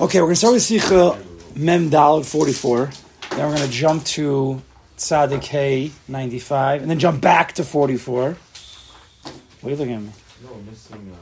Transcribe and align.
Okay, 0.00 0.20
we're 0.20 0.26
going 0.26 0.34
to 0.34 0.36
start 0.36 0.54
with 0.54 0.62
Sikha 0.62 1.18
Mem 1.56 1.90
Dalad 1.90 2.24
44. 2.24 2.90
Then 3.30 3.38
we're 3.48 3.56
going 3.56 3.68
to 3.68 3.72
jump 3.74 4.04
to 4.04 4.62
Tzadik 4.96 5.42
Hey 5.42 5.90
95, 6.06 6.82
and 6.82 6.90
then 6.90 7.00
jump 7.00 7.20
back 7.20 7.54
to 7.54 7.64
44. 7.64 8.30
What 8.30 8.38
are 9.64 9.70
you 9.70 9.74
looking 9.74 9.94
at 9.94 10.02
me? 10.02 10.12
No, 10.44 10.52
we're 10.52 10.60
missing. 10.60 11.16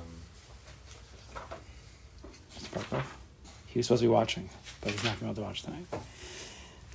Um, 1.35 1.43
Mr. 2.55 2.69
Parkov? 2.79 3.05
He 3.69 3.79
was 3.79 3.87
supposed 3.87 4.03
to 4.03 4.09
be 4.09 4.13
watching, 4.13 4.51
but 4.83 4.93
he's 4.93 5.05
not 5.05 5.19
going 5.21 5.21
to 5.21 5.21
be 5.21 5.27
able 5.31 5.35
to 5.37 5.41
watch 5.43 5.63
tonight. 5.63 5.87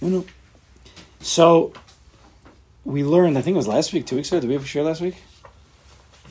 No, 0.01 0.09
no. 0.09 0.25
So, 1.21 1.73
we 2.85 3.03
learned, 3.03 3.39
I 3.39 3.41
think 3.41 3.55
it 3.55 3.57
was 3.57 3.67
last 3.67 3.91
week, 3.91 4.05
two 4.05 4.17
weeks 4.17 4.31
ago. 4.31 4.39
Did 4.39 4.49
we 4.49 4.53
have 4.53 4.63
a 4.63 4.67
share 4.67 4.83
last 4.83 5.01
week? 5.01 5.15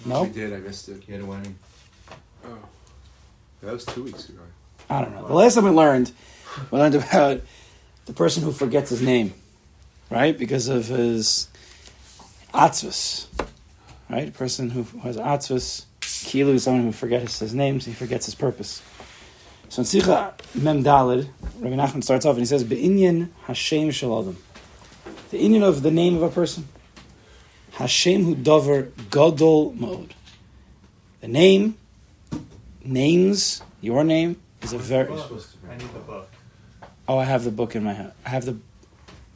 No? 0.07 0.23
We 0.23 0.29
did. 0.29 0.53
I 0.53 0.59
missed 0.59 0.89
it. 0.89 1.03
He 1.03 1.11
had 1.11 1.23
a 1.23 1.27
wedding. 1.27 1.57
Oh, 2.45 2.59
that 3.63 3.73
was 3.73 3.85
two 3.85 4.05
weeks 4.05 4.29
ago. 4.29 4.43
I 4.91 5.03
don't 5.03 5.15
know. 5.15 5.29
The 5.29 5.35
last 5.35 5.55
time 5.55 5.65
we 5.65 5.71
learned, 5.71 6.11
we 6.73 6.79
learned 6.79 6.97
about 6.97 7.43
the 8.07 8.13
person 8.13 8.43
who 8.43 8.51
forgets 8.51 8.91
his 8.91 9.01
name, 9.01 9.33
right? 10.11 10.37
Because 10.37 10.67
of 10.67 10.87
his 10.89 11.49
atzvus, 12.53 13.29
right? 14.09 14.29
A 14.29 14.33
person 14.33 14.71
who 14.71 14.83
has 14.99 15.17
atzvus, 15.17 15.85
kilu 16.01 16.55
is 16.55 16.65
someone 16.65 16.83
who 16.83 16.93
forgets 16.93 17.39
his 17.39 17.55
name, 17.55 17.79
so 17.81 17.91
he 17.91 17.95
forgets 17.95 18.27
his 18.27 18.35
purpose. 18.35 18.83
So 19.69 19.83
in 19.83 19.87
Sicha 19.87 20.35
Mem 20.61 20.83
Dalid, 20.83 21.29
Rabbi 21.61 21.77
Nachman 21.77 22.03
starts 22.03 22.27
off 22.27 22.33
and 22.33 22.41
he 22.41 22.47
says, 22.47 22.65
"Be'inyan 22.65 23.29
Hashem 23.43 23.93
Shalom." 23.93 24.39
The 25.31 25.39
Inyan 25.39 25.63
of 25.63 25.83
the 25.83 25.93
name 25.93 26.17
of 26.17 26.25
a 26.25 26.31
person, 26.31 26.67
Hashem 27.75 28.25
hu 28.25 28.35
dover 28.35 28.91
gadol 29.13 29.73
mode. 29.75 30.15
The 31.21 31.29
name, 31.29 31.77
names, 32.85 33.63
your 33.81 34.03
name 34.03 34.43
is 34.63 34.73
a 34.73 34.79
very. 34.79 35.13
I 35.13 35.77
need 35.77 35.93
the 35.93 35.99
book. 36.01 36.29
Oh, 37.09 37.19
I 37.19 37.25
have 37.25 37.45
the 37.45 37.51
book 37.51 37.75
in 37.75 37.85
my 37.85 37.93
hand. 37.93 38.13
I 38.25 38.29
have 38.31 38.45
the. 38.45 38.57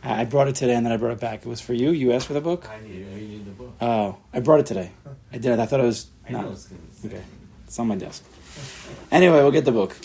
I 0.02 0.22
I 0.22 0.24
brought 0.24 0.48
it 0.48 0.54
today 0.54 0.74
and 0.74 0.84
then 0.84 0.92
I 0.92 0.96
brought 0.96 1.12
it 1.12 1.20
back. 1.20 1.40
It 1.44 1.48
was 1.48 1.60
for 1.60 1.72
you. 1.74 1.90
You 1.90 2.12
asked 2.12 2.26
for 2.26 2.34
the 2.34 2.40
book. 2.40 2.68
I 2.68 2.80
need 2.82 2.94
You 2.94 3.04
you 3.06 3.28
need 3.28 3.44
the 3.46 3.50
book. 3.52 3.74
Oh, 3.80 4.16
I 4.32 4.40
brought 4.40 4.60
it 4.60 4.66
today. 4.66 4.90
I 5.32 5.38
did. 5.38 5.58
I 5.58 5.66
thought 5.66 5.80
it 5.80 5.84
was. 5.84 6.06
I 6.28 6.32
not- 6.32 6.44
know 6.44 6.52
it's 6.52 6.66
gonna. 6.66 7.14
Okay, 7.14 7.24
it's 7.66 7.78
on 7.78 7.88
my 7.88 7.96
desk. 7.96 8.22
Anyway, 9.10 9.36
we'll 9.42 9.50
get 9.50 9.64
the 9.64 9.72
book. 9.72 9.96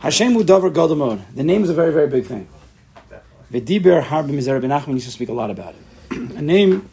Hashem 0.00 0.34
Udavar 0.34 0.70
Godamod. 0.72 1.22
The 1.34 1.44
name 1.44 1.62
is 1.64 1.70
a 1.70 1.74
very, 1.74 1.92
very 1.92 2.08
big 2.08 2.26
thing. 2.26 2.46
Definitely. 3.08 3.80
V'diber 3.80 4.02
Harbi 4.02 4.30
Mizer 4.32 4.60
Ben 4.60 4.70
Nachman 4.70 4.92
used 4.94 5.06
to 5.06 5.10
speak 5.12 5.30
a 5.30 5.32
lot 5.32 5.50
about 5.50 5.74
it. 5.74 5.82
a 6.36 6.42
name, 6.42 6.90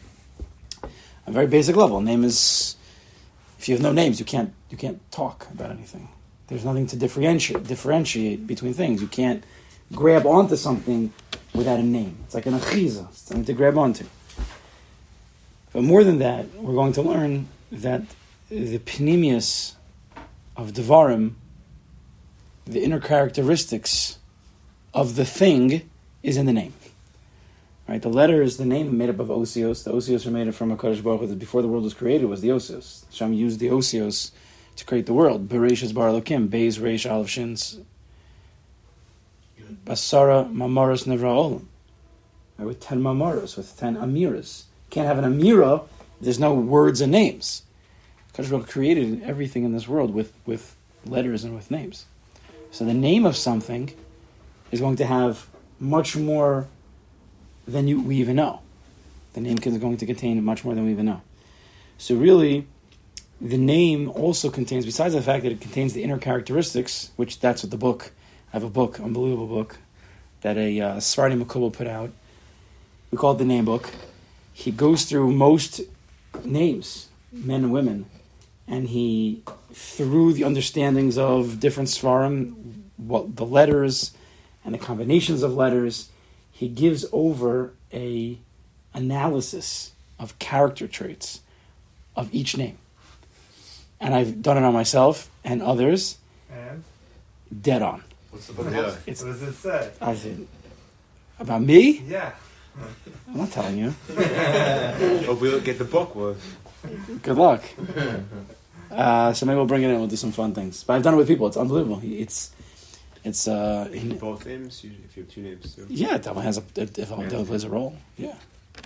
a 1.26 1.30
very 1.32 1.46
basic 1.46 1.76
level. 1.76 1.98
A 1.98 2.02
name 2.02 2.24
is, 2.24 2.76
if 3.58 3.68
you 3.68 3.74
have 3.74 3.82
no 3.82 3.92
names, 3.92 4.18
you 4.18 4.24
can't 4.24 4.54
you 4.70 4.78
can't 4.78 4.98
talk 5.10 5.46
about 5.50 5.70
anything. 5.70 6.08
There's 6.52 6.66
nothing 6.66 6.86
to 6.88 6.96
differentiate 6.96 7.64
differentiate 7.64 8.46
between 8.46 8.74
things. 8.74 9.00
You 9.00 9.08
can't 9.08 9.42
grab 9.90 10.26
onto 10.26 10.56
something 10.56 11.10
without 11.54 11.80
a 11.80 11.82
name. 11.82 12.18
It's 12.26 12.34
like 12.34 12.44
an 12.44 12.52
achiza. 12.52 13.08
It's 13.08 13.22
something 13.22 13.46
to 13.46 13.54
grab 13.54 13.78
onto. 13.78 14.04
But 15.72 15.82
more 15.82 16.04
than 16.04 16.18
that, 16.18 16.52
we're 16.56 16.74
going 16.74 16.92
to 16.92 17.00
learn 17.00 17.48
that 17.70 18.02
the 18.50 18.78
panemius 18.80 19.76
of 20.54 20.72
Devarim, 20.72 21.36
the 22.66 22.84
inner 22.84 23.00
characteristics 23.00 24.18
of 24.92 25.16
the 25.16 25.24
thing, 25.24 25.88
is 26.22 26.36
in 26.36 26.44
the 26.44 26.52
name. 26.52 26.74
Right? 27.88 28.02
The 28.02 28.10
letter 28.10 28.42
is 28.42 28.58
the 28.58 28.66
name 28.66 28.98
made 28.98 29.08
up 29.08 29.20
of 29.20 29.28
osios. 29.28 29.84
The 29.84 29.92
osios 29.92 30.26
are 30.26 30.30
made 30.30 30.48
up 30.48 30.54
from 30.54 30.70
a 30.70 30.76
Baruch 30.76 31.20
Hu 31.20 31.26
that 31.28 31.38
before 31.38 31.62
the 31.62 31.68
world 31.68 31.84
was 31.84 31.94
created 31.94 32.26
was 32.26 32.42
the 32.42 32.50
osios. 32.50 33.06
Hashem 33.06 33.32
used 33.32 33.58
the 33.58 33.68
osios 33.68 34.32
to 34.82 34.86
create 34.86 35.06
the 35.06 35.14
world. 35.14 35.48
Bereshis 35.48 35.94
bar 35.94 36.08
Elokim, 36.08 36.48
Beis 36.48 36.78
Reish 36.78 37.10
Aleph 37.10 37.28
Shins, 37.28 37.78
Basara 39.86 40.52
Mamaras 40.52 41.06
Nevra 41.06 41.32
Olam. 41.34 41.64
With 42.58 42.80
ten 42.80 43.00
Mamaras, 43.00 43.56
with 43.56 43.76
ten 43.76 43.96
Amiras. 43.96 44.64
Can't 44.90 45.06
have 45.06 45.18
an 45.18 45.24
Amira 45.24 45.86
there's 46.22 46.38
no 46.38 46.54
words 46.54 47.00
and 47.00 47.10
names. 47.10 47.62
Kodesh 48.32 48.66
created 48.68 49.22
everything 49.24 49.64
in 49.64 49.72
this 49.72 49.88
world 49.88 50.14
with, 50.14 50.32
with 50.46 50.76
letters 51.04 51.42
and 51.42 51.54
with 51.54 51.70
names. 51.70 52.06
So 52.70 52.84
the 52.84 52.94
name 52.94 53.26
of 53.26 53.36
something 53.36 53.92
is 54.70 54.80
going 54.80 54.96
to 54.96 55.04
have 55.04 55.48
much 55.80 56.16
more 56.16 56.68
than 57.66 57.88
you, 57.88 58.00
we 58.00 58.16
even 58.16 58.36
know. 58.36 58.60
The 59.32 59.40
name 59.40 59.58
is 59.58 59.78
going 59.78 59.96
to 59.96 60.06
contain 60.06 60.42
much 60.44 60.64
more 60.64 60.74
than 60.74 60.84
we 60.86 60.92
even 60.92 61.06
know. 61.06 61.22
So 61.98 62.14
really, 62.14 62.68
the 63.42 63.58
name 63.58 64.08
also 64.10 64.50
contains, 64.50 64.86
besides 64.86 65.14
the 65.14 65.20
fact 65.20 65.42
that 65.42 65.50
it 65.50 65.60
contains 65.60 65.92
the 65.94 66.04
inner 66.04 66.16
characteristics, 66.18 67.10
which 67.16 67.40
that's 67.40 67.64
what 67.64 67.72
the 67.72 67.76
book, 67.76 68.12
I 68.52 68.56
have 68.56 68.62
a 68.62 68.70
book, 68.70 69.00
unbelievable 69.00 69.48
book, 69.48 69.78
that 70.42 70.56
a 70.56 70.80
uh, 70.80 70.96
Makubal 70.96 71.72
put 71.72 71.88
out. 71.88 72.12
We 73.10 73.18
call 73.18 73.32
it 73.32 73.38
the 73.38 73.44
name 73.44 73.64
book. 73.64 73.90
He 74.52 74.70
goes 74.70 75.06
through 75.06 75.32
most 75.32 75.80
names, 76.44 77.08
men 77.32 77.64
and 77.64 77.72
women, 77.72 78.06
and 78.68 78.88
he, 78.88 79.42
through 79.72 80.34
the 80.34 80.44
understandings 80.44 81.18
of 81.18 81.58
different 81.58 81.88
Svarim, 81.88 82.54
what 82.96 83.34
the 83.34 83.44
letters 83.44 84.12
and 84.64 84.72
the 84.72 84.78
combinations 84.78 85.42
of 85.42 85.54
letters, 85.54 86.10
he 86.52 86.68
gives 86.68 87.04
over 87.10 87.72
a 87.92 88.38
analysis 88.94 89.92
of 90.20 90.38
character 90.38 90.86
traits 90.86 91.40
of 92.14 92.32
each 92.32 92.56
name. 92.56 92.78
And 94.02 94.14
I've 94.14 94.42
done 94.42 94.56
it 94.58 94.64
on 94.64 94.72
myself 94.74 95.30
and 95.44 95.62
others, 95.62 96.18
And 96.50 96.82
dead 97.62 97.82
on. 97.82 98.02
What's 98.30 98.48
the 98.48 98.52
book? 98.54 98.66
Yeah. 98.70 98.90
what 98.90 99.06
does 99.06 99.42
it 99.42 99.54
say? 99.54 99.90
I 100.00 100.14
said, 100.14 100.46
about 101.38 101.62
me? 101.62 102.02
Yeah. 102.06 102.32
I'm 103.28 103.36
not 103.36 103.50
telling 103.50 103.78
you. 103.78 103.90
Hope 105.26 105.40
we 105.40 105.50
don't 105.50 105.64
get 105.64 105.78
the 105.78 105.84
book. 105.84 106.14
Well, 106.16 106.36
Good 107.22 107.36
luck. 107.36 107.62
Uh, 108.90 109.32
so 109.32 109.46
maybe 109.46 109.56
we'll 109.56 109.66
bring 109.66 109.82
it 109.82 109.90
in. 109.90 109.98
We'll 109.98 110.06
do 110.08 110.16
some 110.16 110.32
fun 110.32 110.52
things. 110.52 110.82
But 110.84 110.94
I've 110.94 111.02
done 111.02 111.14
it 111.14 111.18
with 111.18 111.28
people. 111.28 111.46
It's 111.46 111.56
unbelievable. 111.56 112.00
It's, 112.02 112.50
it's. 113.24 113.46
Uh, 113.46 113.88
you 113.92 114.00
need 114.00 114.20
both 114.20 114.44
names. 114.46 114.84
If 114.84 115.16
you 115.16 115.22
have 115.22 115.32
two 115.32 115.42
names 115.42 115.74
too. 115.74 115.86
yeah, 115.88 116.18
that 116.18 116.34
one 116.34 116.44
has 116.44 116.58
a. 116.58 116.62
If 116.76 117.10
one 117.10 117.28
plays 117.46 117.64
a 117.64 117.70
role, 117.70 117.96
yeah. 118.16 118.34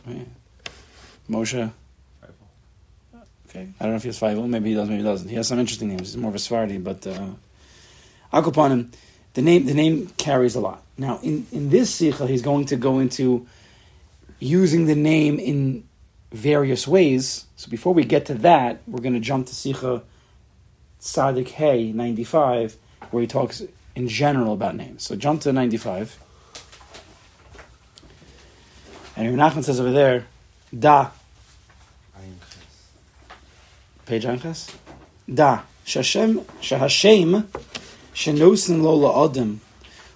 yeah. 0.07 0.23
Moshe. 1.31 1.73
Okay, 3.57 3.69
I 3.81 3.85
don't 3.85 3.93
know 3.93 3.97
if 3.97 4.03
he 4.03 4.09
has 4.09 4.19
five. 4.19 4.37
Maybe 4.37 4.71
he 4.71 4.75
does. 4.75 4.87
Maybe 4.89 5.03
he 5.03 5.09
doesn't. 5.09 5.29
He 5.29 5.35
has 5.37 5.49
some 5.49 5.59
interesting 5.59 5.89
names. 5.89 6.13
He's 6.13 6.17
more 6.19 6.29
of 6.29 6.35
a 6.35 6.39
Sephardi, 6.39 6.77
but 6.77 7.07
uh, 7.07 7.31
Akupanim, 8.31 8.93
the 9.33 9.41
name 9.41 9.65
the 9.65 9.73
name 9.73 10.09
carries 10.19 10.57
a 10.57 10.61
lot. 10.61 10.83
Now, 10.99 11.21
in 11.23 11.47
in 11.53 11.71
this 11.71 11.95
sikha, 11.95 12.27
he's 12.27 12.43
going 12.43 12.67
to 12.67 12.77
go 12.77 12.99
into 12.99 13.47
using 14.41 14.85
the 14.85 14.95
name 14.95 15.39
in 15.39 15.89
various 16.33 16.87
ways. 16.87 17.47
So 17.57 17.71
before 17.71 17.95
we 17.95 18.05
get 18.05 18.27
to 18.27 18.35
that, 18.35 18.83
we're 18.87 19.01
going 19.01 19.15
to 19.15 19.21
jump 19.21 19.47
to 19.47 19.55
sikha 19.55 20.03
Sadik 20.99 21.49
Hey 21.49 21.93
ninety 21.93 22.25
five, 22.25 22.77
where 23.11 23.23
he 23.23 23.27
talks 23.27 23.63
in 23.95 24.07
general 24.07 24.53
about 24.53 24.77
names. 24.77 25.03
So 25.03 25.17
jump 25.17 25.41
to 25.43 25.53
ninety 25.53 25.79
five. 25.79 26.19
And 29.17 29.35
Nachman 29.35 29.65
says 29.65 29.81
over 29.81 29.93
there, 29.93 30.27
Da, 30.79 31.09
page 34.07 34.25
Anchas. 34.25 34.75
Da, 35.33 35.63
Shashem, 35.85 36.41
Shahashem, 36.61 37.47
Shenosin 38.15 38.81
lo 38.81 38.99
la'adim, 38.99 39.59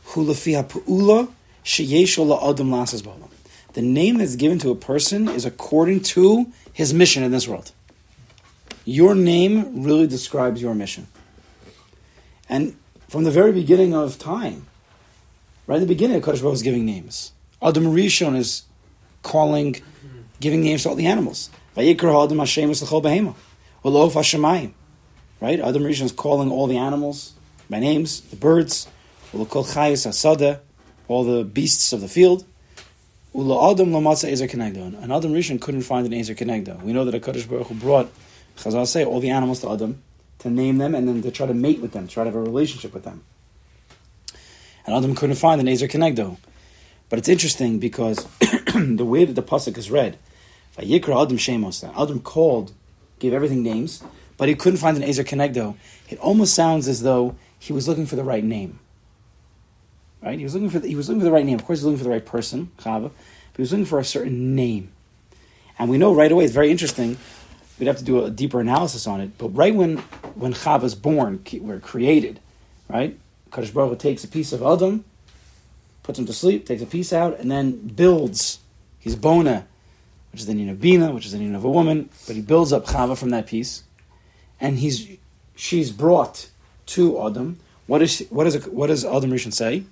hu 0.05 0.25
lefi 0.25 0.55
ha'pu'ula, 0.55 1.29
sheyesh 1.65 2.17
lo 2.19 2.39
la'adim 2.39 2.71
lasas 2.71 3.03
b'olam. 3.03 3.29
The 3.75 3.83
name 3.83 4.19
that's 4.19 4.37
given 4.37 4.59
to 4.61 4.71
a 4.71 4.75
person 4.75 5.29
is 5.29 5.45
according 5.45 6.01
to 6.15 6.47
his 6.73 6.95
mission 6.95 7.23
in 7.23 7.31
this 7.31 7.47
world. 7.47 7.73
Your 8.85 9.15
name 9.15 9.83
really 9.85 10.07
describes 10.07 10.63
your 10.63 10.75
mission. 10.75 11.07
And 12.49 12.77
from 13.09 13.25
the 13.25 13.31
very 13.31 13.53
beginning 13.53 13.95
of 13.95 14.19
time, 14.19 14.67
right 15.67 15.77
at 15.77 15.81
the 15.81 15.87
beginning, 15.87 16.21
Kodesh 16.21 16.43
Baruch 16.43 16.55
is 16.55 16.63
giving 16.63 16.87
names. 16.87 17.33
Adam 17.63 17.85
Rishon 17.85 18.37
is 18.37 18.63
calling, 19.23 19.77
giving 20.41 20.63
names 20.63 20.85
to 20.85 20.89
all 20.89 20.95
the 20.95 21.07
animals. 21.07 21.51
Vayikra 21.77 22.25
Adam 22.25 22.39
Hashem 22.39 22.71
l'chol 22.71 23.03
behema. 23.03 23.35
Ulof 23.85 24.13
Hashemayim. 24.13 24.73
Right? 25.41 25.59
Adam 25.61 25.83
Rishon 25.85 26.03
is 26.03 26.13
calling 26.13 26.51
all 26.51 26.67
the 26.67 26.77
animals 26.77 27.33
by 27.71 27.81
names, 27.81 28.21
the 28.23 28.37
birds, 28.37 28.89
Ulokol 29.33 29.65
Chayis 29.73 30.07
Asada, 30.07 30.61
all 31.09 31.25
the 31.25 31.45
beasts 31.45 31.93
of 31.93 32.01
the 32.01 32.09
field. 32.09 32.45
Ula 33.35 33.71
Adam 33.71 33.91
Lamatza 33.91 34.31
Ezer 34.31 34.49
Kenegdo. 34.49 35.01
And 35.03 35.13
Adam 35.13 35.33
Rishon 35.33 35.61
couldn't 35.61 35.83
find 35.83 36.07
an 36.07 36.13
Ezer 36.13 36.35
Kenegdo. 36.35 36.83
We 36.83 36.93
know 36.93 37.05
that 37.05 37.15
a 37.15 37.21
Kodesh 37.21 37.49
Baruch 37.49 37.69
Hu 37.69 37.75
brought, 37.75 38.11
Chazal 38.57 38.87
say, 38.87 39.05
all 39.05 39.21
the 39.21 39.31
animals 39.31 39.61
to 39.61 39.71
Adam 39.71 40.03
to 40.41 40.51
name 40.51 40.79
them 40.79 40.95
and 40.95 41.07
then 41.07 41.23
to 41.23 41.31
try 41.31 41.47
to 41.47 41.55
mate 41.55 41.81
with 41.81 41.93
them, 41.93 42.09
try 42.09 42.25
to 42.25 42.31
have 42.31 42.37
a 42.37 42.43
relationship 42.43 42.93
with 42.93 43.05
them. 43.05 43.23
And 44.87 44.97
Adam 44.97 45.15
couldn't 45.15 45.37
find 45.37 45.61
an 45.61 45.69
Ezer 45.69 45.87
Kenegdo. 45.87 46.39
But 47.09 47.19
it's 47.19 47.29
interesting 47.29 47.79
because 47.79 48.25
the 48.75 49.05
way 49.05 49.25
that 49.25 49.35
the 49.35 49.43
pasuk 49.43 49.77
is 49.77 49.91
read, 49.91 50.19
Vayikra 50.77 51.23
Adam 51.23 51.37
Shemos, 51.37 51.85
Adam 52.01 52.21
called, 52.21 52.73
gave 53.21 53.33
everything 53.33 53.63
names, 53.63 54.03
but 54.37 54.49
he 54.49 54.57
couldn't 54.57 54.79
find 54.79 54.97
an 54.97 55.05
Ezer 55.05 55.23
Kenegdo. 55.23 55.77
It 56.09 56.19
almost 56.19 56.55
sounds 56.55 56.89
as 56.89 57.03
though 57.03 57.37
he 57.59 57.73
was 57.73 57.87
looking 57.87 58.07
for 58.07 58.17
the 58.17 58.25
right 58.25 58.43
name. 58.43 58.81
right? 60.23 60.39
He 60.39 60.45
was 60.45 60.55
looking 60.55 60.71
for 60.71 60.79
the, 60.81 60.89
he 60.89 60.95
was 60.97 61.09
looking 61.09 61.21
for 61.21 61.27
the 61.27 61.33
right 61.33 61.45
name. 61.45 61.59
Of 61.59 61.65
course, 61.65 61.81
he 61.81 61.85
was 61.85 61.93
looking 61.93 61.99
for 61.99 62.05
the 62.05 62.11
right 62.11 62.27
person, 62.27 62.71
Chava, 62.79 63.05
but 63.05 63.57
he 63.57 63.63
was 63.63 63.73
looking 63.73 63.87
for 63.87 63.99
a 63.99 64.05
certain 64.05 64.55
name. 64.55 64.93
And 65.79 65.89
we 65.89 65.99
know 65.99 66.15
right 66.15 66.31
away. 66.31 66.45
It's 66.45 66.53
very 66.55 66.71
interesting. 66.71 67.17
We'd 67.79 67.87
have 67.87 67.99
to 67.99 68.05
do 68.05 68.25
a 68.25 68.31
deeper 68.31 68.61
analysis 68.61 69.07
on 69.07 69.21
it. 69.21 69.39
But 69.39 69.49
right 69.51 69.75
when 69.75 69.99
when 70.35 70.53
Chava's 70.53 70.95
born, 70.95 71.43
we're 71.61 71.81
created, 71.81 72.41
right? 72.89 73.19
Kadosh 73.51 73.73
Baruch 73.73 73.91
Hu 73.91 73.97
takes 73.97 74.23
a 74.25 74.29
piece 74.29 74.53
of 74.53 74.63
Adam, 74.63 75.05
puts 76.03 76.19
him 76.19 76.27
to 76.27 76.33
sleep, 76.33 76.67
takes 76.67 76.83
a 76.83 76.87
piece 76.87 77.13
out, 77.13 77.39
and 77.41 77.51
then 77.51 77.73
builds 77.89 78.61
his 78.99 79.17
bona, 79.17 79.67
which 80.33 80.41
is 80.41 80.47
the 80.47 80.55
name 80.55 80.69
of 80.69 80.81
Bina, 80.81 81.13
which 81.13 81.27
is 81.27 81.33
the 81.33 81.39
name 81.39 81.55
of 81.55 81.65
a 81.65 81.71
woman. 81.71 82.11
But 82.27 82.37
he 82.37 82.43
builds 82.43 82.73
up 82.73 82.87
Chava 82.87 83.17
from 83.17 83.31
that 83.31 83.47
piece, 83.47 83.85
and 84.61 84.79
he's 84.79 85.09
she's 85.55 85.91
brought 85.91 86.51
to 86.87 87.27
Adam. 87.27 87.59
What 87.87 88.03
is 88.03 88.27
what 88.31 88.47
is 88.47 88.67
what 88.69 88.89
does 88.89 89.05
Adam 89.05 89.31
Rishon 89.31 89.53
say? 89.53 89.85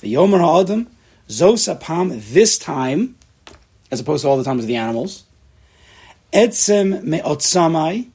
The 0.00 0.12
Yomer 0.12 0.62
Adam 0.62 0.88
Zosapam 1.28 2.20
this 2.32 2.58
time, 2.58 3.16
as 3.90 4.00
opposed 4.00 4.22
to 4.22 4.28
all 4.28 4.36
the 4.36 4.44
times 4.44 4.62
of 4.62 4.68
the 4.68 4.76
animals. 4.76 5.24
Etzem 6.32 7.02
me'otsamai. 7.04 8.10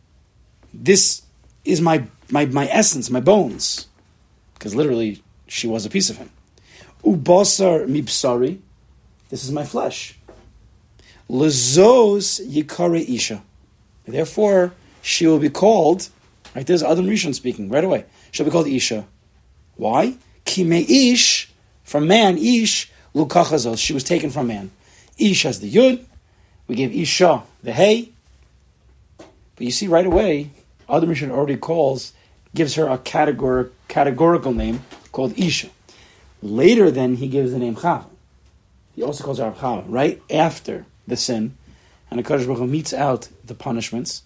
This 0.74 1.24
is 1.66 1.82
my, 1.82 2.06
my, 2.30 2.46
my 2.46 2.68
essence, 2.68 3.10
my 3.10 3.20
bones. 3.20 3.88
Because 4.54 4.76
literally, 4.76 5.24
she 5.48 5.68
was 5.68 5.86
a 5.86 5.90
piece 5.90 6.10
of 6.10 6.18
him. 6.18 6.30
Ubasar 7.04 7.88
mipsari. 7.88 8.60
This 9.30 9.44
is 9.44 9.52
my 9.52 9.64
flesh. 9.64 10.19
Lezos 11.30 12.42
yikare 12.46 13.08
isha. 13.08 13.42
Therefore, 14.06 14.74
she 15.02 15.28
will 15.28 15.40
be 15.40 15.50
called, 15.50 16.10
right, 16.56 16.66
there's 16.66 16.82
Adam 16.82 17.06
Rishon 17.06 17.36
speaking 17.36 17.70
right 17.70 17.84
away. 17.84 18.06
She'll 18.32 18.46
be 18.46 18.52
called 18.52 18.68
Isha. 18.68 19.06
Why? 19.76 20.16
Ki 20.46 21.12
ish, 21.12 21.52
from 21.84 22.08
man, 22.08 22.38
Ish, 22.38 22.92
lukachazos. 23.14 23.78
She 23.78 23.94
was 23.94 24.04
taken 24.04 24.30
from 24.30 24.48
man. 24.48 24.72
Ish 25.18 25.44
has 25.44 25.60
the 25.60 25.72
Yud. 25.72 26.04
We 26.68 26.76
gave 26.76 26.94
Isha 26.94 27.44
the 27.64 27.72
Hey. 27.72 28.10
But 29.18 29.66
you 29.66 29.72
see 29.72 29.88
right 29.88 30.06
away, 30.06 30.50
Adam 30.90 31.10
Rishon 31.10 31.30
already 31.30 31.58
calls, 31.58 32.14
gives 32.56 32.76
her 32.76 32.88
a 32.88 32.98
categor- 32.98 33.70
categorical 33.88 34.54
name 34.54 34.84
called 35.12 35.38
Isha. 35.38 35.70
Later, 36.42 36.90
then, 36.90 37.18
he 37.18 37.28
gives 37.28 37.52
the 37.52 37.60
name 37.60 37.76
Chava. 37.76 38.06
He 38.96 39.04
also 39.04 39.24
calls 39.24 39.40
her 39.40 39.52
Chava, 39.52 39.84
right 39.88 40.22
after 40.32 40.86
the 41.10 41.18
sin. 41.18 41.56
And 42.10 42.20
the 42.20 42.24
Baruch 42.24 42.58
Hu 42.58 42.68
meets 42.68 42.94
out 42.94 43.30
the 43.46 43.54
punishments. 43.54 44.24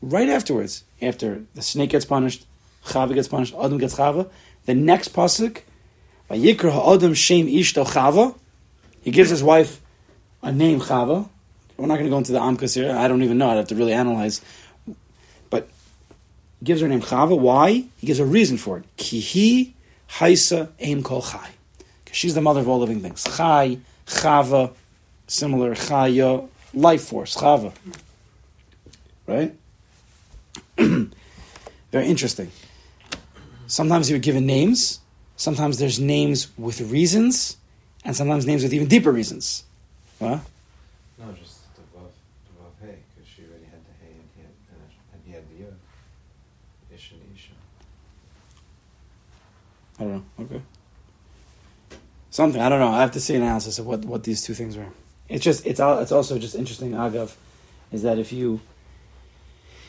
Right 0.00 0.28
afterwards, 0.28 0.84
after 1.00 1.42
the 1.54 1.62
snake 1.62 1.90
gets 1.90 2.04
punished, 2.04 2.46
Chava 2.86 3.14
gets 3.14 3.28
punished, 3.28 3.54
Adam 3.54 3.78
gets 3.78 3.96
Chava, 3.96 4.28
the 4.66 4.74
next 4.74 5.12
pasuk, 5.12 5.60
Vayikra 6.30 6.72
ha'adam 6.72 7.14
shem 7.14 7.46
ishto 7.46 7.86
Chava, 7.86 8.34
he 9.02 9.10
gives 9.10 9.30
his 9.30 9.42
wife 9.42 9.80
a 10.42 10.52
name 10.52 10.80
Chava. 10.80 11.28
We're 11.76 11.86
not 11.86 11.94
going 11.94 12.06
to 12.06 12.10
go 12.10 12.18
into 12.18 12.32
the 12.32 12.38
Amkas 12.38 12.74
here. 12.74 12.94
I 12.96 13.08
don't 13.08 13.22
even 13.22 13.38
know. 13.38 13.50
I'd 13.50 13.56
have 13.56 13.68
to 13.68 13.74
really 13.74 13.92
analyze. 13.92 14.40
But 15.50 15.68
gives 16.62 16.80
her 16.80 16.88
name 16.88 17.00
Chava. 17.00 17.38
Why? 17.38 17.84
He 17.98 18.06
gives 18.06 18.20
a 18.20 18.24
reason 18.24 18.56
for 18.58 18.78
it. 18.78 18.84
Kihi 18.96 19.72
haisa 20.10 20.68
aim 20.78 21.02
kol 21.02 21.22
chai. 21.22 21.50
She's 22.12 22.34
the 22.34 22.40
mother 22.40 22.60
of 22.60 22.68
all 22.68 22.78
living 22.78 23.00
things. 23.00 23.24
Chai, 23.24 23.78
Chava, 24.06 24.72
similar 25.32 25.74
Chaya, 25.74 26.46
life 26.74 27.04
force, 27.04 27.36
Chava. 27.36 27.72
Right? 29.26 29.54
Very 30.76 32.06
interesting. 32.06 32.50
Sometimes 33.66 34.10
you 34.10 34.16
are 34.16 34.20
given 34.20 34.46
names. 34.46 35.00
Sometimes 35.36 35.78
there's 35.78 35.98
names 35.98 36.48
with 36.58 36.80
reasons, 36.82 37.56
and 38.04 38.14
sometimes 38.14 38.46
names 38.46 38.62
with 38.62 38.74
even 38.74 38.86
deeper 38.86 39.10
reasons. 39.10 39.64
What? 40.18 40.40
No, 41.18 41.32
just 41.32 41.74
the 41.74 41.82
above, 41.82 42.12
above 42.56 42.72
hay, 42.80 42.98
because 43.14 43.28
she 43.28 43.42
already 43.42 43.64
had 43.64 43.80
the 43.86 44.04
hay 44.04 44.12
and 44.12 44.28
he 44.36 44.42
had, 44.42 44.52
and 45.14 45.22
he 45.24 45.32
had 45.32 45.48
the 45.48 45.64
yod. 45.64 45.76
Ish 46.94 47.12
and 47.12 47.20
Isha. 47.34 47.52
I 49.98 50.02
don't 50.04 50.12
know. 50.12 50.44
Okay. 50.44 50.62
Something 52.30 52.60
I 52.60 52.68
don't 52.68 52.80
know. 52.80 52.88
I 52.88 53.00
have 53.00 53.12
to 53.12 53.20
see 53.20 53.34
an 53.34 53.42
analysis 53.42 53.78
of 53.78 53.86
what, 53.86 54.04
what 54.04 54.24
these 54.24 54.42
two 54.42 54.54
things 54.54 54.76
were. 54.76 54.86
It's 55.32 55.42
just 55.42 55.64
it's 55.64 55.80
it's 55.80 56.12
also 56.12 56.38
just 56.38 56.54
interesting. 56.54 56.92
Agav, 56.92 57.34
is 57.90 58.02
that 58.02 58.18
if 58.18 58.34
you 58.34 58.60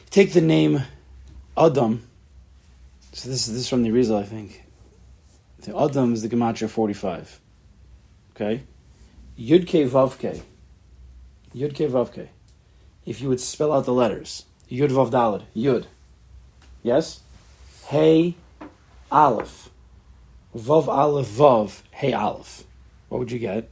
take 0.09 0.31
the 0.31 0.39
name 0.39 0.83
Adam, 1.57 2.07
so 3.11 3.29
this 3.29 3.45
is 3.45 3.53
this 3.53 3.63
is 3.63 3.67
from 3.67 3.83
the 3.83 3.91
Rizal, 3.91 4.17
I 4.17 4.23
think. 4.23 4.63
The 5.63 5.77
Adam 5.77 6.13
is 6.13 6.21
the 6.21 6.29
gematria 6.29 6.69
forty 6.69 6.93
five. 6.93 7.41
Okay, 8.33 8.63
Yudke 9.37 9.67
K 9.67 9.83
Yudke 9.83 10.17
K. 10.17 10.41
Yud 11.53 11.75
K 11.75 11.87
Vav 11.87 12.13
K. 12.13 12.29
If 13.05 13.19
you 13.19 13.27
would 13.27 13.41
spell 13.41 13.73
out 13.73 13.83
the 13.83 13.91
letters, 13.91 14.45
Yud 14.71 14.91
Vav 14.91 15.11
Dalid, 15.11 15.43
Yud. 15.53 15.87
Yes. 16.83 17.19
Hey, 17.87 18.35
Aleph. 19.11 19.69
Vav 20.55 20.87
Aleph 20.87 21.27
Vav 21.27 21.81
Hey 21.91 22.13
Aleph. 22.13 22.63
What 23.09 23.19
would 23.19 23.31
you 23.31 23.39
get? 23.39 23.69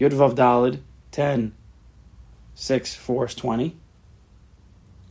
Yud 0.00 0.10
Vav 0.10 0.34
Dalid 0.34 0.80
10, 1.12 1.54
6, 2.54 2.94
4 2.94 3.26
is 3.26 3.34
20. 3.34 3.76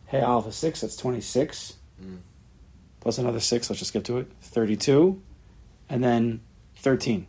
Hey 0.08 0.20
alpha 0.20 0.52
6, 0.52 0.82
that's 0.82 0.98
26. 0.98 1.74
Mm. 2.04 2.18
Plus 3.00 3.18
another 3.18 3.40
6, 3.40 3.70
let's 3.70 3.80
just 3.80 3.94
get 3.94 4.04
to 4.06 4.18
it. 4.18 4.28
32. 4.42 5.22
And 5.90 6.04
then 6.04 6.42
13. 6.78 7.28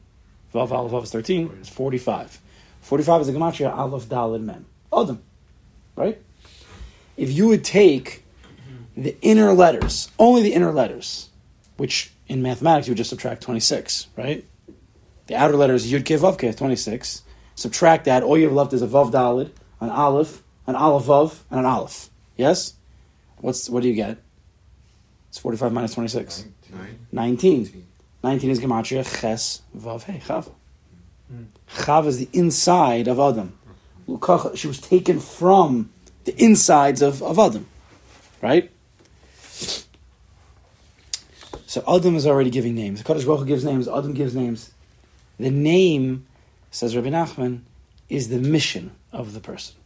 Vav 0.52 0.70
Aleph 0.70 0.92
Vav 0.92 1.04
is 1.04 1.10
13, 1.10 1.58
it's 1.60 1.68
45. 1.68 2.40
45 2.80 3.20
is 3.22 3.28
a 3.28 3.32
Gematria 3.32 3.76
Aleph 3.76 4.06
Dalid 4.06 4.42
Mem. 4.42 4.66
Adam. 4.92 5.22
Right? 5.96 6.20
If 7.16 7.30
you 7.30 7.48
would 7.48 7.64
take 7.64 8.24
the 8.96 9.16
inner 9.22 9.52
letters, 9.52 10.10
only 10.18 10.42
the 10.42 10.52
inner 10.52 10.72
letters, 10.72 11.30
which 11.76 12.12
in 12.28 12.42
mathematics 12.42 12.86
you 12.86 12.92
would 12.92 12.98
just 12.98 13.10
subtract 13.10 13.42
26, 13.42 14.08
right? 14.16 14.44
The 15.26 15.36
outer 15.36 15.56
letters 15.56 15.90
Yud 15.90 16.04
Ke 16.04 16.20
Vav 16.20 16.36
Ke, 16.36 16.56
26. 16.56 17.22
Subtract 17.54 18.06
that, 18.06 18.22
all 18.22 18.36
you 18.38 18.44
have 18.44 18.52
left 18.54 18.72
is 18.72 18.82
a 18.82 18.86
Vav 18.86 19.10
Dalid, 19.12 19.50
an 19.80 19.90
Aleph, 19.90 20.42
an 20.66 20.74
Aleph 20.74 21.04
Vav, 21.06 21.38
and 21.50 21.60
an 21.60 21.66
Aleph. 21.66 22.08
Yes? 22.36 22.74
What's 23.38 23.68
What 23.68 23.82
do 23.82 23.88
you 23.88 23.94
get? 23.94 24.18
It's 25.28 25.38
45 25.38 25.72
minus 25.72 25.94
26. 25.94 26.46
Nine. 26.72 26.98
19. 27.12 27.86
19 28.24 28.50
is 28.50 28.60
Gematria 28.60 29.20
Ches 29.20 29.62
Vav 29.76 30.04
He, 30.04 30.18
Chav. 30.18 30.50
Hmm. 31.28 31.44
Chav 31.68 32.06
is 32.06 32.18
the 32.18 32.28
inside 32.32 33.08
of 33.08 33.18
Adam. 33.18 33.58
Lukach- 34.08 34.56
She 34.56 34.66
was 34.68 34.80
taken 34.80 35.20
from 35.20 35.90
the 36.24 36.34
insides 36.42 37.02
of, 37.02 37.22
of 37.22 37.38
Adam. 37.38 37.66
Right? 38.40 38.70
So 41.66 41.82
Adam 41.88 42.16
is 42.16 42.26
already 42.26 42.50
giving 42.50 42.74
names. 42.74 43.02
Kadosh 43.02 43.24
Baruch 43.24 43.40
Hu 43.40 43.46
gives 43.46 43.64
names. 43.64 43.88
Adam 43.88 44.12
gives 44.12 44.34
names. 44.34 44.72
The 45.38 45.50
name, 45.50 46.26
says 46.72 46.96
Rabbi 46.96 47.10
Nachman, 47.10 47.60
is 48.08 48.28
the 48.28 48.38
mission 48.38 48.90
of 49.12 49.34
the 49.34 49.40
person. 49.40 49.76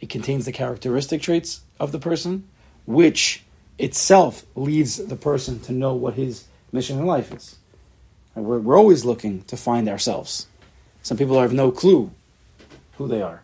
It 0.00 0.08
contains 0.08 0.44
the 0.44 0.52
characteristic 0.52 1.22
traits 1.22 1.60
of 1.78 1.92
the 1.92 1.98
person, 1.98 2.48
which 2.86 3.44
itself 3.78 4.44
leads 4.54 4.96
the 4.96 5.16
person 5.16 5.60
to 5.60 5.72
know 5.72 5.94
what 5.94 6.14
his 6.14 6.44
mission 6.72 6.98
in 6.98 7.06
life 7.06 7.32
is. 7.32 7.56
And 8.34 8.44
we're, 8.44 8.58
we're 8.58 8.76
always 8.76 9.04
looking 9.04 9.42
to 9.44 9.56
find 9.56 9.88
ourselves. 9.88 10.46
Some 11.02 11.16
people 11.16 11.40
have 11.40 11.52
no 11.52 11.70
clue 11.70 12.10
who 12.98 13.06
they 13.06 13.22
are. 13.22 13.42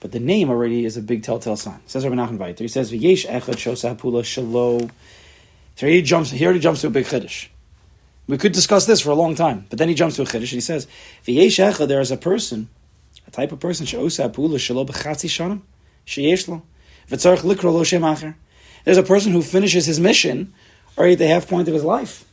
But 0.00 0.12
the 0.12 0.20
name 0.20 0.48
already 0.48 0.84
is 0.84 0.96
a 0.96 1.02
big 1.02 1.22
telltale 1.22 1.56
sign. 1.56 1.80
Says 1.86 2.04
Rabbi 2.04 2.16
Nachman 2.16 2.38
weiter. 2.38 2.64
He 2.64 2.68
says, 2.68 2.90
"V'yesh 2.90 3.26
echad 3.26 3.56
shosa 3.56 3.96
pula 3.96 4.22
shalo." 4.22 4.90
So 5.76 5.86
he 5.86 6.00
jumps. 6.00 6.30
He 6.30 6.42
already 6.44 6.60
jumps 6.60 6.80
to 6.80 6.86
a 6.86 6.90
big 6.90 7.04
chiddush. 7.04 7.48
We 8.30 8.38
could 8.38 8.52
discuss 8.52 8.86
this 8.86 9.00
for 9.00 9.10
a 9.10 9.14
long 9.14 9.34
time, 9.34 9.66
but 9.70 9.80
then 9.80 9.88
he 9.88 9.94
jumps 9.94 10.14
to 10.14 10.22
a 10.22 10.24
chiddush 10.24 10.34
and 10.34 10.48
he 10.50 10.60
says, 10.60 10.86
"V'yeshecha. 11.26 11.88
There 11.88 12.00
is 12.00 12.12
a 12.12 12.16
person, 12.16 12.68
a 13.26 13.30
type 13.32 13.50
of 13.50 13.58
person 13.58 13.86
shosa 13.86 14.32
pula 14.32 14.54
shalo 14.54 14.86
b'chatzi 14.86 15.28
shanim 15.28 15.62
sheyesh 16.06 16.46
lo 16.46 16.62
v'tzarich 17.10 17.38
likro 17.38 17.72
lo 17.72 17.82
shem 17.82 18.02
acher. 18.02 18.36
There's 18.84 18.98
a 18.98 19.02
person 19.02 19.32
who 19.32 19.42
finishes 19.42 19.86
his 19.86 19.98
mission 19.98 20.54
already 20.96 21.14
at 21.14 21.18
the 21.18 21.26
half 21.26 21.48
point 21.48 21.66
of 21.66 21.74
his 21.74 21.82
life, 21.82 22.24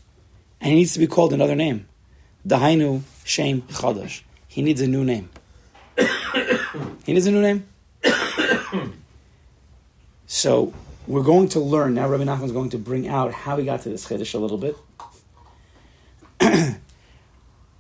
and 0.62 0.70
he 0.70 0.76
needs 0.76 0.94
to 0.94 1.00
be 1.00 1.08
called 1.08 1.34
another 1.34 1.56
name. 1.56 1.88
Dahainu 2.48 3.02
shem 3.24 3.64
chadash. 3.64 4.22
He 4.48 4.62
needs 4.62 4.82
a 4.82 4.88
new 4.88 5.04
name. 5.04 5.30
He 7.08 7.14
needs 7.14 7.26
a 7.26 7.32
new 7.32 7.42
name. 7.42 7.66
so 10.28 10.74
we're 11.08 11.24
going 11.24 11.48
to 11.50 11.60
learn 11.60 11.96
now. 11.96 12.08
Rabbi 12.08 12.44
is 12.44 12.52
going 12.52 12.70
to 12.72 12.78
bring 12.78 13.08
out 13.08 13.34
how 13.34 13.56
he 13.56 13.66
got 13.66 13.82
to 13.84 13.90
this 13.90 14.06
chiddush 14.08 14.36
a 14.36 14.38
little 14.38 14.58
bit. 14.58 14.76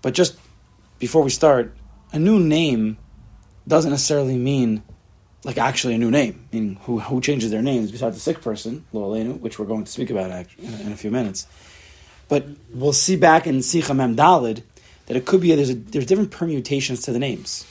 But 0.07 0.13
just 0.13 0.37
before 0.99 1.21
we 1.21 1.29
start, 1.29 1.75
a 2.13 2.17
new 2.17 2.39
name 2.39 2.97
doesn't 3.67 3.91
necessarily 3.91 4.37
mean 4.37 4.81
like 5.43 5.57
actually 5.57 5.95
a 5.95 5.97
new 5.97 6.09
name. 6.09 6.47
Meaning 6.53 6.77
who 6.83 6.99
who 6.99 7.19
changes 7.19 7.51
their 7.51 7.61
names 7.61 7.91
besides 7.91 8.15
the 8.15 8.21
sick 8.21 8.39
person, 8.39 8.85
Lo 8.93 9.01
Aleinu, 9.01 9.37
which 9.41 9.59
we're 9.59 9.65
going 9.65 9.83
to 9.83 9.91
speak 9.91 10.09
about 10.09 10.31
in 10.59 10.93
a, 10.93 10.95
few 10.95 11.11
minutes. 11.11 11.45
But 12.29 12.45
we'll 12.73 12.93
see 12.93 13.17
back 13.17 13.47
in 13.47 13.57
Sicha 13.57 13.93
Mem 13.93 14.15
Dalid 14.15 14.63
that 15.07 15.17
it 15.17 15.25
could 15.25 15.41
be 15.41 15.53
there's 15.53 15.71
a, 15.71 15.75
there's 15.75 16.05
different 16.05 16.31
permutations 16.31 17.01
to 17.01 17.11
the 17.11 17.19
names, 17.19 17.65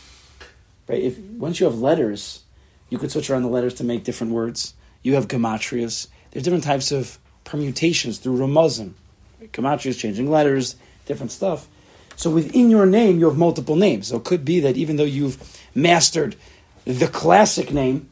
right? 0.89 1.03
If 1.03 1.19
once 1.19 1.59
you 1.59 1.65
have 1.65 1.79
letters, 1.79 2.43
you 2.91 2.99
could 2.99 3.11
switch 3.11 3.31
around 3.31 3.45
the 3.45 3.49
letters 3.49 3.73
to 3.77 3.85
make 3.85 4.05
different 4.05 4.35
words. 4.35 4.75
You 5.03 5.15
have 5.15 5.27
gematrias. 5.27 6.09
There's 6.33 6.45
different 6.45 6.65
types 6.65 6.93
of 6.93 7.19
permutations 7.45 8.19
through 8.19 8.37
ramazim. 8.37 8.93
Gematrias, 9.41 9.99
changing 9.99 10.31
letters, 10.31 10.77
different 11.07 11.33
stuff. 11.33 11.69
So 12.17 12.31
within 12.31 12.71
your 12.71 12.87
name, 12.87 13.19
you 13.19 13.27
have 13.27 13.37
multiple 13.37 13.77
names. 13.77 14.09
So 14.09 14.17
it 14.17 14.25
could 14.25 14.45
be 14.45 14.61
that 14.61 14.77
even 14.77 14.97
though 14.97 15.05
you've 15.05 15.39
mastered 15.75 16.35
the 16.85 17.09
classic 17.09 17.73
name, 17.73 18.09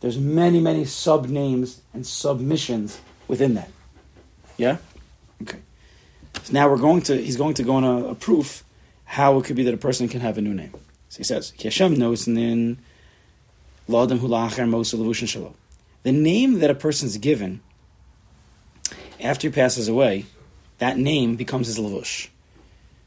there's 0.00 0.18
many, 0.18 0.60
many 0.60 0.84
sub 0.84 1.28
names 1.28 1.82
and 1.92 2.06
submissions 2.06 3.00
within 3.26 3.54
that. 3.54 3.70
Yeah? 4.56 4.78
Okay. 5.42 5.58
So 6.42 6.52
now 6.52 6.68
we're 6.68 6.78
going 6.78 7.02
to, 7.02 7.16
he's 7.16 7.36
going 7.36 7.54
to 7.54 7.62
go 7.62 7.74
on 7.74 7.84
a, 7.84 8.08
a 8.08 8.14
proof 8.14 8.64
how 9.04 9.38
it 9.38 9.44
could 9.44 9.56
be 9.56 9.62
that 9.64 9.74
a 9.74 9.78
person 9.78 10.08
can 10.08 10.20
have 10.20 10.38
a 10.38 10.40
new 10.40 10.54
name. 10.54 10.72
So 11.08 11.18
he 11.18 11.24
says, 11.24 11.52
Hashem 11.62 11.94
knows 11.94 12.28
in 12.28 12.78
L'adam 13.88 14.18
hu 14.18 14.28
la'achar 14.28 14.68
mosa 14.68 14.96
levushin 14.98 15.26
shelo. 15.26 15.54
The 16.02 16.12
name 16.12 16.60
that 16.60 16.70
a 16.70 16.74
person 16.74 17.06
is 17.06 17.16
given 17.16 17.60
after 19.20 19.48
he 19.48 19.52
passes 19.52 19.88
away, 19.88 20.26
that 20.78 20.98
name 20.98 21.36
becomes 21.36 21.66
his 21.66 21.78
levush. 21.78 22.28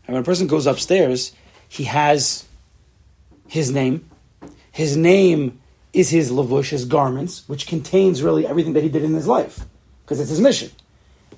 And 0.05 0.15
when 0.15 0.23
a 0.23 0.25
person 0.25 0.47
goes 0.47 0.67
upstairs, 0.67 1.33
he 1.67 1.85
has 1.85 2.45
his 3.47 3.71
name. 3.71 4.09
His 4.71 4.95
name 4.95 5.59
is 5.93 6.09
his 6.09 6.31
levush, 6.31 6.69
his 6.69 6.85
garments, 6.85 7.47
which 7.47 7.67
contains 7.67 8.23
really 8.23 8.47
everything 8.47 8.73
that 8.73 8.83
he 8.83 8.89
did 8.89 9.03
in 9.03 9.13
his 9.13 9.27
life, 9.27 9.65
because 10.03 10.19
it's 10.19 10.29
his 10.29 10.39
mission. 10.39 10.71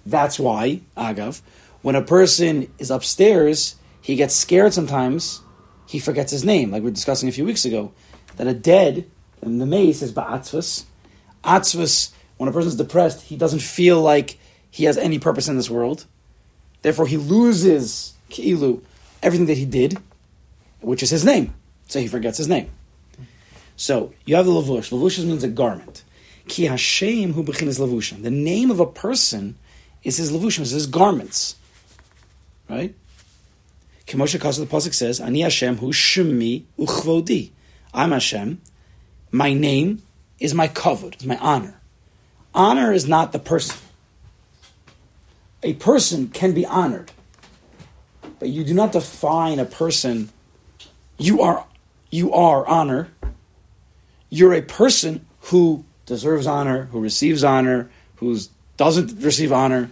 That's 0.05 0.39
why, 0.39 0.81
agav, 0.95 1.41
when 1.81 1.95
a 1.95 2.01
person 2.01 2.71
is 2.77 2.91
upstairs, 2.91 3.75
he 4.01 4.15
gets 4.15 4.35
scared 4.35 4.73
sometimes, 4.73 5.41
he 5.87 5.99
forgets 5.99 6.31
his 6.31 6.43
name, 6.43 6.71
like 6.71 6.81
we 6.81 6.89
were 6.89 6.95
discussing 6.95 7.29
a 7.29 7.31
few 7.31 7.45
weeks 7.45 7.65
ago, 7.65 7.93
that 8.37 8.47
a 8.47 8.53
dead, 8.53 9.09
in 9.41 9.59
the 9.59 9.65
mace 9.65 10.01
is 10.01 10.11
ba'atzvus. 10.11 10.85
Atzvus, 11.43 12.11
when 12.37 12.49
a 12.49 12.51
person's 12.51 12.75
depressed, 12.75 13.23
he 13.23 13.35
doesn't 13.35 13.61
feel 13.61 14.01
like 14.01 14.37
he 14.69 14.85
has 14.85 14.97
any 14.97 15.19
purpose 15.19 15.47
in 15.47 15.57
this 15.57 15.69
world. 15.69 16.05
Therefore, 16.83 17.07
he 17.07 17.17
loses, 17.17 18.13
ki'ilu, 18.29 18.81
everything 19.23 19.47
that 19.47 19.57
he 19.57 19.65
did, 19.65 19.97
which 20.81 21.01
is 21.01 21.09
his 21.09 21.25
name. 21.25 21.55
So 21.87 21.99
he 21.99 22.07
forgets 22.07 22.37
his 22.37 22.47
name. 22.47 22.69
So 23.75 24.13
you 24.25 24.35
have 24.35 24.45
the 24.45 24.51
lavush. 24.51 24.91
Lavush 24.91 25.23
means 25.25 25.43
a 25.43 25.47
garment. 25.47 26.03
Ki 26.47 26.65
Hashem 26.65 27.33
hu 27.33 27.43
bechinas 27.43 27.79
lavushim. 27.79 28.21
The 28.21 28.31
name 28.31 28.69
of 28.69 28.79
a 28.79 28.85
person 28.85 29.55
is 30.03 30.17
his 30.17 30.31
lavushim, 30.31 30.61
is 30.61 30.71
his 30.71 30.87
garments. 30.87 31.55
Right? 32.69 32.93
Kemoshe 34.05 34.39
Kasa, 34.39 34.61
the 34.61 34.67
pasuk 34.67 34.93
says, 34.93 35.19
"Ani 35.19 35.41
Hashem 35.41 35.77
hu 35.77 35.87
shemi 35.87 36.63
uchvodi." 36.77 37.51
I'm 37.93 38.11
Hashem. 38.11 38.61
My 39.31 39.53
name 39.53 40.01
is 40.39 40.53
my 40.53 40.67
kavod, 40.67 41.19
is 41.19 41.25
my 41.25 41.37
honor. 41.37 41.79
Honor 42.53 42.91
is 42.91 43.07
not 43.07 43.31
the 43.31 43.39
person. 43.39 43.77
A 45.63 45.73
person 45.73 46.27
can 46.27 46.53
be 46.53 46.65
honored, 46.65 47.11
but 48.37 48.49
you 48.49 48.63
do 48.63 48.73
not 48.73 48.91
define 48.91 49.59
a 49.59 49.65
person. 49.65 50.29
You 51.17 51.41
are, 51.41 51.65
you 52.09 52.33
are 52.33 52.67
honor. 52.67 53.09
You're 54.29 54.53
a 54.53 54.61
person 54.61 55.25
who 55.41 55.85
deserves 56.05 56.47
honor, 56.47 56.85
who 56.91 56.99
receives 56.99 57.43
honor, 57.43 57.89
who 58.17 58.37
doesn't 58.75 59.21
receive 59.21 59.53
honor. 59.53 59.89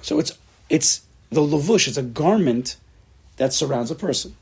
So 0.00 0.18
it's 0.18 0.32
it's 0.70 1.02
the 1.30 1.40
lavush. 1.40 1.88
It's 1.88 1.96
a 1.96 2.02
garment 2.02 2.76
that 3.36 3.52
surrounds 3.52 3.90
a 3.90 3.94
person. 3.94 4.34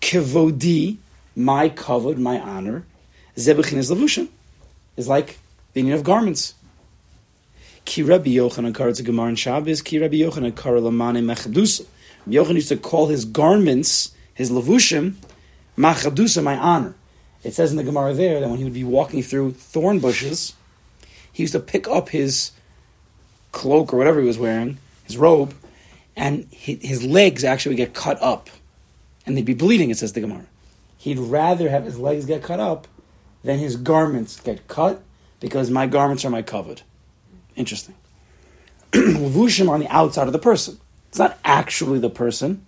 Kivodi, 0.00 0.98
my 1.34 1.70
kavod, 1.70 2.18
my 2.18 2.38
honor. 2.38 2.84
Zebechin 3.36 3.78
is 3.78 3.90
lavushin. 3.90 4.28
Is 4.96 5.08
like 5.08 5.38
the 5.72 5.82
meaning 5.82 5.92
of 5.92 6.04
garments. 6.04 6.54
Ki 7.88 8.02
Rabbi 8.02 8.32
Yochanan 8.32 8.74
kar 8.74 8.90
it's 8.90 9.00
a 9.00 9.02
Gemara 9.02 9.30
in 9.30 9.34
Shabbos. 9.34 9.80
Ki 9.80 9.98
Rabbi 9.98 10.16
Yochanan 10.16 10.54
kar 10.54 10.74
lamane 10.74 11.24
mechadusa. 11.24 11.86
Yochanan 12.28 12.56
used 12.56 12.68
to 12.68 12.76
call 12.76 13.06
his 13.06 13.24
garments, 13.24 14.14
his 14.34 14.50
lavushim, 14.50 15.14
machadusa, 15.74 16.42
my 16.42 16.58
honor. 16.58 16.94
It 17.42 17.54
says 17.54 17.70
in 17.70 17.78
the 17.78 17.82
Gemara 17.82 18.12
there 18.12 18.40
that 18.40 18.48
when 18.50 18.58
he 18.58 18.64
would 18.64 18.74
be 18.74 18.84
walking 18.84 19.22
through 19.22 19.52
thorn 19.52 20.00
bushes, 20.00 20.52
he 21.32 21.44
used 21.44 21.54
to 21.54 21.60
pick 21.60 21.88
up 21.88 22.10
his 22.10 22.50
cloak 23.52 23.94
or 23.94 23.96
whatever 23.96 24.20
he 24.20 24.26
was 24.26 24.38
wearing, 24.38 24.76
his 25.04 25.16
robe, 25.16 25.54
and 26.14 26.46
his 26.50 27.02
legs 27.02 27.42
actually 27.42 27.70
would 27.70 27.78
get 27.78 27.94
cut 27.94 28.20
up, 28.22 28.50
and 29.24 29.34
they'd 29.34 29.46
be 29.46 29.54
bleeding. 29.54 29.88
It 29.88 29.96
says 29.96 30.12
the 30.12 30.20
Gemara. 30.20 30.44
He'd 30.98 31.18
rather 31.18 31.70
have 31.70 31.86
his 31.86 31.98
legs 31.98 32.26
get 32.26 32.42
cut 32.42 32.60
up 32.60 32.86
than 33.42 33.58
his 33.58 33.76
garments 33.76 34.38
get 34.38 34.68
cut 34.68 35.02
because 35.40 35.70
my 35.70 35.86
garments 35.86 36.26
are 36.26 36.30
my 36.30 36.42
covered. 36.42 36.82
Interesting. 37.58 37.96
Lavushim 38.92 39.68
on 39.68 39.80
the 39.80 39.88
outside 39.88 40.28
of 40.28 40.32
the 40.32 40.38
person. 40.38 40.78
It's 41.08 41.18
not 41.18 41.36
actually 41.44 41.98
the 41.98 42.08
person, 42.08 42.64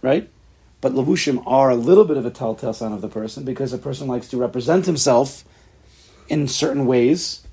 right? 0.00 0.28
But 0.80 0.92
lavushim 0.92 1.42
are 1.46 1.70
a 1.70 1.76
little 1.76 2.04
bit 2.04 2.16
of 2.16 2.26
a 2.26 2.30
telltale 2.30 2.72
sign 2.72 2.92
of 2.92 3.00
the 3.00 3.08
person 3.08 3.44
because 3.44 3.72
a 3.72 3.78
person 3.78 4.06
likes 4.06 4.28
to 4.28 4.36
represent 4.36 4.86
himself 4.86 5.44
in 6.28 6.48
certain 6.48 6.86
ways 6.86 7.46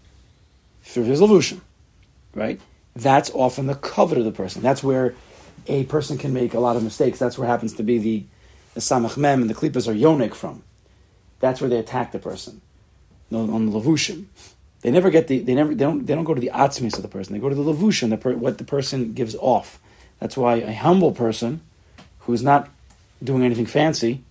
through 0.84 1.06
his 1.06 1.22
lavushim, 1.22 1.62
right? 2.34 2.60
That's 2.96 3.30
often 3.32 3.68
the 3.68 3.76
kavod 3.76 4.18
of 4.18 4.26
the 4.26 4.32
person. 4.32 4.62
That's 4.62 4.84
where 4.84 5.16
a 5.68 5.86
person 5.86 6.18
can 6.18 6.34
make 6.34 6.54
a 6.54 6.60
lot 6.60 6.76
of 6.76 6.84
mistakes. 6.84 7.20
That's 7.20 7.38
where 7.38 7.48
happens 7.48 7.74
to 7.76 7.84
be 7.84 7.98
the, 7.98 8.26
the 8.74 8.82
samach 8.82 9.18
mem 9.18 9.42
and 9.42 9.50
the 9.50 9.54
klipas 9.54 9.88
are 9.88 9.96
yonik 9.96 10.34
from. 10.34 10.64
That's 11.40 11.62
where 11.62 11.70
they 11.70 11.78
attack 11.78 12.12
the 12.12 12.20
person 12.20 12.62
on 13.32 13.66
the 13.66 13.72
lavushim. 13.72 14.26
They 14.82 14.92
never 14.92 15.10
get 15.10 15.28
the 15.28 15.40
they 15.40 15.54
never 15.54 15.74
they 15.76 15.84
don't 15.86 16.06
they 16.06 16.16
don't 16.16 16.24
go 16.24 16.34
to 16.34 16.42
the 16.42 16.52
atzmis 16.54 16.96
of 16.96 17.04
the 17.04 17.08
person. 17.08 17.34
They 17.34 17.40
go 17.40 17.50
to 17.50 17.56
the 17.56 17.64
lavushim, 17.64 18.10
the 18.10 18.18
per, 18.18 18.34
what 18.34 18.58
the 18.58 18.64
person 18.64 19.14
gives 19.14 19.36
off. 19.36 19.80
That's 20.20 20.36
why 20.36 20.56
a 20.56 20.74
humble 20.74 21.12
person 21.12 21.62
who 22.20 22.34
is 22.34 22.44
not 22.44 22.70
doing 23.24 23.44
anything 23.44 23.66
fancy, 23.66 24.24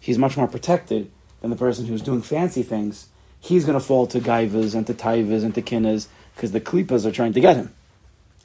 he's 0.00 0.18
much 0.18 0.36
more 0.36 0.48
protected 0.48 1.10
than 1.40 1.50
the 1.50 1.56
person 1.56 1.86
who's 1.86 2.02
doing 2.02 2.22
fancy 2.22 2.62
things. 2.62 3.08
He's 3.40 3.64
going 3.64 3.78
to 3.78 3.84
fall 3.84 4.06
to 4.08 4.20
gaivas 4.20 4.74
and 4.74 4.86
to 4.86 4.94
taivas 4.94 5.42
and 5.42 5.54
to 5.54 5.62
kinnas 5.62 6.06
because 6.34 6.52
the 6.52 6.60
klipas 6.60 7.04
are 7.04 7.10
trying 7.12 7.32
to 7.32 7.40
get 7.40 7.56
him, 7.56 7.72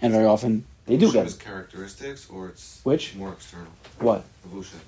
and 0.02 0.12
very 0.12 0.26
often 0.26 0.66
they 0.88 0.98
do 0.98 1.12
get 1.12 1.28
him. 1.28 1.34
characteristics, 1.40 2.30
or 2.30 2.50
it's 2.50 2.82
Which? 2.84 3.16
more 3.16 3.34
external. 3.34 3.68
What 4.00 4.24
Evolution. 4.46 4.80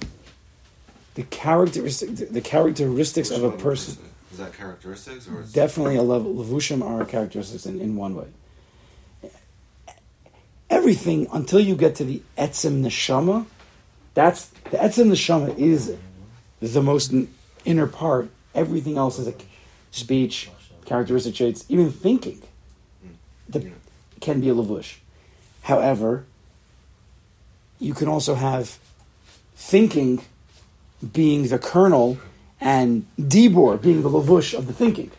the 1.16 1.24
characteristic 1.24 2.16
the 2.16 2.42
characteristics 2.42 3.32
of 3.32 3.44
a 3.44 3.52
person. 3.52 3.98
Is 4.32 4.38
that 4.38 4.54
characteristics, 4.54 5.28
or 5.28 5.44
Definitely 5.54 5.96
a 5.96 6.04
level. 6.04 6.34
Levushim 6.34 6.84
are 6.84 7.04
characteristics 7.06 7.66
in, 7.66 7.82
in 7.82 7.96
one 7.96 8.16
way. 8.16 8.28
Everything 10.70 11.28
until 11.34 11.60
you 11.60 11.76
get 11.76 11.96
to 11.96 12.06
the 12.06 12.22
etzim 12.38 12.84
neshama, 12.84 13.48
that's 14.14 14.46
the 14.46 14.78
etzim 14.78 15.10
neshama 15.12 15.58
is 15.58 15.96
the 16.62 16.82
most 16.82 17.14
inner 17.66 17.88
part. 17.88 18.30
Everything 18.54 18.98
else 18.98 19.18
is 19.18 19.28
a 19.28 19.34
speech, 19.92 20.50
characteristic 20.86 21.36
traits, 21.36 21.66
even 21.70 21.92
thinking. 21.92 22.42
Hmm. 23.02 23.14
The, 23.50 23.72
can 24.20 24.42
be 24.42 24.50
a 24.50 24.54
levush. 24.54 24.98
However, 25.64 26.26
you 27.80 27.94
can 27.94 28.08
also 28.08 28.36
have 28.36 28.78
thinking 29.56 30.22
being 31.14 31.48
the 31.48 31.60
kernel 31.60 32.18
and 32.62 33.06
dibor 33.20 33.82
being 33.82 34.02
the 34.02 34.10
lavush 34.10 34.58
of 34.58 34.68
the 34.68 34.74
thinking. 34.74 35.12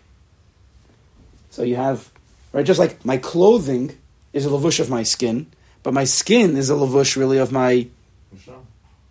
So 1.51 1.63
you 1.63 1.77
have, 1.77 2.11
right, 2.53 2.65
just 2.65 2.79
like 2.79 3.05
my 3.05 3.17
clothing 3.17 3.97
is 4.33 4.47
a 4.47 4.49
lavush 4.49 4.81
of 4.81 4.91
my 4.91 5.03
skin, 5.03 5.47
but 5.83 5.95
my 5.95 6.05
skin 6.05 6.57
is 6.57 6.71
a 6.71 6.75
lavush 6.75 7.17
really 7.17 7.39
of 7.39 7.53
my. 7.53 7.89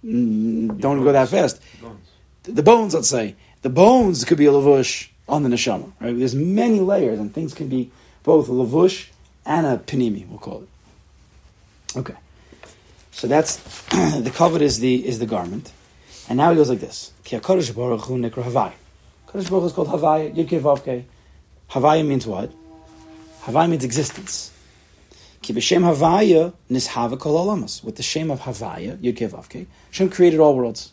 Mm, 0.05 0.79
don't 0.79 1.03
go 1.03 1.11
that 1.11 1.27
fast. 1.27 1.61
The 2.43 2.63
bones, 2.63 2.93
let's 2.93 3.09
say, 3.09 3.35
the 3.61 3.69
bones 3.69 4.23
could 4.23 4.37
be 4.37 4.45
a 4.45 4.51
lavush 4.51 5.09
on 5.27 5.43
the 5.43 5.49
neshama. 5.49 5.91
Right, 5.99 6.17
there's 6.17 6.35
many 6.35 6.79
layers, 6.79 7.19
and 7.19 7.33
things 7.33 7.53
can 7.53 7.67
be 7.67 7.91
both 8.23 8.47
a 8.47 8.51
lavush 8.51 9.09
and 9.45 9.67
a 9.67 9.77
panimi. 9.77 10.27
We'll 10.27 10.39
call 10.39 10.63
it. 10.63 11.97
Okay, 11.97 12.15
so 13.11 13.27
that's 13.27 13.57
the 13.89 14.31
kavod 14.33 14.61
is 14.61 14.79
the 14.79 15.05
is 15.05 15.19
the 15.19 15.25
garment. 15.25 15.71
And 16.29 16.37
now 16.37 16.51
he 16.51 16.55
goes 16.55 16.69
like 16.69 16.79
this. 16.79 17.11
Ki 17.23 17.37
Baruch 17.39 18.01
Hu 18.01 18.17
Nikra 18.17 18.43
Havai. 18.43 18.73
Baruch 19.33 19.65
is 19.65 19.73
called 19.73 19.87
Havai, 19.87 20.35
Yud 20.35 20.61
Vavke. 20.61 21.03
Havai 21.71 22.05
means 22.05 22.27
what? 22.27 22.51
Havai 23.41 23.67
means 23.67 23.83
existence. 23.83 24.51
Ki 25.41 25.53
b'shem 25.53 25.81
Havaya 25.81 26.53
nishava 26.69 27.19
kol 27.19 27.43
olamas. 27.43 27.83
With 27.83 27.95
the 27.95 28.03
shame 28.03 28.29
of 28.29 28.41
Havaya, 28.41 28.97
Yud 28.97 29.17
Vavke, 29.17 29.65
Hashem 29.87 30.11
created 30.11 30.39
all 30.39 30.55
worlds. 30.55 30.91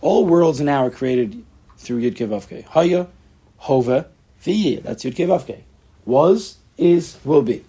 All 0.00 0.24
worlds 0.24 0.60
now 0.60 0.86
are 0.86 0.90
created 0.90 1.44
through 1.78 2.02
Yud 2.02 2.16
Vavke. 2.16 2.64
Haya, 2.64 3.08
Hova, 3.56 4.06
V'yeh. 4.44 4.84
That's 4.84 5.02
Yud 5.04 5.14
Vavke. 5.14 5.62
Was, 6.04 6.58
is, 6.78 7.18
will 7.24 7.42
be. 7.42 7.64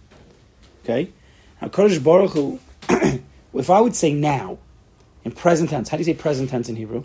Okay? 0.84 1.10
Now 1.60 1.70
Kadosh 1.70 2.04
Baruch 2.04 2.34
Hu, 2.34 2.60
if 3.56 3.72
I 3.72 3.82
would 3.82 3.96
say 3.96 4.13
now, 4.13 4.60
in 5.25 5.32
present 5.32 5.72
tense. 5.72 5.89
How 5.89 5.98
do 5.98 6.01
you 6.01 6.05
say 6.05 6.13
present 6.13 6.50
tense 6.50 6.70
in 6.70 6.77
Hebrew? 6.77 7.03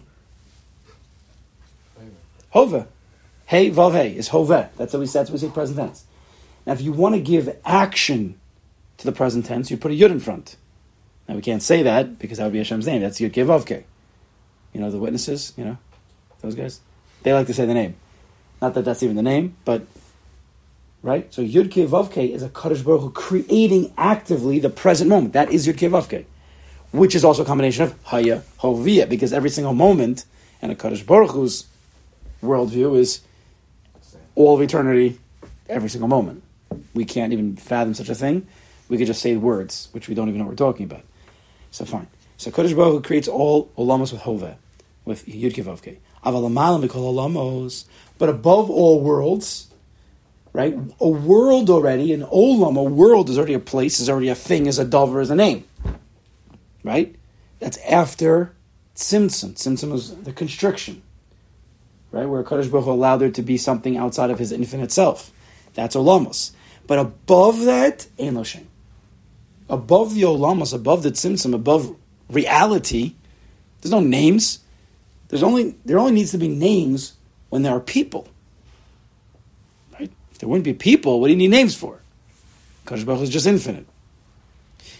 Hove. 2.50 2.86
Hey, 3.46 3.70
vav 3.70 4.14
is 4.14 4.28
hove. 4.28 4.68
That's 4.76 4.92
how 4.92 5.00
we 5.00 5.06
what 5.06 5.30
we 5.30 5.38
say 5.38 5.48
present 5.48 5.78
tense. 5.78 6.04
Now, 6.66 6.74
if 6.74 6.80
you 6.80 6.92
want 6.92 7.16
to 7.16 7.20
give 7.20 7.56
action 7.64 8.38
to 8.98 9.06
the 9.06 9.12
present 9.12 9.46
tense, 9.46 9.70
you 9.70 9.76
put 9.76 9.90
a 9.90 9.94
yud 9.94 10.10
in 10.10 10.20
front. 10.20 10.56
Now 11.28 11.36
we 11.36 11.42
can't 11.42 11.62
say 11.62 11.82
that 11.82 12.18
because 12.18 12.38
that 12.38 12.44
would 12.44 12.52
be 12.52 12.58
Hashem's 12.58 12.86
name. 12.86 13.00
That's 13.00 13.20
yud 13.20 13.32
kevavke. 13.32 13.84
You 14.72 14.80
know 14.80 14.90
the 14.90 14.98
witnesses. 14.98 15.52
You 15.56 15.64
know 15.64 15.78
those 16.40 16.54
guys. 16.54 16.80
They 17.22 17.32
like 17.32 17.46
to 17.46 17.54
say 17.54 17.66
the 17.66 17.74
name. 17.74 17.94
Not 18.60 18.74
that 18.74 18.84
that's 18.84 19.02
even 19.02 19.16
the 19.16 19.22
name, 19.22 19.56
but 19.64 19.86
right. 21.02 21.32
So 21.32 21.42
yud 21.42 21.68
kevavke 21.68 22.30
is 22.30 22.42
a 22.42 22.48
Kaddish 22.48 22.82
Baruch 22.82 23.14
creating 23.14 23.92
actively 23.96 24.58
the 24.58 24.70
present 24.70 25.08
moment. 25.08 25.32
That 25.32 25.52
is 25.52 25.66
yud 25.66 25.74
kevavke, 25.74 26.24
which 26.92 27.14
is 27.14 27.24
also 27.24 27.42
a 27.42 27.46
combination 27.46 27.84
of 27.84 27.94
haya 28.04 28.42
hovia 28.60 29.08
because 29.08 29.32
every 29.32 29.50
single 29.50 29.72
moment 29.72 30.24
and 30.62 30.72
a 30.72 30.74
Kaddish 30.74 31.02
Baruch 31.02 31.30
Hu's 31.30 31.66
worldview 32.42 32.98
is 32.98 33.20
all 34.34 34.54
of 34.54 34.62
eternity, 34.62 35.18
every 35.68 35.88
single 35.88 36.08
moment. 36.08 36.42
We 36.94 37.04
can't 37.04 37.32
even 37.32 37.56
fathom 37.56 37.94
such 37.94 38.08
a 38.08 38.14
thing. 38.14 38.46
We 38.88 38.98
could 38.98 39.06
just 39.06 39.22
say 39.22 39.36
words, 39.36 39.88
which 39.92 40.08
we 40.08 40.14
don't 40.14 40.28
even 40.28 40.38
know 40.38 40.44
what 40.44 40.52
we're 40.52 40.56
talking 40.56 40.84
about. 40.84 41.02
So 41.70 41.84
fine. 41.84 42.08
So 42.36 42.50
Kaddish 42.50 42.72
Baruch 42.72 42.92
Hu 42.92 43.00
creates 43.02 43.28
all 43.28 43.70
olamos 43.76 44.12
with 44.12 44.22
hove, 44.22 44.56
with 45.04 45.26
yud 45.26 45.52
kevavke. 45.52 45.98
Avalamalam 46.24 46.82
we 46.82 46.88
call 46.88 47.14
olamos, 47.14 47.84
but 48.18 48.28
above 48.28 48.70
all 48.70 49.00
worlds, 49.00 49.68
right? 50.52 50.76
A 51.00 51.08
world 51.08 51.70
already, 51.70 52.12
an 52.12 52.22
olam, 52.22 52.76
a 52.78 52.82
world 52.82 53.30
is 53.30 53.38
already 53.38 53.54
a 53.54 53.60
place, 53.60 54.00
is 54.00 54.10
already 54.10 54.28
a 54.28 54.34
thing, 54.34 54.66
is 54.66 54.78
a 54.78 54.84
dover, 54.84 55.20
is 55.20 55.30
a 55.30 55.34
name, 55.34 55.64
right? 56.82 57.14
That's 57.58 57.78
after 57.78 58.54
Tzimtzum. 58.96 59.54
Tzimtzum 59.54 59.92
is 59.94 60.14
the 60.16 60.32
constriction 60.32 61.02
right? 62.12 62.26
Where 62.26 62.42
Kadosh 62.42 62.70
Baruch 62.70 62.86
Hu 62.86 62.92
allowed 62.92 63.18
there 63.18 63.30
to 63.30 63.42
be 63.42 63.56
something 63.56 63.96
outside 63.96 64.30
of 64.30 64.38
His 64.38 64.52
infinite 64.52 64.92
self. 64.92 65.32
That's 65.74 65.96
Olamos. 65.96 66.52
But 66.86 66.98
above 66.98 67.64
that, 67.64 68.06
Ein 68.18 68.34
Lo 68.34 68.42
Shem. 68.42 68.66
Above 69.68 70.14
the 70.14 70.22
Olamos, 70.22 70.74
above 70.74 71.02
the 71.02 71.10
Tzimtzum, 71.10 71.54
above 71.54 71.94
reality, 72.28 73.14
there's 73.80 73.92
no 73.92 74.00
names. 74.00 74.60
There's 75.28 75.42
only 75.42 75.76
there 75.84 75.98
only 75.98 76.12
needs 76.12 76.32
to 76.32 76.38
be 76.38 76.48
names 76.48 77.14
when 77.48 77.62
there 77.62 77.72
are 77.72 77.80
people. 77.80 78.28
Right? 79.92 80.10
If 80.32 80.38
there 80.38 80.48
wouldn't 80.48 80.64
be 80.64 80.74
people, 80.74 81.20
what 81.20 81.28
do 81.28 81.32
you 81.32 81.38
need 81.38 81.50
names 81.50 81.76
for? 81.76 82.00
Kadosh 82.86 83.04
Baruch 83.06 83.18
Hu 83.18 83.24
is 83.24 83.30
just 83.30 83.46
infinite. 83.46 83.86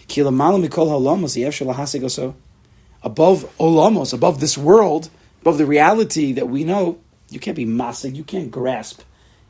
Above 3.03 3.57
Olamos, 3.57 4.13
above 4.13 4.39
this 4.39 4.57
world, 4.57 5.09
above 5.41 5.57
the 5.57 5.65
reality 5.65 6.33
that 6.33 6.47
we 6.47 6.63
know, 6.63 6.99
you 7.29 7.39
can't 7.39 7.55
be 7.55 7.65
masig, 7.65 8.15
you 8.15 8.23
can't 8.23 8.51
grasp 8.51 9.01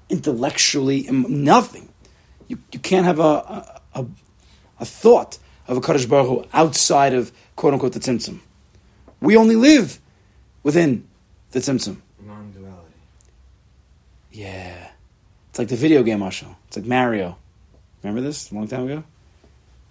intellectually 0.09 1.07
nothing. 1.11 1.89
You, 2.47 2.59
you 2.71 2.79
can't 2.79 3.05
have 3.05 3.19
a, 3.19 3.23
a, 3.23 3.81
a, 3.95 4.05
a 4.79 4.85
thought 4.85 5.39
of 5.67 5.77
a 5.77 5.81
Kaddish 5.81 6.05
Baruch 6.05 6.27
Hu 6.27 6.45
outside 6.53 7.13
of 7.13 7.31
quote 7.55 7.73
unquote 7.73 7.93
the 7.93 7.99
Tzimtzum. 7.99 8.39
We 9.21 9.37
only 9.37 9.55
live 9.55 9.99
within 10.63 11.07
the 11.51 11.59
Tzimtzum. 11.59 11.97
Non-duality. 12.25 12.93
Yeah. 14.31 14.89
It's 15.49 15.59
like 15.59 15.69
the 15.69 15.75
video 15.75 16.03
game, 16.03 16.19
Marshall. 16.19 16.55
It's 16.67 16.77
like 16.77 16.85
Mario. 16.85 17.37
Remember 18.03 18.21
this 18.21 18.51
a 18.51 18.55
long 18.55 18.67
time 18.67 18.85
ago? 18.85 19.03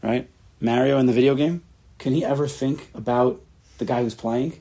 Right? 0.03 0.29
Mario 0.61 0.99
in 0.99 1.07
the 1.07 1.13
video 1.13 1.35
game? 1.35 1.63
Can 1.99 2.13
he 2.15 2.25
ever 2.25 2.47
think 2.49 2.89
about 2.95 3.41
the 3.79 3.85
guy 3.85 4.03
who's 4.03 4.15
playing? 4.15 4.61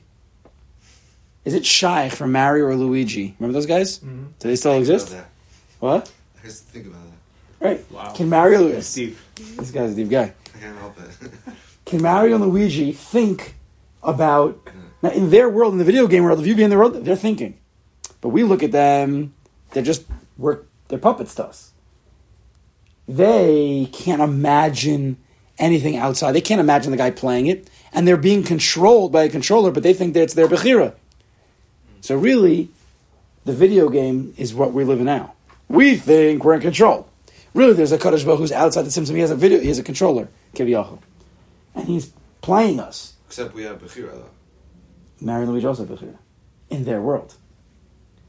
Is 1.44 1.54
it 1.54 1.64
Shy 1.64 2.08
for 2.08 2.26
Mario 2.26 2.66
or 2.66 2.74
Luigi? 2.76 3.34
Remember 3.38 3.54
those 3.54 3.66
guys? 3.66 3.98
Mhm. 3.98 4.28
Do 4.38 4.48
they 4.48 4.56
still 4.56 4.72
Think 4.72 4.86
about 4.86 4.94
exist? 4.94 5.12
that. 5.12 5.30
What? 5.80 6.12
I 6.42 6.46
just 6.46 6.64
think 6.64 6.86
about 6.86 7.00
that. 7.04 7.66
Right. 7.66 7.90
Wow. 7.90 8.12
Can 8.12 8.28
Mario 8.28 8.66
It's 8.68 8.96
Luigi? 8.96 9.16
deep. 9.34 9.56
This 9.56 9.70
guy's 9.70 9.92
a 9.92 9.94
deep 9.94 10.10
guy. 10.10 10.34
I 10.54 10.58
can't 10.58 10.78
help 10.78 10.96
it. 11.00 11.30
Can 11.86 12.02
Mario 12.02 12.36
and 12.36 12.44
Luigi 12.46 12.92
think 12.92 13.54
about 14.02 14.58
now 15.02 15.10
in 15.10 15.30
their 15.30 15.48
world, 15.48 15.72
in 15.72 15.78
the 15.78 15.84
video 15.84 16.06
game 16.06 16.24
world, 16.24 16.40
if 16.40 16.46
you 16.46 16.54
be 16.54 16.62
in 16.62 16.70
their 16.70 16.78
world, 16.78 17.04
they're 17.04 17.16
thinking. 17.16 17.58
But 18.20 18.28
we 18.28 18.44
look 18.44 18.62
at 18.62 18.70
them, 18.70 19.32
they're 19.72 19.82
just 19.82 20.04
work 20.36 20.66
they're 20.88 20.98
puppets 20.98 21.34
to 21.36 21.46
us. 21.46 21.72
They 23.08 23.88
can't 23.92 24.20
imagine 24.20 25.16
anything 25.60 25.96
outside. 25.96 26.32
They 26.32 26.40
can't 26.40 26.60
imagine 26.60 26.90
the 26.90 26.96
guy 26.96 27.10
playing 27.10 27.46
it, 27.46 27.70
and 27.92 28.08
they're 28.08 28.16
being 28.16 28.42
controlled 28.42 29.12
by 29.12 29.24
a 29.24 29.28
controller, 29.28 29.70
but 29.70 29.82
they 29.82 29.92
think 29.92 30.14
that 30.14 30.22
it's 30.22 30.34
their 30.34 30.48
Bechira. 30.48 30.94
So 32.00 32.16
really, 32.16 32.70
the 33.44 33.52
video 33.52 33.88
game 33.88 34.34
is 34.36 34.54
what 34.54 34.72
we 34.72 34.84
live 34.84 34.98
in 34.98 35.06
now. 35.06 35.34
We 35.68 35.96
think 35.96 36.44
we're 36.44 36.54
in 36.54 36.60
control. 36.60 37.06
Really, 37.54 37.74
there's 37.74 37.92
a 37.92 37.98
Kaddish 37.98 38.24
Baruch 38.24 38.40
who's 38.40 38.52
outside 38.52 38.82
the 38.82 38.90
Tzimtzum. 38.90 39.14
He 39.14 39.20
has 39.20 39.30
a 39.30 39.36
video. 39.36 39.60
He 39.60 39.68
has 39.68 39.78
a 39.78 39.82
controller, 39.82 40.28
Kiviyachol, 40.54 40.98
and 41.74 41.86
he's 41.86 42.12
playing 42.40 42.80
us. 42.80 43.14
Except 43.26 43.54
we 43.54 43.64
have 43.64 43.78
Bechira 43.80 44.12
though. 44.12 44.30
Mario 45.20 45.42
and 45.42 45.52
Luigi 45.52 45.66
also 45.66 45.84
have 45.84 45.98
Bechira 45.98 46.16
in 46.70 46.84
their 46.84 47.00
world. 47.00 47.34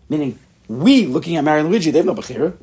Meaning, 0.10 0.38
we 0.68 1.06
looking 1.06 1.36
at 1.36 1.44
Mario 1.44 1.62
and 1.62 1.70
Luigi, 1.70 1.92
they 1.92 2.00
have 2.00 2.06
no 2.06 2.16
Bechira. 2.16 2.58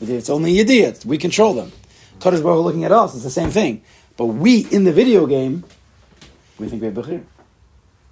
It's 0.00 0.30
only 0.30 0.54
Yediyah. 0.54 1.04
We 1.04 1.18
control 1.18 1.54
them. 1.54 1.72
Kaddish 2.20 2.40
Baruch 2.40 2.64
looking 2.64 2.84
at 2.84 2.92
us, 2.92 3.14
it's 3.14 3.24
the 3.24 3.30
same 3.30 3.50
thing. 3.50 3.82
But 4.16 4.26
we, 4.26 4.60
in 4.70 4.84
the 4.84 4.92
video 4.92 5.26
game, 5.26 5.64
we 6.58 6.68
think 6.68 6.82
we 6.82 6.86
have 6.86 6.94
Bechira. 6.96 7.24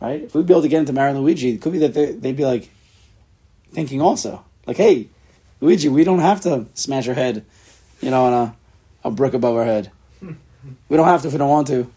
Right? 0.00 0.22
If 0.22 0.34
we'd 0.34 0.46
be 0.46 0.52
able 0.52 0.62
to 0.62 0.68
get 0.68 0.80
into 0.86 1.00
and 1.00 1.20
Luigi, 1.20 1.50
it 1.50 1.62
could 1.62 1.72
be 1.72 1.78
that 1.78 1.94
they, 1.94 2.12
they'd 2.12 2.36
be 2.36 2.44
like, 2.44 2.70
thinking 3.72 4.00
also. 4.00 4.44
Like, 4.66 4.76
hey, 4.76 5.08
Luigi, 5.60 5.88
we 5.88 6.04
don't 6.04 6.20
have 6.20 6.40
to 6.42 6.66
smash 6.74 7.08
our 7.08 7.14
head, 7.14 7.44
you 8.00 8.10
know, 8.10 8.24
on 8.24 8.32
a, 8.32 8.56
a 9.04 9.10
brick 9.10 9.34
above 9.34 9.56
our 9.56 9.64
head. 9.64 9.90
We 10.88 10.96
don't 10.96 11.06
have 11.06 11.22
to 11.22 11.28
if 11.28 11.34
we 11.34 11.38
don't 11.38 11.50
want 11.50 11.68
to. 11.68 11.90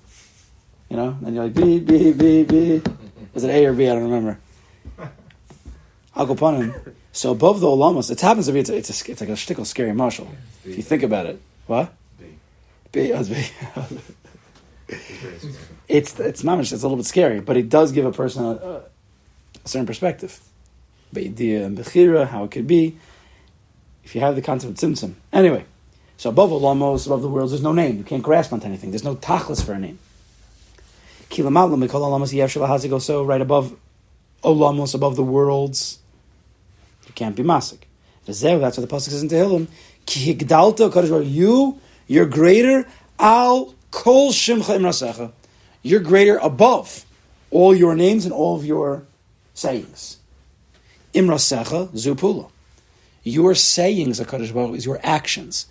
You 0.90 0.98
know? 0.98 1.18
And 1.26 1.36
you're 1.36 1.46
like, 1.46 1.54
B, 1.54 1.80
B, 1.80 2.14
B, 2.14 2.44
B. 2.44 2.82
Is 3.36 3.44
it 3.44 3.50
A 3.50 3.66
or 3.66 3.74
B? 3.74 3.90
I 3.90 3.94
don't 3.94 4.04
remember. 4.04 4.40
Him. 6.62 6.96
So 7.12 7.32
above 7.32 7.60
the 7.60 7.68
Olamas, 7.68 8.12
it 8.12 8.22
happens 8.22 8.48
to 8.48 8.52
be, 8.54 8.60
it's, 8.60 8.70
it's, 8.70 8.90
a, 8.90 9.12
it's 9.12 9.22
like 9.22 9.30
a 9.30 9.34
shtickle 9.34 9.66
scary 9.66 9.94
marshal. 9.94 10.30
If 10.66 10.78
you 10.78 10.84
think 10.84 11.04
about 11.04 11.26
it. 11.26 11.42
What? 11.68 11.94
It's 12.94 13.30
It's 16.20 16.44
mamish, 16.44 16.74
it's 16.74 16.84
a 16.84 16.88
little 16.88 16.98
bit 16.98 17.06
scary, 17.06 17.40
but 17.40 17.58
it 17.58 17.70
does 17.70 17.92
give 17.92 18.06
a 18.06 18.12
person 18.12 18.46
a, 18.46 18.50
a 18.50 18.84
certain 19.66 19.86
perspective. 19.86 20.40
And 21.16 21.78
Bechira, 21.78 22.28
how 22.28 22.44
it 22.44 22.52
could 22.52 22.68
be, 22.68 22.98
if 24.04 24.14
you 24.16 24.22
have 24.22 24.36
the 24.36 24.42
concept 24.42 24.72
of 24.72 24.90
Tzimtzum. 24.90 25.14
Anyway, 25.32 25.66
so 26.18 26.30
above 26.30 26.50
Olamos, 26.52 27.06
above 27.06 27.22
the 27.22 27.30
worlds, 27.30 27.52
there's 27.52 27.64
no 27.64 27.74
name. 27.74 27.98
You 27.98 28.04
can't 28.04 28.24
grasp 28.24 28.52
onto 28.52 28.66
anything. 28.66 28.92
There's 28.92 29.04
no 29.04 29.16
tachlis 29.16 29.64
for 29.64 29.74
a 29.74 29.80
name. 29.80 30.00
Kilamatlam, 31.30 31.90
call 31.90 32.02
Olamos 32.02 32.34
Yev 32.34 32.48
Shalahazik 32.48 33.02
so 33.02 33.24
right 33.24 33.42
above 33.42 33.76
Olamos, 34.44 34.96
above 34.96 35.16
the 35.16 35.24
worlds. 35.24 36.00
You 37.06 37.14
can't 37.14 37.36
be 37.36 37.44
Masig. 37.44 37.80
That's 38.26 38.44
what 38.44 38.76
the 38.76 38.88
Pasuk 38.88 39.10
says 39.10 39.24
in 39.24 39.30
Tehillim. 39.30 39.68
Ki 40.06 40.34
higdalta 40.34 41.32
You, 41.32 41.80
you're 42.08 42.26
greater, 42.26 42.88
al 43.20 43.76
kol 43.92 44.32
shimcha 44.32 44.78
imrasecha. 44.78 45.32
You're 45.84 46.00
greater 46.00 46.38
above 46.38 47.06
all 47.52 47.76
your 47.76 47.96
names 47.96 48.26
and 48.26 48.34
all 48.34 48.56
of 48.56 48.66
your 48.66 49.06
sayings. 49.54 50.18
Imrasecha 51.14 51.90
zupula. 51.90 52.50
Your 53.24 53.56
sayings, 53.56 54.20
HaKadosh 54.20 54.54
Baruch 54.54 54.78
is 54.78 54.86
your 54.86 55.00
actions. 55.04 55.68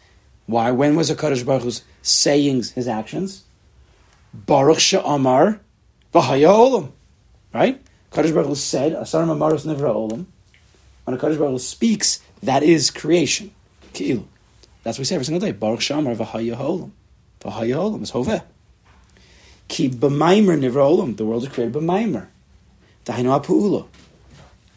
Why? 0.47 0.71
When 0.71 0.95
was 0.95 1.11
HaKadosh 1.11 1.45
Baruch 1.45 1.63
Hu's 1.63 1.83
sayings 2.03 2.73
his 2.73 2.87
actions? 2.87 3.45
Baruch 4.35 4.79
she'amar 4.79 5.61
v'haya 6.13 6.49
olam. 6.49 6.93
Right? 7.55 7.83
HaKadosh 8.13 8.35
Baruch 8.35 8.49
Hu 8.49 8.55
said, 8.55 8.93
Asar 8.93 9.25
mamaros 9.25 9.65
nivra 9.65 9.95
olam. 9.95 10.27
When 11.05 11.17
HaKadosh 11.17 11.39
Baruch 11.39 11.53
Hu 11.53 11.59
speaks, 11.59 12.21
that 12.43 12.63
is 12.63 12.91
creation. 12.91 13.53
Ki'ilu. 13.95 14.25
That's 14.87 14.99
what 14.99 15.01
we 15.01 15.05
say 15.07 15.17
every 15.17 15.25
single 15.25 15.41
day. 15.41 15.51
Baruch 15.51 15.81
she'amar 15.81 16.15
v'haya 16.15 16.57
olam. 16.57 16.93
V'haya 17.41 17.75
olam 17.75 18.03
is 18.03 18.13
hoveh. 18.13 18.41
Ki 19.67 19.89
b'maimer 19.89 20.57
nivra 20.57 20.89
olam. 20.89 21.17
The 21.17 21.25
world 21.25 21.43
is 21.43 21.49
created 21.49 21.75
b'maimer. 21.75 22.29
Dahainu 23.05 23.31
ha'pu'ula. 23.37 23.89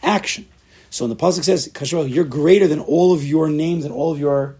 Action. 0.02 0.48
So 0.90 1.06
when 1.06 1.16
the 1.16 1.16
pasuk 1.16 1.44
says, 1.44 1.70
"Kashrol, 1.72 2.10
you're 2.10 2.24
greater 2.24 2.68
than 2.68 2.80
all 2.80 3.14
of 3.14 3.24
your 3.24 3.50
names 3.50 3.86
and 3.86 3.94
all 3.94 4.12
of 4.12 4.20
your 4.20 4.56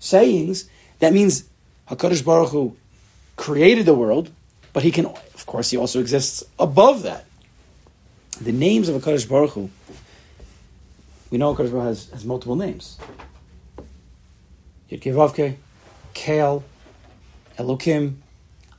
sayings," 0.00 0.64
that 0.98 1.12
means 1.12 1.44
Hakadosh 1.88 2.24
Baruch 2.24 2.48
Hu 2.48 2.76
created 3.36 3.86
the 3.86 3.94
world, 3.94 4.30
but 4.72 4.82
he 4.82 4.90
can, 4.90 5.06
of 5.06 5.46
course, 5.46 5.70
he 5.70 5.76
also 5.76 6.00
exists 6.00 6.42
above 6.58 7.04
that. 7.04 7.26
The 8.40 8.50
names 8.50 8.88
of 8.88 9.00
Hakadosh 9.00 9.28
Baruch 9.28 9.50
Hu, 9.50 9.70
we 11.30 11.38
know 11.38 11.54
Hakadosh 11.54 11.70
Baruch 11.70 11.70
Hu 11.70 11.78
has, 11.78 12.10
has 12.10 12.24
multiple 12.24 12.56
names. 12.56 12.98
Yudkevavke, 14.94 15.56
Kael, 16.14 16.62
Elokim, 17.58 18.16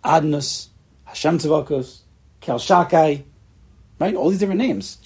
Adnus, 0.04 0.68
Hashem 1.04 1.38
Tzavakos, 1.38 2.00
Kel 2.40 2.58
Shakai, 2.58 3.24
right? 4.00 4.16
All 4.16 4.30
these 4.30 4.40
different 4.40 4.62
names. 4.62 4.98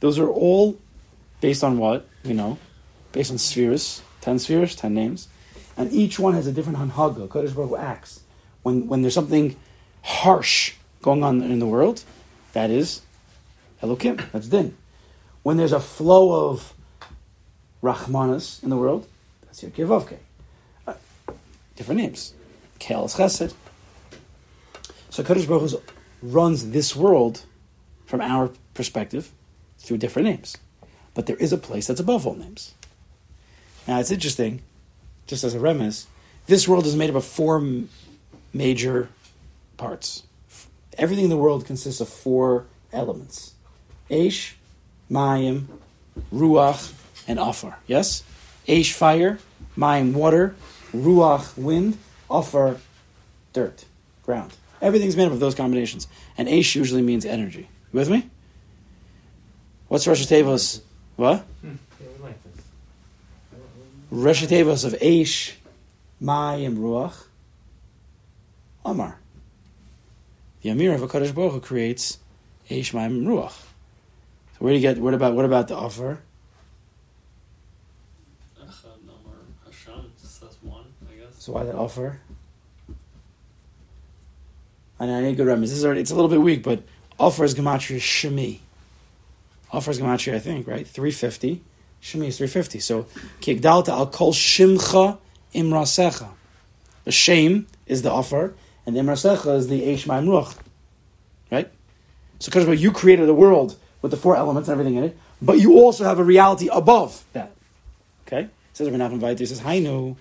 Those 0.00 0.18
are 0.18 0.28
all 0.28 0.78
based 1.40 1.64
on 1.64 1.78
what? 1.78 2.06
You 2.22 2.34
know, 2.34 2.58
based 3.12 3.30
on 3.30 3.38
spheres, 3.38 4.02
10 4.20 4.38
spheres, 4.40 4.76
10 4.76 4.92
names. 4.92 5.28
And 5.76 5.92
each 5.92 6.18
one 6.18 6.34
has 6.34 6.46
a 6.46 6.52
different 6.52 6.78
hanhaga. 6.78 7.28
Kodesh 7.28 7.54
Baruch 7.54 7.70
Hu 7.70 7.76
acts. 7.76 8.20
When, 8.62 8.88
when 8.88 9.02
there's 9.02 9.14
something 9.14 9.56
harsh 10.02 10.74
going 11.00 11.24
on 11.24 11.42
in 11.42 11.58
the 11.58 11.66
world, 11.66 12.04
that 12.52 12.70
is 12.70 13.02
Elokim, 13.82 14.30
that's 14.32 14.48
din. 14.48 14.76
When 15.42 15.56
there's 15.56 15.72
a 15.72 15.80
flow 15.80 16.50
of 16.50 16.74
Rahmanas 17.82 18.62
in 18.62 18.70
the 18.70 18.76
world, 18.76 19.08
that's 19.44 19.62
Yudkevavke. 19.62 20.18
Different 21.76 22.00
names. 22.00 22.34
Kel 22.78 23.04
is 23.06 23.14
Chesed. 23.14 23.54
So 25.10 25.22
Kodesh 25.22 25.46
Baruch 25.46 25.70
Hu 25.70 25.82
runs 26.22 26.70
this 26.70 26.96
world 26.96 27.44
from 28.06 28.20
our 28.20 28.50
perspective 28.74 29.30
through 29.78 29.98
different 29.98 30.28
names. 30.28 30.56
But 31.14 31.26
there 31.26 31.36
is 31.36 31.52
a 31.52 31.58
place 31.58 31.86
that's 31.86 32.00
above 32.00 32.26
all 32.26 32.34
names. 32.34 32.74
Now 33.86 34.00
it's 34.00 34.10
interesting, 34.10 34.62
just 35.26 35.44
as 35.44 35.54
a 35.54 35.58
remes, 35.58 36.06
this 36.46 36.66
world 36.66 36.86
is 36.86 36.96
made 36.96 37.10
up 37.10 37.16
of 37.16 37.24
four 37.24 37.62
major 38.52 39.08
parts. 39.76 40.24
Everything 40.98 41.24
in 41.24 41.30
the 41.30 41.36
world 41.36 41.66
consists 41.66 42.00
of 42.00 42.08
four 42.08 42.66
elements. 42.92 43.54
Aish, 44.10 44.54
Mayim, 45.10 45.66
Ruach, 46.32 46.92
and 47.26 47.38
Afar. 47.38 47.78
Yes? 47.86 48.22
Aish, 48.66 48.92
fire, 48.92 49.38
Mayim, 49.76 50.12
water, 50.12 50.54
Ruach, 50.94 51.56
wind, 51.56 51.98
afar, 52.30 52.76
dirt, 53.52 53.84
ground. 54.24 54.52
Everything's 54.80 55.16
made 55.16 55.26
up 55.26 55.32
of 55.32 55.40
those 55.40 55.54
combinations. 55.54 56.08
And 56.36 56.48
Aish 56.48 56.74
usually 56.74 57.02
means 57.02 57.24
energy. 57.24 57.68
You 57.92 57.98
with 57.98 58.10
me? 58.10 58.28
What's 59.88 60.06
Rosh 60.06 60.26
Tevos? 60.26 60.80
What? 61.16 61.44
Like. 62.22 62.38
Rosh 64.10 64.42
of 64.42 64.50
Aish, 64.50 65.52
Mayim, 66.22 66.76
Ruach, 66.78 67.14
Amar. 68.84 69.18
The 70.62 70.70
Amir 70.70 70.94
of 70.94 71.00
HaKadosh 71.00 71.34
Baruch 71.34 71.52
Hu 71.52 71.60
creates 71.60 72.18
Aish, 72.70 72.92
Mayim, 72.92 73.24
Ruach. 73.24 73.52
So 73.52 74.58
where 74.58 74.72
do 74.72 74.78
you 74.78 74.80
get, 74.80 74.98
what 74.98 75.14
about, 75.14 75.34
what 75.34 75.44
about 75.44 75.68
the 75.68 75.76
afar? 75.76 76.20
Echad 78.60 79.02
Amar 79.02 79.38
Hashem, 79.64 80.12
just 80.20 80.40
says 80.40 80.56
one, 80.62 80.84
I 81.10 81.14
guess. 81.16 81.31
So 81.42 81.50
why 81.54 81.64
that 81.64 81.76
afar? 81.76 82.20
I 85.00 85.06
know 85.06 85.18
I 85.18 85.22
need 85.22 85.36
good 85.36 85.48
remedies. 85.48 85.70
This 85.70 85.80
is 85.80 85.84
already, 85.84 86.00
it's 86.00 86.12
a 86.12 86.14
little 86.14 86.30
bit 86.30 86.40
weak, 86.40 86.62
but 86.62 86.84
afar 87.18 87.44
is 87.44 87.56
gematria 87.56 87.98
shemi. 87.98 88.60
Afar 89.72 89.90
is 89.90 89.98
gematria, 89.98 90.36
I 90.36 90.38
think, 90.38 90.68
right? 90.68 90.86
Three 90.86 91.10
fifty. 91.10 91.64
Shemi 92.00 92.28
is 92.28 92.38
three 92.38 92.46
fifty. 92.46 92.78
So 92.78 93.06
kigdalta 93.40 93.88
al 93.88 94.06
kol 94.06 94.32
shimcha 94.32 95.18
imrasecha. 95.52 96.28
The 97.02 97.10
shame 97.10 97.66
is 97.86 98.02
the 98.02 98.12
afar, 98.12 98.54
and 98.86 98.94
the 98.94 99.00
imrasecha 99.00 99.56
is 99.56 99.66
the 99.66 99.82
eish 99.82 100.06
ma'im 100.06 100.28
ruach. 100.28 100.56
Right. 101.50 101.68
So, 102.38 102.52
because 102.52 102.80
you 102.80 102.92
created 102.92 103.26
the 103.26 103.34
world 103.34 103.74
with 104.00 104.12
the 104.12 104.16
four 104.16 104.36
elements 104.36 104.68
and 104.68 104.78
everything 104.78 104.96
in 104.96 105.02
it, 105.02 105.18
but 105.42 105.58
you 105.58 105.80
also 105.80 106.04
have 106.04 106.20
a 106.20 106.24
reality 106.24 106.68
above 106.70 107.24
that. 107.32 107.50
Okay. 108.28 108.48
Says 108.74 108.88
Rabbi 108.88 109.02
Nachman 109.02 109.18
Vayter, 109.18 109.40
he 109.40 109.46
says, 109.46 109.60
"Hainu." 109.62 110.14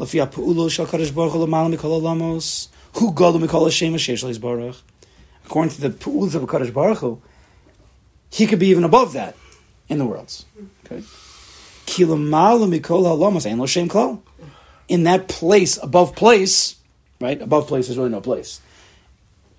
לפי 0.00 0.20
הפעולו 0.20 0.70
של 0.70 0.82
הקדוש 0.82 1.10
ברוך 1.10 1.34
הוא 1.34 1.46
למעלה 1.46 1.68
מכל 1.68 1.86
העולמos, 1.86 2.68
הוא 2.92 3.14
גדול 3.14 3.42
מכל 3.42 3.68
השם 3.68 3.98
שיש 3.98 4.24
לו 4.24 4.30
יסברך. 4.30 4.82
According 5.46 5.70
to 5.70 5.80
the 5.80 6.04
pa'uls 6.04 6.34
of 6.34 6.42
HaKadosh 6.42 6.72
Baruch 6.72 6.98
Hu, 6.98 7.18
he 8.30 8.46
could 8.46 8.58
be 8.58 8.68
even 8.68 8.84
above 8.84 9.12
that 9.14 9.34
in 9.88 9.98
the 9.98 10.04
worlds. 10.04 10.44
Okay? 10.84 11.02
כי 11.86 12.04
למעלה 12.04 12.66
מכל 12.66 13.06
העולמos 13.06 13.46
אין 13.46 13.58
לו 13.58 13.68
שם 13.68 13.88
כלל. 13.88 14.10
In 14.90 15.04
that 15.04 15.28
place, 15.28 15.78
above 15.82 16.14
place, 16.14 16.74
right? 17.20 17.42
Above 17.42 17.66
place, 17.66 17.86
there's 17.86 17.98
really 17.98 18.10
no 18.10 18.20
place. 18.20 18.60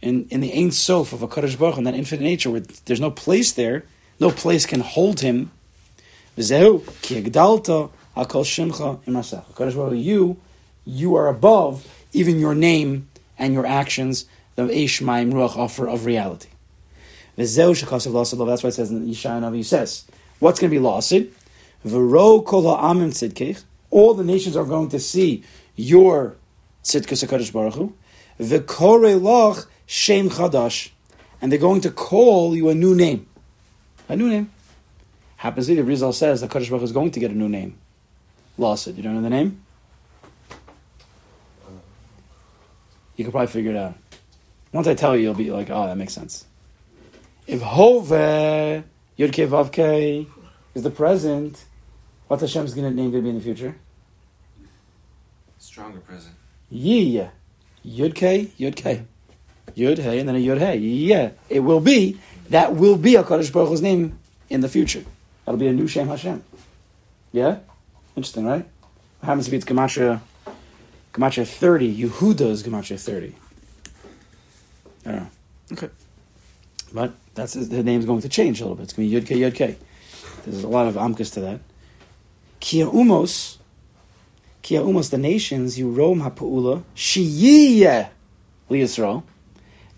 In, 0.02 0.26
in 0.30 0.40
the 0.42 0.52
Ein 0.54 0.72
Sof 0.72 1.14
of 1.14 1.20
HaKadosh 1.20 1.58
Baruch 1.60 1.76
Hu, 1.76 1.80
in 1.80 1.84
that 1.84 1.96
infinite 1.96 2.24
nature, 2.24 2.50
where 2.50 2.64
there's 2.86 3.02
no 3.02 3.12
place 3.12 3.52
there, 3.52 3.84
no 4.20 4.30
place 4.32 4.66
can 4.66 4.82
hold 4.82 5.20
him. 5.22 5.50
וזהו, 6.38 6.82
כי 7.02 7.16
Hakol 8.17 8.45
Shimcha 8.45 9.03
Imasach. 9.05 9.45
Hakadosh 9.53 9.77
Baruch 9.77 9.99
you, 9.99 10.37
you 10.85 11.17
are 11.17 11.29
above 11.29 11.87
even 12.13 12.39
your 12.39 12.55
name 12.55 13.09
and 13.39 13.53
your 13.53 13.67
actions. 13.67 14.27
The 14.57 14.63
Eishmaim 14.63 15.33
Ruach 15.33 15.59
afar 15.59 15.89
of 15.89 16.07
reality. 16.07 16.49
That's 17.37 17.57
why 17.57 17.71
it 17.73 18.73
says 18.73 18.91
in 18.93 19.09
Yeshaya 19.09 19.41
Navi 19.41 19.65
says, 19.65 20.05
"What's 20.39 20.61
going 20.61 20.71
to 20.71 20.77
be 20.77 20.79
lost? 20.79 21.13
V'ro 21.85 22.45
kol 22.47 22.63
ha'amim 22.63 23.09
tzidkech. 23.09 23.65
All 23.91 24.15
the 24.15 24.23
nations 24.23 24.57
are 24.57 24.65
going 24.65 24.91
to 24.91 25.01
see 25.01 25.43
your 25.75 26.37
tzidkus 26.85 27.27
Hakadosh 27.27 27.53
Baruch 27.53 27.75
Hu. 27.75 27.93
V'kore 28.39 29.21
loch 29.21 29.69
shem 29.87 30.31
chadash, 30.31 30.91
and 31.43 31.51
they're 31.51 31.59
going 31.59 31.81
to 31.81 31.91
call 31.91 32.55
you 32.55 32.69
a 32.69 32.75
new 32.77 32.95
name, 32.95 33.27
a 34.09 34.15
new 34.15 34.29
name." 34.29 34.53
Happens 35.39 35.69
later, 35.69 35.83
Rizal 35.83 36.13
says 36.13 36.43
the 36.43 36.47
Kaddish 36.47 36.71
Baruch 36.71 36.85
is 36.85 36.93
going 36.93 37.11
to 37.11 37.19
get 37.19 37.33
a 37.33 37.35
new 37.35 37.49
name. 37.49 37.77
Lost 38.57 38.87
it. 38.89 38.97
You 38.97 39.03
don't 39.03 39.15
know 39.15 39.23
the 39.23 39.31
name? 39.31 39.63
You 43.17 43.25
can 43.25 43.31
probably 43.31 43.49
figure 43.49 43.71
it 43.71 43.77
out. 43.77 43.95
Once 44.73 44.89
I 44.89 44.95
tell 44.95 45.17
you, 45.17 45.23
you'll 45.23 45.35
be 45.35 45.51
like, 45.51 45.71
oh, 45.71 45.87
that 45.87 45.97
makes 45.97 46.13
sense. 46.13 46.47
If 47.47 47.61
Hove, 47.61 48.09
Yud 48.09 49.33
Kei 49.33 49.47
Vav 49.47 50.27
is 50.75 50.83
the 50.83 50.91
present, 50.91 51.65
what's 52.27 52.43
Hashem's 52.43 52.75
gonna 52.75 52.91
name 52.91 53.11
going 53.11 53.23
to 53.23 53.23
be 53.23 53.29
in 53.29 53.37
the 53.37 53.43
future? 53.43 53.77
Stronger 55.59 56.01
present. 56.01 56.35
Yeah. 56.71 57.31
Yud 57.87 58.15
Kei, 58.15 58.51
Yud. 58.59 58.79
Hey, 58.79 60.19
and 60.19 60.29
then 60.29 60.37
a 60.37 60.39
Yud 60.39 60.59
Hey. 60.59 60.79
Yeah. 60.79 61.31
It 61.49 61.61
will 61.61 61.81
be, 61.81 62.19
that 62.51 62.75
will 62.75 62.97
be 62.97 63.17
a 63.17 63.23
Kadosh 63.23 63.53
Baruch 63.53 63.69
Hu's 63.69 63.83
name 63.83 64.19
in 64.51 64.61
the 64.61 64.69
future. 64.69 65.05
That'll 65.45 65.59
be 65.59 65.69
a 65.69 65.73
new 65.73 65.87
Shem 65.87 66.09
Hashem. 66.09 66.43
Yeah? 67.33 67.59
Interesting, 68.17 68.47
right? 68.47 68.67
What 69.21 69.27
happens 69.27 69.49
if 69.49 69.55
it's 69.55 69.65
Gematria, 69.65 70.21
Gematria 71.13 71.47
30? 71.47 72.05
Yehuda 72.05 72.43
is 72.43 72.63
Gematria 72.63 73.01
30. 73.01 73.35
I 75.07 75.11
don't 75.11 75.21
know. 75.21 75.29
Okay. 75.73 75.91
But 76.93 77.13
that's 77.35 77.55
the 77.55 77.83
name's 77.83 78.07
going 78.07 78.21
to 78.23 78.29
change 78.29 78.61
a 78.61 78.65
little 78.65 78.77
bit. 78.77 78.85
It's 78.85 78.93
going 78.93 79.11
to 79.11 79.21
be 79.21 79.21
Yud 79.21 79.27
Kei, 79.27 79.39
Yud 79.41 79.55
Kei. 79.55 79.77
There's 80.45 80.63
a 80.63 80.69
lot 80.69 80.87
of 80.87 80.95
amkas 80.95 81.33
to 81.35 81.41
that. 81.41 81.61
Kia 82.61 82.87
umos, 82.87 83.59
Kia 84.63 84.81
umos, 84.81 85.11
the 85.11 85.19
nations, 85.19 85.79
you 85.79 85.91
roam 85.91 86.21
ha'pu'ula, 86.21 86.85
shiyiyeh 86.95 88.09
liYisrael. 88.71 89.25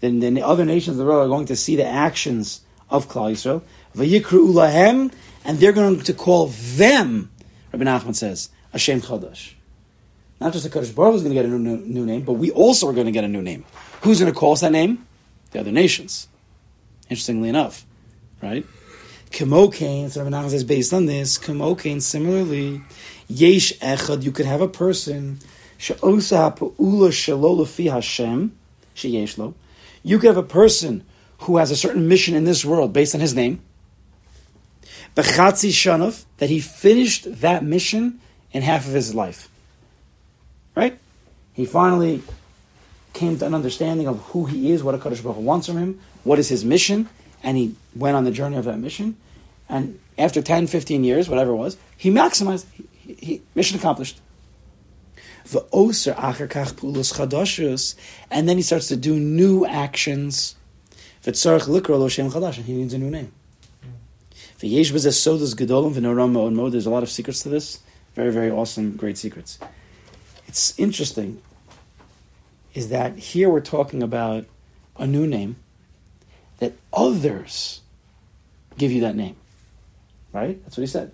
Then, 0.01 0.21
then 0.21 0.35
the 0.35 0.43
other 0.43 0.65
nations 0.65 0.99
of 0.99 0.99
the 0.99 1.05
world 1.05 1.27
are 1.27 1.29
going 1.29 1.47
to 1.47 1.57
see 1.57 1.77
the 1.77 1.87
actions 1.87 2.63
of 2.91 3.09
Klal 3.09 3.33
Yisrael. 3.33 3.63
Vayikru 3.97 4.53
ulahem, 4.53 5.13
and 5.45 5.59
they're 5.59 5.73
going 5.73 6.01
to 6.01 6.13
call 6.13 6.47
them, 6.47 7.31
Rabbi 7.79 7.91
Nachman 7.91 8.15
says, 8.15 8.49
Hashem 8.73 9.03
Chadash. 9.03 9.53
Not 10.41 10.53
just 10.53 10.71
the 10.71 10.71
Kadosh 10.71 10.95
Baruch 10.95 11.17
is 11.17 11.23
going 11.23 11.35
to 11.35 11.43
get 11.43 11.47
a 11.47 11.49
new, 11.49 11.77
new, 11.79 12.07
name, 12.07 12.23
but 12.23 12.35
we 12.35 12.51
also 12.51 12.89
are 12.89 12.93
going 12.93 13.07
to 13.07 13.13
get 13.13 13.25
a 13.25 13.29
new 13.29 13.43
name. 13.43 13.65
Who's 14.03 14.21
going 14.21 14.33
to 14.33 14.39
call 14.39 14.53
us 14.53 14.61
that 14.61 14.73
name? 14.73 15.07
The 15.53 15.61
other 15.61 15.73
nations. 15.73 16.29
Interestingly 17.09 17.49
enough, 17.49 17.87
right? 18.43 18.67
Kamokain, 19.31 20.11
so 20.11 20.23
Rabbi 20.23 20.37
Nachman 20.37 20.51
says, 20.51 20.65
based 20.65 20.93
on 20.93 21.07
this, 21.07 21.39
Kamokain, 21.39 22.01
similarly, 22.03 22.83
Yesh 23.29 23.73
Echad, 23.79 24.23
you 24.23 24.33
could 24.33 24.47
have 24.47 24.61
a 24.61 24.69
person, 24.69 25.39
shelo 25.79 26.17
Hashem. 27.91 28.53
You 30.03 30.19
could 30.19 30.29
have 30.29 30.37
a 30.37 30.43
person 30.43 31.05
who 31.41 31.57
has 31.59 31.71
a 31.71 31.77
certain 31.77 32.09
mission 32.09 32.35
in 32.35 32.45
this 32.45 32.65
world 32.65 32.93
based 32.93 33.15
on 33.15 33.21
his 33.21 33.35
name, 33.35 33.61
Bechatzi 35.17 35.71
Shanov, 35.71 36.25
that 36.37 36.51
he 36.51 36.61
finished 36.61 37.41
that 37.41 37.65
mission 37.65 38.21
in 38.53 38.63
half 38.63 38.87
of 38.87 38.93
his 38.93 39.15
life. 39.15 39.49
Right? 40.75 40.99
He 41.55 41.65
finally 41.65 42.23
came 43.15 43.39
to 43.39 43.47
an 43.47 43.55
understanding 43.55 44.07
of 44.07 44.21
who 44.27 44.45
he 44.45 44.71
is, 44.71 44.85
what 44.85 44.95
a 44.95 44.99
Baruch 44.99 45.19
Hu 45.19 45.31
wants 45.33 45.67
from 45.67 45.79
him, 45.79 45.99
what 46.23 46.39
is 46.39 46.51
his 46.51 46.67
mission, 46.67 47.09
and 47.43 47.57
he 47.57 47.75
went 47.95 48.15
on 48.15 48.25
the 48.25 48.31
journey 48.31 48.57
of 48.57 48.67
that 48.67 48.79
mission. 48.79 49.17
And 49.71 49.99
after 50.19 50.43
10, 50.43 50.67
15 50.67 51.03
years, 51.03 51.29
whatever 51.29 51.53
it 51.53 51.57
was, 51.57 51.79
he 51.97 52.11
maximized, 52.11 52.67
he, 52.73 53.15
he, 53.15 53.43
mission 53.55 53.79
accomplished. 53.79 54.21
And 58.31 58.49
then 58.49 58.57
he 58.57 58.63
starts 58.63 58.89
to 58.89 58.97
do 58.97 59.19
new 59.19 59.65
actions. 59.65 60.57
He 61.23 61.31
needs 61.31 62.95
a 62.95 62.99
new 62.99 63.11
name. 63.11 63.33
V'yesh 64.59 64.93
b'zeh 64.93 65.13
sodas 65.13 65.55
gedolim 65.55 65.93
v'noram 65.95 66.33
ma'od 66.33 66.55
ma'od. 66.55 66.73
There's 66.73 66.87
a 66.87 66.91
lot 66.91 67.03
of 67.03 67.11
secrets 67.11 67.43
to 67.43 67.49
this. 67.49 67.81
Very, 68.15 68.33
very 68.33 68.51
awesome, 68.51 68.97
great 68.97 69.19
secrets. 69.19 69.59
It's 70.47 70.79
interesting 70.79 71.43
is 72.75 72.91
that 72.91 73.19
here 73.19 73.49
we're 73.49 73.61
talking 73.61 74.03
about 74.03 74.45
a 74.99 75.07
new 75.07 75.27
name, 75.27 75.57
that 76.59 76.75
others 76.93 77.81
give 78.77 78.93
you 78.93 79.01
that 79.01 79.17
name. 79.17 79.37
Right? 80.33 80.63
That's 80.63 80.77
what 80.77 80.83
he 80.83 80.87
said. 80.87 81.13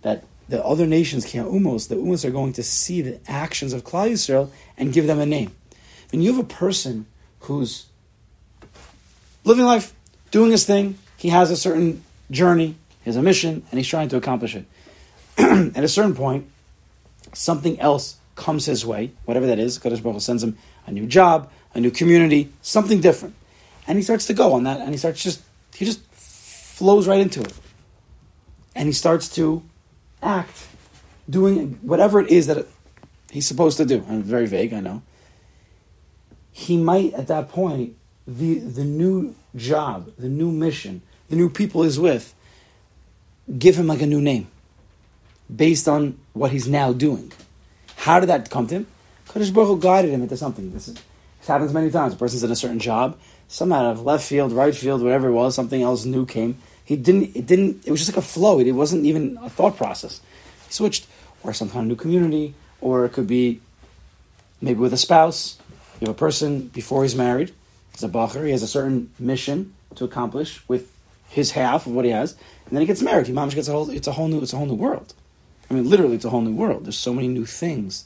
That 0.00 0.24
the 0.48 0.64
other 0.64 0.86
nations 0.86 1.26
can't 1.26 1.48
umos, 1.48 1.88
the 1.88 1.96
umos 1.96 2.24
are 2.24 2.30
going 2.30 2.54
to 2.54 2.62
see 2.62 3.02
the 3.02 3.20
actions 3.26 3.72
of 3.72 3.84
Klal 3.84 4.10
Yisrael 4.10 4.50
and 4.76 4.92
give 4.92 5.06
them 5.06 5.18
a 5.18 5.26
name. 5.26 5.52
When 6.10 6.22
you 6.22 6.34
have 6.34 6.42
a 6.42 6.48
person 6.48 7.06
who's 7.40 7.86
living 9.44 9.64
life, 9.64 9.94
doing 10.30 10.50
his 10.50 10.64
thing, 10.64 10.98
he 11.16 11.28
has 11.28 11.50
a 11.50 11.56
certain 11.56 12.02
journey, 12.32 12.76
he 13.02 13.04
has 13.04 13.16
a 13.16 13.22
mission, 13.22 13.64
and 13.70 13.78
he's 13.78 13.86
trying 13.86 14.08
to 14.08 14.16
accomplish 14.16 14.56
it. 14.56 14.64
At 15.38 15.84
a 15.84 15.88
certain 15.88 16.14
point, 16.14 16.48
something 17.32 17.78
else 17.78 18.16
comes 18.34 18.66
his 18.66 18.84
way, 18.84 19.12
whatever 19.24 19.46
that 19.46 19.58
is. 19.58 19.78
Kodesh 19.78 20.02
Baruch 20.02 20.20
sends 20.20 20.42
him 20.42 20.58
a 20.86 20.92
new 20.92 21.06
job, 21.06 21.50
a 21.74 21.80
new 21.80 21.90
community, 21.90 22.52
something 22.62 23.00
different, 23.00 23.34
and 23.86 23.98
he 23.98 24.02
starts 24.02 24.26
to 24.26 24.34
go 24.34 24.52
on 24.54 24.64
that, 24.64 24.80
and 24.80 24.90
he 24.90 24.96
starts 24.96 25.22
just 25.22 25.42
he 25.74 25.84
just 25.84 26.00
flows 26.10 27.06
right 27.06 27.20
into 27.20 27.40
it, 27.40 27.54
and 28.74 28.86
he 28.86 28.92
starts 28.92 29.28
to 29.36 29.62
act, 30.22 30.66
doing 31.28 31.78
whatever 31.82 32.20
it 32.20 32.30
is 32.30 32.46
that 32.46 32.66
he's 33.30 33.46
supposed 33.46 33.76
to 33.78 33.84
do. 33.84 34.04
I'm 34.08 34.22
very 34.22 34.46
vague, 34.46 34.72
I 34.72 34.80
know. 34.80 35.02
He 36.50 36.76
might 36.76 37.14
at 37.14 37.28
that 37.28 37.48
point 37.48 37.96
the 38.26 38.58
the 38.58 38.84
new 38.84 39.34
job, 39.56 40.12
the 40.18 40.28
new 40.28 40.50
mission, 40.50 41.02
the 41.32 41.36
new 41.36 41.48
people 41.48 41.82
he's 41.82 41.98
with, 41.98 42.34
give 43.58 43.74
him 43.74 43.86
like 43.86 44.02
a 44.02 44.06
new 44.06 44.20
name, 44.20 44.48
based 45.54 45.88
on 45.88 46.18
what 46.34 46.50
he's 46.52 46.68
now 46.68 46.92
doing. 46.92 47.32
How 47.96 48.20
did 48.20 48.28
that 48.28 48.50
come 48.50 48.66
to 48.66 48.74
him? 48.74 48.86
Kodesh 49.28 49.52
Baruch 49.52 49.68
Hu 49.68 49.80
guided 49.80 50.10
him 50.10 50.22
into 50.22 50.36
something. 50.36 50.70
This, 50.74 50.88
is, 50.88 50.94
this 50.94 51.46
happens 51.46 51.72
many 51.72 51.90
times. 51.90 52.12
A 52.12 52.16
person's 52.16 52.44
in 52.44 52.50
a 52.50 52.56
certain 52.56 52.78
job, 52.78 53.18
some 53.48 53.72
out 53.72 53.86
of 53.86 54.02
left 54.02 54.28
field, 54.28 54.52
right 54.52 54.74
field, 54.74 55.02
whatever 55.02 55.28
it 55.28 55.32
was, 55.32 55.54
something 55.54 55.80
else 55.80 56.04
new 56.04 56.26
came. 56.26 56.58
He 56.84 56.96
didn't. 56.96 57.34
It 57.34 57.46
didn't. 57.46 57.86
It 57.86 57.90
was 57.90 58.00
just 58.00 58.12
like 58.12 58.22
a 58.22 58.28
flow. 58.28 58.60
It, 58.60 58.66
it 58.66 58.72
wasn't 58.72 59.06
even 59.06 59.38
a 59.40 59.48
thought 59.48 59.78
process. 59.78 60.20
He 60.66 60.72
switched, 60.74 61.06
or 61.42 61.54
some 61.54 61.70
kind 61.70 61.84
of 61.84 61.88
new 61.88 61.96
community, 61.96 62.54
or 62.82 63.06
it 63.06 63.14
could 63.14 63.26
be 63.26 63.62
maybe 64.60 64.80
with 64.80 64.92
a 64.92 64.98
spouse. 64.98 65.56
You 65.98 66.08
have 66.08 66.16
a 66.16 66.18
person 66.18 66.68
before 66.68 67.04
he's 67.04 67.16
married. 67.16 67.54
He's 67.92 68.02
a 68.02 68.08
bacher. 68.10 68.44
He 68.44 68.50
has 68.50 68.62
a 68.62 68.68
certain 68.68 69.10
mission 69.18 69.72
to 69.94 70.04
accomplish 70.04 70.60
with 70.68 70.92
his 71.32 71.52
half 71.52 71.86
of 71.86 71.92
what 71.92 72.04
he 72.04 72.10
has, 72.10 72.32
and 72.66 72.76
then 72.76 72.80
he 72.82 72.86
gets 72.86 73.02
married. 73.02 73.26
He 73.26 73.32
mamish 73.32 73.54
gets 73.54 73.68
a 73.68 73.72
whole. 73.72 73.90
It's 73.90 74.06
a 74.06 74.12
whole 74.12 74.28
new. 74.28 74.42
It's 74.42 74.52
a 74.52 74.56
whole 74.56 74.66
new 74.66 74.74
world. 74.74 75.14
I 75.70 75.74
mean, 75.74 75.88
literally, 75.88 76.14
it's 76.14 76.26
a 76.26 76.30
whole 76.30 76.42
new 76.42 76.54
world. 76.54 76.84
There's 76.84 76.98
so 76.98 77.14
many 77.14 77.28
new 77.28 77.46
things 77.46 78.04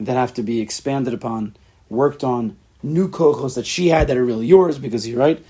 that 0.00 0.14
have 0.14 0.34
to 0.34 0.42
be 0.42 0.60
expanded 0.60 1.14
upon, 1.14 1.56
worked 1.88 2.24
on, 2.24 2.56
new 2.82 3.08
kochos 3.08 3.54
that 3.54 3.66
she 3.66 3.88
had 3.88 4.08
that 4.08 4.16
are 4.16 4.24
really 4.24 4.46
yours 4.46 4.78
because 4.78 5.06
you're 5.06 5.18
right. 5.18 5.44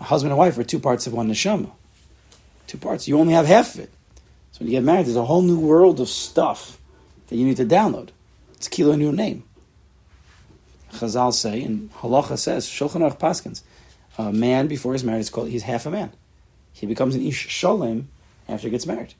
Husband 0.00 0.32
and 0.32 0.38
wife 0.38 0.58
are 0.58 0.64
two 0.64 0.80
parts 0.80 1.06
of 1.06 1.12
one 1.12 1.28
neshama. 1.28 1.70
Two 2.66 2.78
parts. 2.78 3.06
You 3.06 3.18
only 3.18 3.34
have 3.34 3.46
half 3.46 3.74
of 3.74 3.82
it. 3.82 3.90
So 4.52 4.60
when 4.60 4.68
you 4.68 4.72
get 4.72 4.82
married, 4.82 5.06
there's 5.06 5.16
a 5.16 5.24
whole 5.24 5.42
new 5.42 5.58
world 5.58 6.00
of 6.00 6.08
stuff 6.08 6.80
that 7.28 7.36
you 7.36 7.44
need 7.44 7.58
to 7.58 7.64
download. 7.64 8.08
It's 8.54 8.68
kilo 8.68 8.92
a 8.92 8.96
new 8.96 9.12
name. 9.12 9.44
Chazal 10.92 11.32
say, 11.32 11.62
and 11.62 11.92
Halacha 11.94 12.38
says, 12.38 12.66
Shulchan 12.66 13.00
Aruch 13.00 13.18
Paskins, 13.18 13.62
a 14.16 14.32
man 14.32 14.66
before 14.66 14.92
he's 14.92 15.04
married 15.04 15.20
is 15.20 15.30
called, 15.30 15.48
he's 15.48 15.64
half 15.64 15.86
a 15.86 15.90
man. 15.90 16.12
He 16.74 16.86
becomes 16.86 17.14
an 17.14 17.26
Ish 17.26 17.48
Sholem 17.48 18.04
after 18.48 18.66
he 18.66 18.70
gets 18.70 18.84
married. 18.84 19.14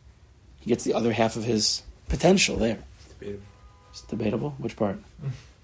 He 0.61 0.69
gets 0.69 0.85
the 0.85 0.93
other 0.93 1.13
half 1.13 1.37
of 1.37 1.45
his 1.45 1.83
potential 2.09 2.57
there. 2.57 2.79
Debatable. 3.19 3.43
It's 3.91 4.01
debatable. 4.03 4.55
Which 4.59 4.77
part? 4.77 4.99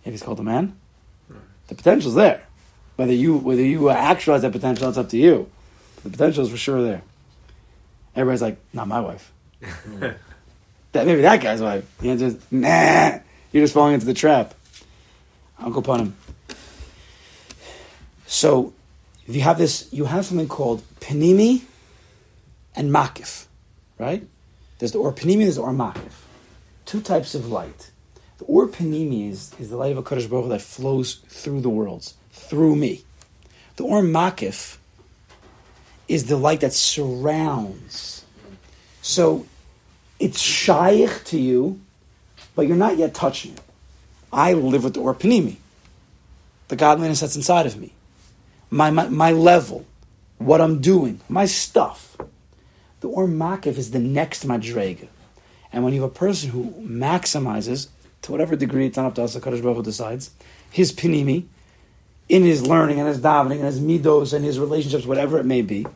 if 0.05 0.13
he's 0.13 0.23
called 0.23 0.41
a 0.41 0.43
man? 0.43 0.77
The 1.69 1.75
potential's 1.75 2.15
there. 2.15 2.47
Whether 2.97 3.13
you 3.13 3.37
whether 3.37 3.63
you 3.63 3.91
actualize 3.91 4.43
that 4.43 4.53
potential, 4.53 4.87
that's 4.87 4.99
up 4.99 5.09
to 5.11 5.17
you. 5.17 5.51
But 5.97 6.05
the 6.05 6.11
potential 6.11 6.45
is 6.45 6.51
for 6.51 6.57
sure 6.57 6.83
there. 6.83 7.03
Everybody's 8.15 8.43
like, 8.43 8.59
not 8.73 8.89
my 8.89 9.01
wife. 9.01 9.33
that 9.61 11.07
maybe 11.07 11.23
that 11.23 11.41
guy's 11.41 11.61
wife. 11.61 11.85
The 11.99 12.11
answer 12.11 12.27
is, 12.27 12.39
nah. 12.51 13.19
You're 13.53 13.65
just 13.65 13.75
falling 13.75 13.95
into 13.95 14.07
the 14.07 14.15
trap. 14.15 14.55
Uncle 15.59 15.83
Punim. 15.83 16.13
So 18.27 18.73
if 19.27 19.35
you 19.35 19.43
have 19.43 19.59
this, 19.59 19.89
you 19.93 20.05
have 20.05 20.25
something 20.25 20.49
called 20.49 20.83
panimi 21.01 21.63
and 22.75 22.91
makif, 22.91 23.47
right? 23.99 24.27
There's 24.79 24.93
the 24.93 24.99
or 24.99 25.13
panimi, 25.13 25.43
there's 25.43 25.57
the 25.57 25.63
or 25.63 25.73
makif. 25.73 26.13
Two 26.87 27.01
types 27.01 27.35
of 27.35 27.49
light. 27.49 27.91
The 28.39 28.45
or 28.45 28.69
panimi 28.69 29.29
is, 29.31 29.55
is 29.59 29.71
the 29.71 29.77
light 29.77 29.93
of 29.93 29.99
a 29.99 30.03
Kodesh 30.03 30.29
Baruch 30.29 30.49
that 30.49 30.63
flows 30.63 31.17
through 31.29 31.61
the 31.61 31.69
worlds, 31.69 32.15
through 32.33 32.77
me. 32.77 33.05
The 33.77 33.85
or 33.85 34.03
makif 34.03 34.79
is 36.09 36.27
the 36.27 36.37
light 36.37 36.61
that 36.61 36.73
surrounds. 36.73 38.25
So 39.03 39.47
it's 40.19 40.41
shaykh 40.41 41.25
to 41.27 41.39
you, 41.39 41.81
but 42.55 42.67
you're 42.67 42.77
not 42.77 42.97
yet 42.97 43.15
touching 43.15 43.53
it. 43.53 43.61
I 44.33 44.53
live 44.53 44.85
with 44.85 44.95
the 44.95 45.01
or 45.01 45.15
panimi, 45.15 45.57
the 46.69 46.77
godliness 46.77 47.21
that's 47.21 47.37
inside 47.37 47.67
of 47.67 47.79
me, 47.79 47.93
my, 48.71 48.91
my, 48.91 49.09
my 49.09 49.33
level, 49.33 49.87
what 50.39 50.61
I'm 50.61 50.81
doing, 50.81 51.21
my 51.29 51.47
stuff. 51.47 52.10
The 53.01 53.09
or 53.09 53.27
makif 53.27 53.79
is 53.79 53.91
the 53.91 53.99
next 53.99 54.47
madrega. 54.47 55.09
And 55.73 55.85
when 55.85 55.95
you 55.95 56.03
have 56.03 56.11
a 56.11 56.15
person 56.15 56.51
who 56.51 56.73
maximizes, 56.81 57.89
to 58.23 58.33
whatever 58.33 58.57
degree 58.57 58.87
it's 58.87 58.97
not 58.97 59.07
up 59.07 59.15
to 59.15 59.23
us, 59.23 59.35
the 59.35 59.41
Kadosh 59.41 59.63
Baruch 59.63 59.79
Hu 59.79 59.83
decides, 59.83 60.31
his 60.71 60.93
pinimi, 60.93 61.47
in 62.29 62.45
his 62.45 62.67
learning 62.67 62.99
and 62.99 63.09
his 63.09 63.19
davening 63.19 63.57
and 63.57 63.65
his 63.65 63.81
midos 63.81 64.33
and 64.33 64.45
his 64.45 64.59
relationships, 64.59 65.07
whatever 65.07 65.39
it 65.39 65.45
may 65.45 65.63
be, 65.63 65.87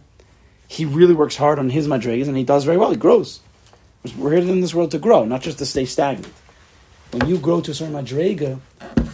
he 0.66 0.84
really 0.84 1.14
works 1.14 1.36
hard 1.36 1.58
on 1.58 1.70
his 1.70 1.86
madregas 1.86 2.26
and 2.26 2.36
he 2.36 2.44
does 2.44 2.64
very 2.64 2.76
well. 2.76 2.90
He 2.90 2.96
grows. 2.96 3.40
We're 4.18 4.32
here 4.32 4.40
in 4.40 4.60
this 4.60 4.74
world 4.74 4.90
to 4.90 4.98
grow, 4.98 5.24
not 5.24 5.42
just 5.42 5.58
to 5.58 5.66
stay 5.66 5.84
stagnant. 5.84 6.32
When 7.12 7.28
you 7.28 7.38
grow 7.38 7.60
to 7.60 7.70
a 7.70 7.74
certain 7.74 7.94
madrega, 7.94 8.58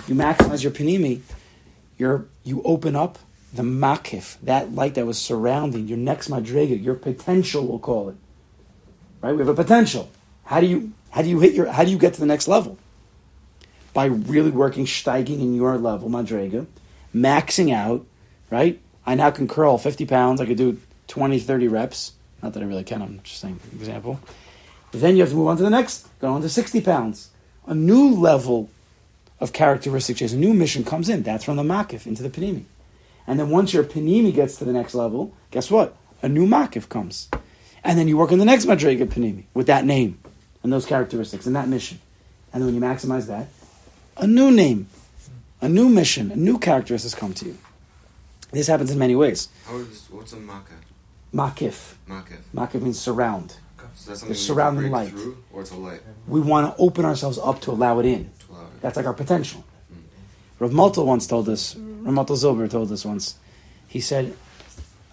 you 0.09 0.15
maximize 0.15 0.63
your 0.63 0.73
pinimi, 0.73 1.21
you're, 1.99 2.25
you 2.45 2.63
open 2.63 2.97
up 2.97 3.19
the 3.53 3.63
makif, 3.63 4.37
that 4.43 4.73
light 4.75 4.95
that 4.95 5.07
was 5.07 5.19
surrounding 5.19 5.89
your 5.89 5.99
next 5.99 6.31
madrega, 6.31 6.83
your 6.83 6.95
potential, 6.95 7.67
we'll 7.67 7.79
call 7.79 8.09
it. 8.09 8.17
Right? 9.21 9.33
We 9.33 9.39
have 9.39 9.49
a 9.49 9.55
potential. 9.55 10.11
How 10.45 10.61
do 10.61 10.67
you 10.67 10.93
how 11.11 11.23
do 11.23 11.29
you 11.29 11.41
hit 11.41 11.55
your 11.55 11.71
how 11.71 11.85
do 11.85 11.91
you 11.91 11.99
get 11.99 12.15
to 12.15 12.21
the 12.21 12.27
next 12.27 12.49
level? 12.49 12.79
By 13.93 14.07
really 14.07 14.51
working 14.51 14.87
steiging 14.87 15.41
in 15.41 15.55
your 15.55 15.77
level, 15.79 16.09
madrega, 16.09 16.67
maxing 17.15 17.75
out, 17.75 18.07
right? 18.51 18.81
I 19.05 19.17
now 19.17 19.31
can 19.31 19.49
curl 19.49 19.79
50 19.79 20.07
pounds, 20.07 20.41
I 20.41 20.47
could 20.47 20.57
do 20.57 20.81
20, 21.09 21.41
30 21.41 21.69
reps. 21.69 22.13
Not 22.43 22.53
that 22.55 22.63
I 22.63 22.67
really 22.67 22.85
can, 22.85 23.03
I'm 23.03 23.21
just 23.25 23.41
saying 23.41 23.59
example. 23.75 24.21
Then 24.93 25.17
you 25.17 25.23
have 25.23 25.31
to 25.31 25.37
move 25.37 25.49
on 25.49 25.57
to 25.57 25.63
the 25.63 25.71
next, 25.71 26.07
go 26.21 26.33
on 26.33 26.43
to 26.43 26.49
60 26.49 26.81
pounds. 26.81 27.31
A 27.67 27.75
new 27.75 28.15
level 28.15 28.71
of 29.41 29.53
characteristic 29.53 30.21
a 30.21 30.37
new 30.37 30.53
mission 30.53 30.85
comes 30.85 31.09
in. 31.09 31.23
That's 31.23 31.45
from 31.45 31.57
the 31.57 31.63
makif 31.63 32.07
into 32.07 32.23
the 32.23 32.31
panimi. 32.31 32.65
And 33.31 33.39
then 33.39 33.49
once 33.49 33.73
your 33.73 33.85
panimi 33.85 34.35
gets 34.35 34.57
to 34.57 34.65
the 34.65 34.73
next 34.73 34.93
level, 34.93 35.33
guess 35.53 35.71
what? 35.71 35.95
A 36.21 36.29
new 36.29 36.49
makif 36.49 36.89
comes. 36.89 37.29
And 37.85 37.97
then 37.97 38.09
you 38.09 38.17
work 38.17 38.33
on 38.33 38.41
the 38.41 38.45
next 38.45 38.67
madrega 38.67 39.07
panimi 39.07 39.45
with 39.55 39.69
that 39.69 39.85
name 39.85 40.19
and 40.65 40.73
those 40.73 40.85
characteristics 40.85 41.47
and 41.47 41.55
that 41.55 41.69
mission. 41.69 42.01
And 42.53 42.61
then 42.61 42.67
when 42.67 42.75
you 42.75 42.81
maximize 42.81 43.29
that, 43.29 43.47
a 44.17 44.27
new 44.27 44.51
name, 44.51 44.89
a 45.61 45.69
new 45.69 45.89
mission, 45.89 46.33
a 46.33 46.35
new 46.35 46.59
characteristics 46.59 47.15
come 47.15 47.33
to 47.35 47.45
you. 47.45 47.59
This 48.51 48.67
happens 48.67 48.91
in 48.91 48.99
many 48.99 49.15
ways. 49.15 49.49
How 49.65 49.77
is, 49.77 50.09
what's 50.11 50.33
a 50.33 50.37
makkah? 50.37 50.73
Makif. 51.33 51.95
Makah. 52.09 52.39
Makif 52.53 52.83
means 52.83 52.99
surround. 52.99 53.55
So 53.95 54.11
that's 54.11 54.23
The 54.23 54.35
surrounding 54.35 54.91
light. 54.91 55.15
Or 55.53 55.61
it's 55.61 55.71
a 55.71 55.77
light. 55.77 56.01
We 56.27 56.41
want 56.41 56.75
to 56.77 56.83
open 56.83 57.05
ourselves 57.05 57.39
up 57.39 57.61
to 57.61 57.71
allow 57.71 58.01
it 58.01 58.07
in. 58.07 58.29
Allow 58.51 58.63
it. 58.63 58.81
That's 58.81 58.97
like 58.97 59.07
our 59.07 59.15
potential. 59.15 59.65
Mm. 59.93 59.99
Rav 60.59 60.73
Malta 60.73 61.03
once 61.03 61.29
told 61.29 61.49
us, 61.49 61.77
Rav 62.01 62.15
Malta 62.15 62.33
Zilber 62.33 62.71
told 62.71 62.91
us 62.93 63.05
once, 63.05 63.37
he 63.87 64.01
said, 64.01 64.35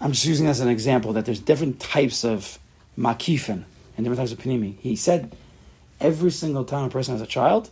I'm 0.00 0.12
just 0.12 0.24
using 0.24 0.46
as 0.46 0.60
an 0.60 0.68
example, 0.68 1.12
that 1.12 1.26
there's 1.26 1.40
different 1.40 1.80
types 1.80 2.24
of 2.24 2.58
makifin 2.96 3.64
and 3.96 4.04
different 4.04 4.18
types 4.18 4.32
of 4.32 4.38
panimi. 4.38 4.78
He 4.78 4.96
said, 4.96 5.36
every 6.00 6.30
single 6.30 6.64
time 6.64 6.84
a 6.84 6.90
person 6.90 7.14
has 7.14 7.20
a 7.20 7.26
child, 7.26 7.70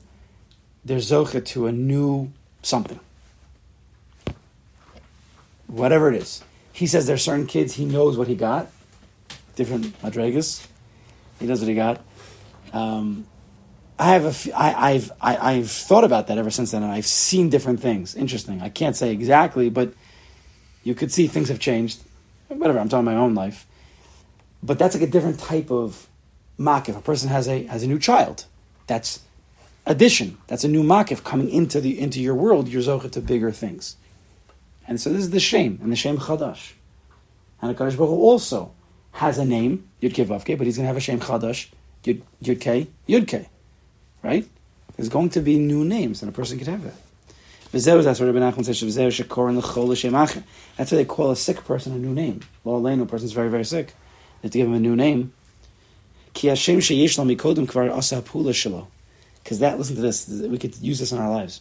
they're 0.85 0.99
zocha 0.99 1.45
to 1.47 1.67
a 1.67 1.73
new 1.73 2.33
something. 2.63 3.01
Whatever 5.67 6.13
it 6.13 6.17
is. 6.17 6.43
He 6.73 6.87
says 6.87 7.07
there's 7.07 7.23
certain 7.23 7.47
kids, 7.47 7.75
he 7.75 7.85
knows 7.85 8.19
what 8.19 8.29
he 8.29 8.35
got, 8.35 8.71
different 9.55 10.01
madregas. 10.03 10.67
He 11.41 11.47
knows 11.47 11.61
what 11.61 11.69
he 11.69 11.75
got. 11.75 12.05
Um, 12.73 13.27
I 13.99 14.11
have 14.11 14.25
a 14.25 14.29
f- 14.29 14.49
I, 14.55 14.93
I've 14.93 15.13
I, 15.21 15.37
I've 15.55 15.71
thought 15.71 16.05
about 16.05 16.27
that 16.27 16.39
ever 16.39 16.51
since 16.51 16.71
then, 16.73 16.83
and 16.83 16.93
I've 16.93 17.07
seen 17.07 17.49
different 17.49 17.81
things. 17.81 18.15
Interesting. 18.15 18.61
I 18.61 18.69
can't 18.69 18.95
say 18.95 19.11
exactly, 19.11 19.71
but 19.71 19.93
you 20.85 20.95
could 20.95 21.11
see 21.13 21.27
things 21.27 21.49
have 21.49 21.59
changed. 21.59 22.03
Whatever. 22.49 22.79
I'm 22.79 22.89
talking 22.89 23.05
my 23.05 23.17
own 23.17 23.35
life, 23.35 23.67
but 24.63 24.79
that's 24.79 24.95
like 24.95 25.03
a 25.03 25.11
different 25.11 25.39
type 25.41 25.71
of 25.71 26.09
makif. 26.59 26.97
A 26.97 27.01
person 27.01 27.29
has 27.31 27.49
a 27.49 27.65
has 27.65 27.83
a 27.83 27.87
new 27.87 27.99
child. 27.99 28.45
That's 28.87 29.21
addition. 29.87 30.39
That's 30.47 30.63
a 30.63 30.69
new 30.69 30.83
makif 30.83 31.25
coming 31.25 31.49
into 31.49 31.81
the 31.81 31.99
into 31.99 32.21
your 32.21 32.35
world. 32.35 32.69
You're 32.69 32.83
zocha 32.83 33.11
to 33.13 33.21
bigger 33.21 33.51
things, 33.51 33.97
and 34.87 35.01
so 35.01 35.11
this 35.11 35.21
is 35.21 35.31
the 35.31 35.41
shame 35.41 35.79
and 35.83 35.91
the 35.91 35.97
shame 35.97 36.19
chadash. 36.19 36.73
And 37.63 37.75
HaKadosh 37.75 37.97
Baruch 37.97 38.11
also 38.11 38.73
has 39.13 39.39
a 39.39 39.45
name, 39.45 39.89
Yud 40.03 40.15
Kei 40.15 40.25
but 40.55 40.67
he's 40.67 40.77
going 40.77 40.85
to 40.85 40.89
have 40.89 40.97
a 40.97 41.01
Shem 41.01 41.21
Chadash, 41.21 41.69
Yud, 42.05 42.23
Yud 42.43 42.61
Kei, 42.61 42.89
Yud. 43.09 43.47
Right? 44.27 44.47
There's 44.97 45.09
going 45.09 45.31
to 45.31 45.41
be 45.41 45.59
new 45.59 45.85
names, 45.85 46.21
and 46.21 46.29
a 46.29 46.33
person 46.33 46.59
could 46.59 46.67
have 46.67 46.83
that. 46.83 46.95
That's 47.73 47.87
why 47.87 48.03
they 50.97 51.05
call 51.05 51.31
a 51.31 51.37
sick 51.37 51.65
person 51.65 51.93
a 51.93 51.99
new 51.99 52.13
name. 52.13 52.41
Lo 52.65 52.85
a 52.85 53.07
person's 53.07 53.31
very, 53.33 53.49
very 53.49 53.65
sick. 53.65 53.89
They 53.89 54.47
have 54.47 54.53
to 54.53 54.59
give 54.59 54.67
him 54.67 54.75
a 54.75 54.81
new 54.81 54.97
name. 54.97 55.33
Because 56.33 56.67
that, 59.61 59.79
listen 59.79 59.97
to 59.97 60.03
this, 60.03 60.29
we 60.29 60.59
could 60.59 60.77
use 60.79 60.99
this 60.99 61.13
in 61.13 61.19
our 61.19 61.31
lives. 61.31 61.61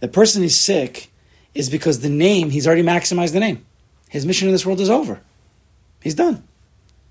The 0.00 0.08
person 0.08 0.42
is 0.42 0.58
sick 0.58 1.12
is 1.54 1.70
because 1.70 2.00
the 2.00 2.08
name, 2.08 2.50
he's 2.50 2.66
already 2.66 2.82
maximized 2.82 3.32
the 3.32 3.40
name. 3.40 3.64
His 4.08 4.26
mission 4.26 4.48
in 4.48 4.54
this 4.54 4.66
world 4.66 4.80
is 4.80 4.90
over. 4.90 5.20
He's 6.02 6.14
done. 6.14 6.42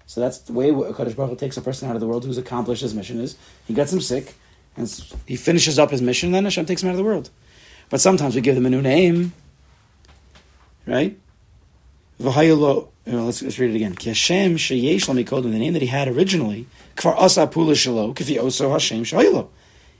So 0.06 0.22
that's 0.22 0.40
the 0.40 0.54
way 0.54 0.72
Kadosh 0.72 1.16
Baruch 1.16 1.32
Hu 1.32 1.36
takes 1.36 1.58
a 1.58 1.62
person 1.62 1.90
out 1.90 1.96
of 1.96 2.02
the 2.02 2.08
world 2.08 2.26
who's 2.26 2.38
accomplished 2.38 2.82
his 2.82 2.94
mission 2.94 3.20
is 3.20 3.38
he 3.66 3.74
gets 3.74 3.92
him 3.92 4.02
sick, 4.02 4.36
and 4.78 4.88
he 5.26 5.36
finishes 5.36 5.80
up 5.80 5.92
his 5.92 6.02
mission, 6.02 6.32
then 6.32 6.44
Hashem 6.44 6.66
takes 6.66 6.84
him 6.84 6.90
out 6.90 6.94
of 6.94 6.98
the 6.98 7.04
world. 7.04 7.30
But 7.90 8.02
sometimes 8.02 8.36
we 8.36 8.42
give 8.42 8.56
them 8.56 8.66
a 8.66 8.70
new 8.70 8.82
name, 8.82 9.34
right? 10.86 11.18
Know, 13.08 13.26
let's, 13.26 13.44
let's 13.44 13.60
read 13.60 13.70
it 13.70 13.76
again. 13.76 13.94
Ki 13.96 14.10
Hashem 14.10 14.56
sheyesh 14.56 15.06
lamikodim, 15.08 15.52
the 15.52 15.60
name 15.60 15.74
that 15.74 15.82
he 15.82 15.88
had 15.88 16.08
originally, 16.08 16.66
kvar 16.96 17.16
asa 17.16 17.46
pula 17.46 17.74
shelo, 17.74 18.16
kifi 18.16 18.38
oso 18.38 18.72
Hashem 18.72 19.04
shayelo. 19.04 19.50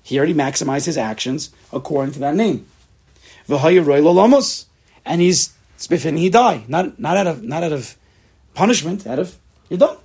He 0.02 0.18
already 0.18 0.34
maximized 0.34 0.86
his 0.86 0.98
actions 0.98 1.52
according 1.72 2.14
to 2.14 2.20
that 2.20 2.36
name. 2.36 2.66
V'hayeroy 3.48 4.02
lolamos, 4.02 4.66
and 5.06 5.22
he's 5.22 5.54
spiffin, 5.78 6.18
he 6.18 6.30
died, 6.30 6.68
not 6.68 6.98
not 7.00 7.18
out 7.18 7.28
of 7.28 7.44
not 7.44 7.64
out 7.64 7.74
of 7.74 7.96
punishment, 8.56 9.06
out 9.06 9.20
of 9.20 9.38
you're 9.70 9.80
done, 9.80 9.98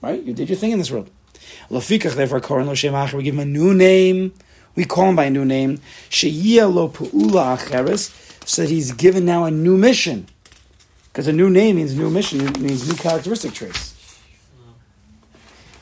right? 0.00 0.22
You 0.22 0.32
did 0.32 0.48
your 0.48 0.56
thing 0.56 0.70
in 0.70 0.78
this 0.78 0.90
world. 0.90 1.10
Lafikach, 1.70 2.14
therefore, 2.14 2.40
koran 2.40 2.66
lo 2.66 2.74
shem 2.74 2.94
acher, 2.94 3.14
we 3.14 3.22
give 3.24 3.34
him 3.34 3.40
a 3.40 3.44
new 3.44 3.74
name. 3.74 4.32
We 4.74 4.84
call 4.84 5.10
him 5.10 5.16
by 5.16 5.24
a 5.24 5.30
new 5.30 5.44
name. 5.44 5.78
Sheyia 6.10 6.72
lo 6.72 6.88
pu'ula 6.88 7.56
acheres, 7.56 8.12
so 8.46 8.62
that 8.62 8.70
he's 8.70 8.92
given 8.92 9.24
now 9.24 9.44
a 9.44 9.50
new 9.50 9.76
mission. 9.76 10.26
Because 11.12 11.28
a 11.28 11.32
new 11.32 11.48
name 11.48 11.76
means 11.76 11.96
new 11.96 12.10
mission, 12.10 12.40
it 12.40 12.58
means 12.58 12.88
new 12.88 12.96
characteristic 12.96 13.54
traits. 13.54 13.92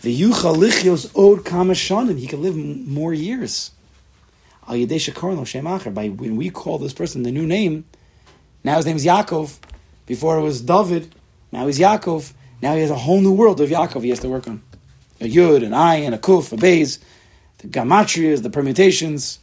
The 0.02 0.20
yucha 0.20 0.54
lichios 0.54 1.10
od 1.14 1.44
kamashanim, 1.44 2.18
he 2.18 2.26
can 2.26 2.42
live 2.42 2.56
more 2.56 3.14
years. 3.14 3.70
Al 4.68 4.74
yedei 4.74 4.96
shekaron 4.96 5.36
lo 5.36 5.44
shem 5.44 5.64
acher, 5.64 5.94
by 5.94 6.08
when 6.08 6.36
we 6.36 6.50
call 6.50 6.78
this 6.78 6.92
person 6.92 7.22
the 7.22 7.32
new 7.32 7.46
name, 7.46 7.84
now 8.64 8.76
his 8.76 8.86
name 8.86 8.96
is 8.96 9.04
Yaakov. 9.04 9.58
Before 10.06 10.36
it 10.36 10.42
was 10.42 10.60
David, 10.60 11.14
now 11.50 11.66
he's 11.66 11.78
Yaakov. 11.78 12.32
Now 12.60 12.74
he 12.74 12.80
has 12.80 12.90
a 12.90 12.96
whole 12.96 13.20
new 13.20 13.32
world 13.32 13.60
of 13.60 13.70
Yaakov 13.70 14.02
he 14.02 14.10
has 14.10 14.20
to 14.20 14.28
work 14.28 14.46
on. 14.46 14.62
A 15.22 15.24
Yud, 15.24 15.64
an 15.64 15.72
and 15.72 16.14
a 16.16 16.18
Kuf, 16.18 16.52
a 16.52 16.56
Beis, 16.56 16.98
the 17.58 17.68
Gematrias, 17.68 18.42
the 18.42 18.50
permutations. 18.50 19.38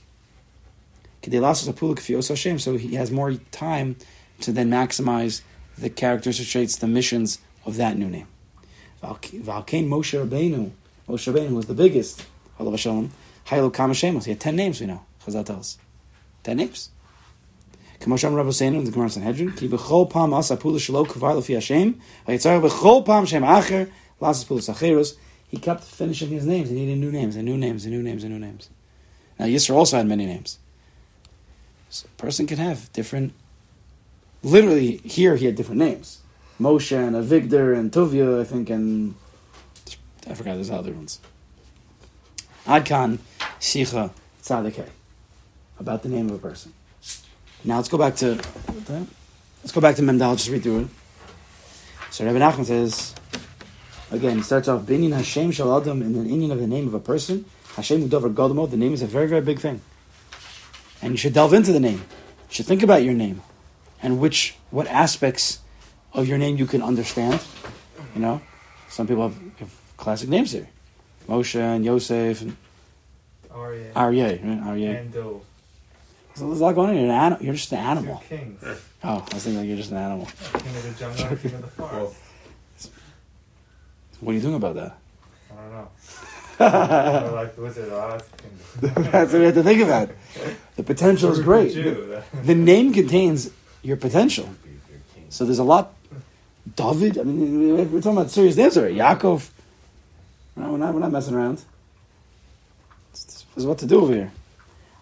So 2.63 2.77
he 2.77 2.95
has 2.95 3.11
more 3.11 3.33
time 3.51 3.95
to 4.41 4.51
then 4.51 4.69
maximize 4.69 5.41
the 5.77 5.89
characteristic 5.89 6.47
traits, 6.47 6.75
the 6.75 6.87
missions 6.87 7.39
of 7.65 7.77
that 7.77 7.97
new 7.97 8.09
name. 8.09 8.27
Valkain 9.01 9.87
Moshe 9.87 10.21
Rabbeinu, 10.21 10.71
Moshe 11.07 11.33
Rabbeinu 11.33 11.51
was 11.51 11.67
the 11.67 11.73
biggest, 11.73 12.25
Halav 12.59 13.73
Kama 13.73 13.93
He 13.93 14.31
had 14.31 14.39
10 14.39 14.55
names, 14.57 14.81
we 14.81 14.87
know. 14.87 15.05
Chazal 15.25 15.45
tells. 15.45 15.77
10 16.43 16.57
names. 16.57 16.89
Kamosham 18.01 18.35
Rabbi 18.35 18.49
Seinu 18.49 18.79
in 18.79 18.83
the 18.85 18.91
Gemara 18.91 19.09
Sanhedrin, 19.09 19.55
Ki 19.55 19.67
b'chol 19.67 20.09
pam 20.09 20.33
asa 20.33 20.57
pula 20.57 20.77
shelo 20.77 21.05
kvar 21.05 21.35
lefi 21.35 21.53
Hashem, 21.53 21.99
v'yitzar 22.27 22.61
b'chol 22.61 23.05
pam 23.05 23.25
shem 23.25 23.43
acher, 23.43 23.89
lasas 24.21 24.45
pula 24.45 24.61
sacheros. 24.61 25.15
He 25.49 25.57
kept 25.57 25.83
finishing 25.83 26.29
his 26.29 26.45
names. 26.45 26.69
He 26.69 26.75
needed 26.75 26.99
new 26.99 27.11
names, 27.11 27.35
and 27.35 27.43
new 27.43 27.57
names, 27.57 27.83
and 27.83 27.93
new 27.93 28.03
names, 28.03 28.23
and 28.23 28.31
new 28.33 28.39
names. 28.39 28.69
Now 29.39 29.45
Yisra 29.45 29.75
also 29.75 29.97
had 29.97 30.07
many 30.07 30.25
names. 30.25 30.59
So 31.89 32.07
a 32.07 32.21
person 32.21 32.45
can 32.45 32.57
have 32.57 32.91
different. 32.93 33.33
Literally, 34.43 34.97
here 34.97 35.35
he 35.35 35.45
had 35.45 35.55
different 35.55 35.79
names: 35.79 36.19
Moshe 36.61 36.95
and 36.95 37.15
Avigdor 37.15 37.75
and 37.77 37.91
Tovia, 37.91 38.39
I 38.39 38.43
think, 38.43 38.69
and 38.69 39.15
I 40.29 40.35
forgot 40.35 40.53
there's 40.53 40.69
other 40.69 40.91
ones. 40.91 41.19
Adkan, 42.65 43.17
Sicha, 43.59 44.11
Tzadikeh. 44.43 44.89
About 45.79 46.03
the 46.03 46.09
name 46.09 46.29
of 46.29 46.35
a 46.35 46.39
person. 46.39 46.73
Now 47.63 47.77
let's 47.77 47.89
go 47.89 47.97
back 47.97 48.15
to 48.17 48.35
let's 49.63 49.71
go 49.71 49.81
back 49.81 49.95
to 49.95 50.03
Mendal. 50.03 50.35
Just 50.35 50.49
read 50.49 50.61
through 50.61 50.81
it. 50.81 50.87
So 52.11 52.25
Rabbi 52.25 52.37
Nachman 52.37 52.65
says 52.65 53.15
again. 54.11 54.37
He 54.37 54.43
starts 54.43 54.67
off 54.67 54.83
Binyan 54.83 55.13
Hashem 55.13 55.51
Shal 55.51 55.79
Adam 55.79 56.01
in 56.01 56.13
the 56.13 56.29
Inyan 56.29 56.51
of 56.51 56.59
the 56.59 56.67
name 56.67 56.87
of 56.87 56.93
a 56.93 56.99
person. 56.99 57.45
Hashem 57.75 58.09
Udover 58.09 58.33
Godamo. 58.33 58.69
The 58.69 58.77
name 58.77 58.93
is 58.93 59.01
a 59.01 59.07
very 59.07 59.27
very 59.27 59.41
big 59.41 59.59
thing, 59.59 59.81
and 61.01 61.11
you 61.11 61.17
should 61.17 61.33
delve 61.33 61.53
into 61.53 61.71
the 61.71 61.79
name. 61.79 62.01
You 62.49 62.55
should 62.55 62.65
think 62.65 62.83
about 62.83 63.03
your 63.03 63.13
name 63.13 63.41
and 64.01 64.19
which 64.19 64.55
what 64.71 64.87
aspects 64.87 65.59
of 66.13 66.27
your 66.27 66.37
name 66.37 66.57
you 66.57 66.65
can 66.65 66.81
understand. 66.81 67.41
You 68.15 68.21
know, 68.21 68.41
some 68.89 69.07
people 69.07 69.23
have, 69.29 69.37
have 69.59 69.71
classic 69.97 70.29
names 70.29 70.51
here, 70.51 70.67
Moshe 71.27 71.59
and 71.59 71.85
Yosef 71.85 72.41
and 72.41 72.57
Aryeh. 73.51 73.93
Aryeh. 73.93 74.43
Right? 74.43 74.63
Aryeh. 74.63 74.99
And 75.01 75.13
Dov. 75.13 75.41
So 76.35 76.47
there's 76.47 76.59
a 76.59 76.63
lot 76.63 76.75
going 76.75 76.89
on. 76.89 76.95
You're, 76.95 77.05
an 77.05 77.11
anim- 77.11 77.39
you're 77.41 77.53
just 77.53 77.71
an 77.73 77.79
animal. 77.79 78.23
Two 78.29 78.35
kings. 78.35 78.63
Oh, 78.63 78.77
I 79.03 79.33
was 79.33 79.43
thinking 79.43 79.59
like 79.59 79.67
you're 79.67 79.77
just 79.77 79.91
an 79.91 79.97
animal. 79.97 80.25
King 80.25 80.75
of 80.75 80.83
the 80.83 80.99
jungle 80.99 81.37
king 81.37 81.53
of 81.53 81.61
the 81.61 81.67
forest. 81.67 82.15
What 84.19 84.31
are 84.31 84.35
you 84.35 84.41
doing 84.41 84.55
about 84.55 84.75
that? 84.75 84.97
I 85.51 85.55
don't 85.55 85.71
know. 85.71 85.87
Like 87.35 87.57
Wizard 87.57 87.87
of 87.87 87.93
Oz. 87.93 88.29
That's 88.81 89.31
what 89.31 89.39
we 89.39 89.45
have 89.45 89.53
to 89.53 89.63
think 89.63 89.81
about. 89.81 90.09
The 90.75 90.83
potential 90.83 91.31
is 91.31 91.39
great. 91.39 91.73
The 92.43 92.55
name 92.55 92.93
contains 92.93 93.49
your 93.81 93.97
potential. 93.97 94.49
So 95.29 95.45
there's 95.45 95.59
a 95.59 95.63
lot. 95.63 95.93
David, 96.75 97.17
I 97.17 97.23
mean, 97.23 97.91
we're 97.91 98.01
talking 98.01 98.17
about 98.17 98.29
serious 98.29 98.57
names 98.57 98.77
already. 98.77 98.95
Yaakov. 98.95 99.49
No, 100.55 100.71
we're 100.71 100.77
not, 100.77 100.93
we're 100.93 100.99
not 100.99 101.11
messing 101.11 101.33
around. 101.33 101.63
This 103.13 103.45
is 103.55 103.65
what 103.65 103.77
to 103.79 103.85
do 103.85 104.01
over 104.01 104.13
here. 104.13 104.31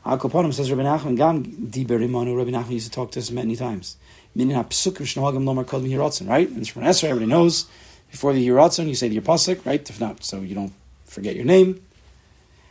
Al 0.05 0.17
Kaponim 0.17 0.53
says 0.53 0.71
Rabbi 0.71 0.83
Nachman 0.83 1.17
Gam 1.17 1.41
Di 1.43 1.83
Berimanu. 1.83 2.37
Rabbi 2.37 2.51
Nachman 2.51 2.71
used 2.71 2.85
to 2.85 2.91
talk 2.91 3.11
to 3.11 3.19
us 3.19 3.31
many 3.31 3.55
times. 3.55 3.97
Minin 4.35 4.55
ha'psukim 4.55 5.05
shnahagim 5.05 5.43
lomar 5.43 5.65
kol 5.65 5.81
yiratzon. 5.81 6.29
Right, 6.29 6.47
and 6.47 6.59
it's 6.59 6.69
from 6.69 6.83
Esra. 6.83 7.05
Everybody 7.05 7.29
knows. 7.29 7.65
Before 8.11 8.33
the 8.33 8.47
yiratzon, 8.47 8.87
you 8.87 8.95
say 8.95 9.07
your 9.07 9.21
pasuk, 9.21 9.65
right? 9.65 9.87
If 9.89 9.99
not, 9.99 10.23
so 10.23 10.41
you 10.41 10.55
don't 10.55 10.73
forget 11.05 11.35
your 11.35 11.45
name. 11.45 11.81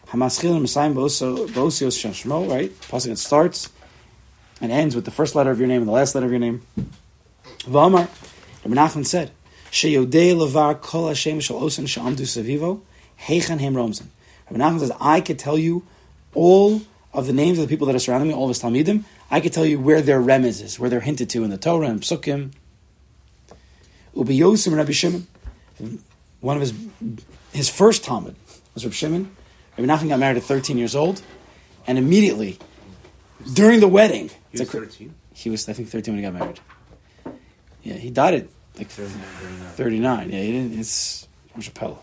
Hamaschil 0.09 0.61
Messiah 0.61 0.90
Bosios 0.90 1.49
Shashmo. 1.53 2.51
Right, 2.51 2.70
pasuk 2.81 3.09
that 3.09 3.18
starts 3.18 3.70
and 4.61 4.72
ends 4.72 4.94
with 4.94 5.05
the 5.05 5.11
first 5.11 5.35
letter 5.35 5.51
of 5.51 5.59
your 5.59 5.68
name 5.68 5.83
and 5.83 5.88
the 5.88 5.92
last 5.92 6.14
letter 6.14 6.27
of 6.27 6.33
your 6.33 6.40
name. 6.40 6.62
V'amar, 7.61 8.09
Rabbi 8.64 8.77
Nachman 8.77 9.07
said, 9.07 9.31
Sheyodei 9.70 10.35
levar 10.35 10.81
kol 10.81 11.09
Hashem 11.09 11.40
shal 11.40 11.61
osan 11.62 11.87
sha'amdu 11.87 12.22
savivo, 12.22 12.81
heichan 13.20 13.61
hem 13.61 13.75
romzen. 13.75 14.07
Rabbi 14.51 14.62
Nachman 14.62 14.81
says, 14.81 14.92
I 15.01 15.20
could 15.20 15.38
tell 15.38 15.59
you 15.59 15.85
all 16.35 16.83
of 17.12 17.27
the 17.27 17.33
names 17.33 17.59
of 17.59 17.66
the 17.66 17.68
people 17.68 17.87
that 17.87 17.96
are 17.96 17.99
surrounding 17.99 18.29
me, 18.29 18.35
all 18.35 18.44
of 18.44 18.51
his 18.51 18.62
Talmidim, 18.62 19.05
I 19.31 19.40
could 19.40 19.53
tell 19.53 19.64
you 19.64 19.81
where 19.81 20.03
their 20.03 20.20
remez 20.20 20.62
is, 20.62 20.79
where 20.79 20.90
they're 20.90 21.01
hinted 21.01 21.31
to 21.31 21.44
in 21.44 21.51
the 21.51 21.57
Torah 21.57 21.88
and 21.88 22.01
Psukim. 22.01 22.53
Ubi 24.17 24.39
Yosim 24.39 24.69
and 24.69 24.77
Rabbi 24.77 24.93
Shimon, 24.93 25.27
one 26.41 26.57
of 26.57 26.61
his 26.63 26.73
his 27.53 27.69
first 27.69 28.03
Talmid 28.05 28.35
was 28.75 28.85
Rabbi 28.85 28.95
Shimon. 28.95 29.31
Rabbi 29.77 29.93
Nachman 29.93 30.09
got 30.09 30.19
married 30.19 30.37
at 30.39 30.43
13 30.43 30.79
years 30.79 30.95
old, 30.97 31.21
and 31.87 31.99
immediately, 31.99 32.59
during 33.55 33.81
the 33.81 33.89
wedding, 33.89 34.31
He 34.51 34.59
a 34.59 34.62
was 34.62 34.71
cr- 34.71 34.79
13. 34.79 35.14
he 35.35 35.51
was, 35.51 35.69
I 35.69 35.73
think, 35.75 35.89
13 35.89 36.14
when 36.14 36.23
he 36.25 36.31
got 36.31 36.39
married. 36.39 36.61
Yeah, 37.83 37.95
he 37.95 38.11
died 38.11 38.35
at 38.35 38.47
like 38.79 38.89
39. 38.89 40.31
Yeah, 40.31 40.41
he 40.41 40.53
didn't, 40.53 40.79
it's 40.79 41.29
from 41.53 41.62
Chappelle. 41.62 41.99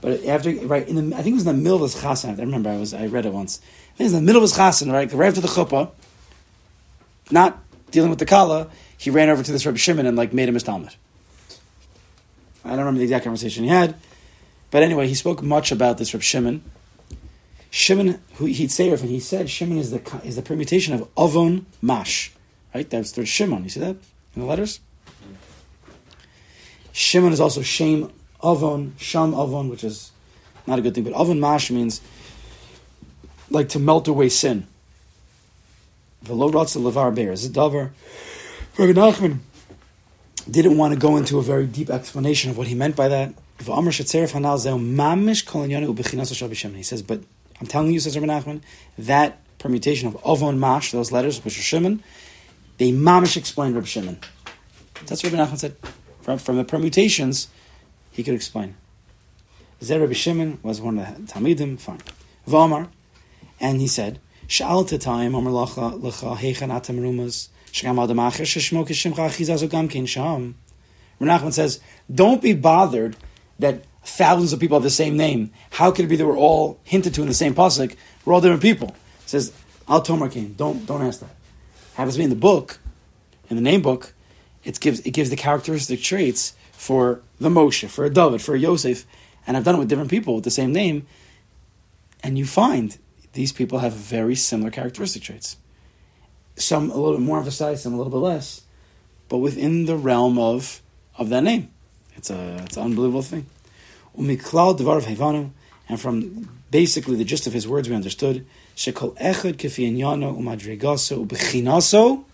But 0.00 0.24
after, 0.24 0.50
right, 0.66 0.86
in 0.86 1.10
the, 1.10 1.16
I 1.16 1.22
think 1.22 1.32
it 1.34 1.36
was 1.36 1.46
in 1.46 1.56
the 1.56 1.62
middle 1.62 1.82
of 1.82 1.92
his 1.92 2.02
chasen. 2.02 2.38
I 2.38 2.42
remember 2.42 2.70
I 2.70 2.76
was, 2.76 2.92
I 2.92 3.06
read 3.06 3.24
it 3.26 3.32
once. 3.32 3.60
I 3.62 3.96
think 3.96 4.00
it 4.00 4.04
was 4.04 4.12
in 4.14 4.20
the 4.24 4.26
middle 4.26 4.42
of 4.42 4.50
his 4.50 4.58
chasen, 4.58 4.92
right? 4.92 5.10
Right 5.12 5.28
after 5.28 5.40
the 5.40 5.48
chuppah, 5.48 5.90
not 7.30 7.62
dealing 7.90 8.10
with 8.10 8.18
the 8.18 8.26
kala, 8.26 8.68
he 8.98 9.10
ran 9.10 9.28
over 9.30 9.42
to 9.42 9.52
this 9.52 9.64
Rabbi 9.64 9.78
Shimon 9.78 10.06
and 10.06 10.16
like 10.16 10.32
made 10.32 10.48
him 10.48 10.54
his 10.54 10.64
Talmid. 10.64 10.96
I 12.66 12.70
don't 12.70 12.80
remember 12.80 12.98
the 12.98 13.04
exact 13.04 13.24
conversation 13.24 13.64
he 13.64 13.70
had, 13.70 13.94
but 14.70 14.82
anyway, 14.82 15.06
he 15.08 15.14
spoke 15.14 15.42
much 15.42 15.70
about 15.70 15.98
this 15.98 16.12
Rabbi 16.12 16.22
Shimon. 16.22 16.62
Shimon, 17.70 18.20
who 18.34 18.46
he'd 18.46 18.70
say, 18.70 18.90
and 18.90 19.00
he 19.00 19.20
said, 19.20 19.48
Shimon 19.48 19.78
is 19.78 19.90
the 19.90 20.20
is 20.24 20.36
the 20.36 20.42
permutation 20.42 20.94
of 20.94 21.08
Avon 21.18 21.66
Mash, 21.80 22.32
right? 22.74 22.88
That's 22.88 23.12
there's 23.12 23.28
Shimon. 23.28 23.64
You 23.64 23.70
see 23.70 23.80
that 23.80 23.96
in 24.34 24.42
the 24.42 24.44
letters. 24.44 24.80
Shimon 26.92 27.32
is 27.32 27.40
also 27.40 27.60
Shem 27.62 28.10
Avon, 28.42 28.94
Sham 28.96 29.34
Avon, 29.34 29.68
which 29.68 29.84
is 29.84 30.12
not 30.66 30.78
a 30.78 30.82
good 30.82 30.94
thing, 30.94 31.04
but 31.04 31.12
Avon 31.12 31.38
Mash 31.38 31.70
means 31.70 32.00
like 33.50 33.68
to 33.70 33.78
melt 33.78 34.08
away 34.08 34.28
sin. 34.28 34.66
Velo 36.22 36.50
Ratza 36.50 36.80
Levar 36.80 37.14
Bear 37.14 37.32
is 37.32 37.44
a 37.44 37.50
davar. 37.50 37.90
Rabbi 38.78 38.92
Nachman 38.92 39.38
didn't 40.50 40.76
want 40.78 40.94
to 40.94 41.00
go 41.00 41.16
into 41.16 41.38
a 41.38 41.42
very 41.42 41.66
deep 41.66 41.90
explanation 41.90 42.50
of 42.50 42.58
what 42.58 42.66
he 42.66 42.74
meant 42.74 42.96
by 42.96 43.08
that. 43.08 43.34
He 43.58 43.64
says, 46.82 47.02
but 47.02 47.20
I'm 47.60 47.66
telling 47.66 47.92
you, 47.92 48.00
says 48.00 48.18
Rabbi 48.18 48.32
Nachman, 48.32 48.60
that 48.98 49.58
permutation 49.58 50.08
of 50.08 50.16
avon 50.26 50.60
mash, 50.60 50.92
those 50.92 51.10
letters, 51.10 51.42
which 51.44 51.58
are 51.58 51.62
Shimon, 51.62 52.02
they 52.78 52.92
mamish 52.92 53.36
explain 53.36 53.74
Rabbi 53.74 53.86
Shimon. 53.86 54.18
That's 55.06 55.22
what 55.22 55.32
Rabbi 55.32 55.50
Nachman 55.50 55.58
said. 55.58 55.76
From, 56.20 56.38
from 56.38 56.56
the 56.56 56.64
permutations, 56.64 57.48
he 58.10 58.22
could 58.22 58.34
explain. 58.34 58.76
Zer 59.82 60.00
Rabbi 60.00 60.12
Shimon 60.12 60.58
was 60.62 60.80
one 60.80 60.98
of 60.98 61.26
the 61.26 61.32
Talmidim, 61.32 61.78
fine. 61.78 62.00
V'amar, 62.48 62.88
and 63.60 63.80
he 63.80 63.86
said, 63.86 64.20
Sha'al 64.48 64.88
tetayim 64.88 65.36
amar 65.36 65.52
lacha 65.52 66.36
heichan 66.36 66.74
atam 66.74 66.98
rumas 66.98 67.48
Nachman 71.20 71.52
says, 71.52 71.80
don't 72.12 72.42
be 72.42 72.52
bothered 72.52 73.16
that 73.58 73.84
thousands 74.04 74.52
of 74.52 74.60
people 74.60 74.76
have 74.76 74.84
the 74.84 74.90
same 74.90 75.16
name. 75.16 75.50
How 75.70 75.90
could 75.90 76.04
it 76.04 76.08
be 76.08 76.16
that 76.16 76.26
we're 76.26 76.36
all 76.36 76.78
hinted 76.84 77.14
to 77.14 77.22
in 77.22 77.28
the 77.28 77.34
same 77.34 77.54
pasuk? 77.54 77.96
We're 78.24 78.34
all 78.34 78.40
different 78.40 78.62
people. 78.62 78.88
He 79.22 79.30
says, 79.30 79.52
Al 79.88 80.02
Tomar 80.02 80.28
King. 80.28 80.54
Don't 80.56 80.86
don't 80.86 81.02
ask 81.02 81.20
that. 81.20 81.34
Happens 81.94 82.14
to 82.14 82.18
be 82.18 82.24
in 82.24 82.30
the 82.30 82.36
book, 82.36 82.78
in 83.48 83.56
the 83.56 83.62
name 83.62 83.82
book, 83.82 84.12
it 84.64 84.78
gives 84.80 85.00
it 85.00 85.12
gives 85.12 85.30
the 85.30 85.36
characteristic 85.36 86.02
traits 86.02 86.54
for 86.72 87.22
the 87.40 87.48
Moshe, 87.48 87.88
for 87.88 88.04
a 88.04 88.10
David, 88.10 88.42
for 88.42 88.54
a 88.54 88.58
Yosef, 88.58 89.06
and 89.46 89.56
I've 89.56 89.64
done 89.64 89.76
it 89.76 89.78
with 89.78 89.88
different 89.88 90.10
people 90.10 90.34
with 90.34 90.44
the 90.44 90.50
same 90.50 90.72
name, 90.72 91.06
and 92.22 92.36
you 92.36 92.44
find 92.44 92.98
these 93.32 93.52
people 93.52 93.78
have 93.78 93.92
very 93.92 94.34
similar 94.34 94.70
characteristic 94.70 95.22
traits. 95.22 95.56
Some 96.56 96.90
a 96.90 96.96
little 96.96 97.18
bit 97.18 97.20
more 97.20 97.38
emphasized, 97.38 97.82
some 97.82 97.94
a 97.94 97.96
little 97.96 98.10
bit 98.10 98.18
less, 98.18 98.62
but 99.28 99.38
within 99.38 99.84
the 99.84 99.96
realm 99.96 100.38
of 100.38 100.80
of 101.18 101.28
that 101.28 101.42
name. 101.42 101.70
It's 102.16 102.30
a 102.30 102.62
it's 102.64 102.76
an 102.76 102.84
unbelievable 102.84 103.22
thing. 103.22 103.46
Umiklal 104.18 104.78
hevanu, 104.78 105.50
and 105.88 106.00
from 106.00 106.48
basically 106.70 107.16
the 107.16 107.24
gist 107.24 107.46
of 107.46 107.52
his 107.52 107.68
words 107.68 107.88
we 107.88 107.94
understood. 107.94 108.46
Echad 108.76 109.16
ubechinaso. 111.26 112.24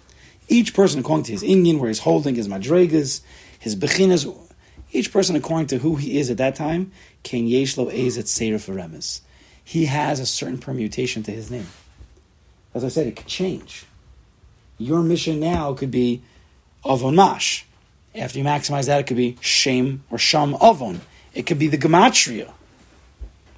Each 0.48 0.74
person 0.74 1.00
according 1.00 1.24
to 1.24 1.32
his 1.32 1.42
Inyan, 1.42 1.78
where 1.78 1.88
he's 1.88 2.00
holding 2.00 2.34
his 2.34 2.48
madregas, 2.48 3.20
his 3.58 3.76
bechinas. 3.76 4.30
Each 4.90 5.12
person 5.12 5.36
according 5.36 5.68
to 5.68 5.78
who 5.78 5.96
he 5.96 6.18
is 6.18 6.30
at 6.30 6.36
that 6.38 6.54
time. 6.54 6.92
Ken 7.22 7.46
yeshlo 7.46 7.92
ezet 7.92 8.26
seir 8.26 8.58
He 9.64 9.86
has 9.86 10.20
a 10.20 10.26
certain 10.26 10.58
permutation 10.58 11.22
to 11.22 11.30
his 11.30 11.50
name. 11.50 11.68
As 12.74 12.84
I 12.84 12.88
said, 12.88 13.06
it 13.06 13.16
could 13.16 13.26
change. 13.26 13.86
Your 14.82 15.02
mission 15.02 15.40
now 15.40 15.74
could 15.74 15.90
be 15.90 16.22
avonash. 16.84 17.64
After 18.14 18.38
you 18.38 18.44
maximize 18.44 18.86
that, 18.86 19.00
it 19.00 19.06
could 19.06 19.16
be 19.16 19.38
Shem 19.40 20.04
or 20.10 20.18
Sham 20.18 20.54
Avon. 20.62 21.00
It 21.34 21.46
could 21.46 21.58
be 21.58 21.68
the 21.68 21.78
Gematria. 21.78 22.52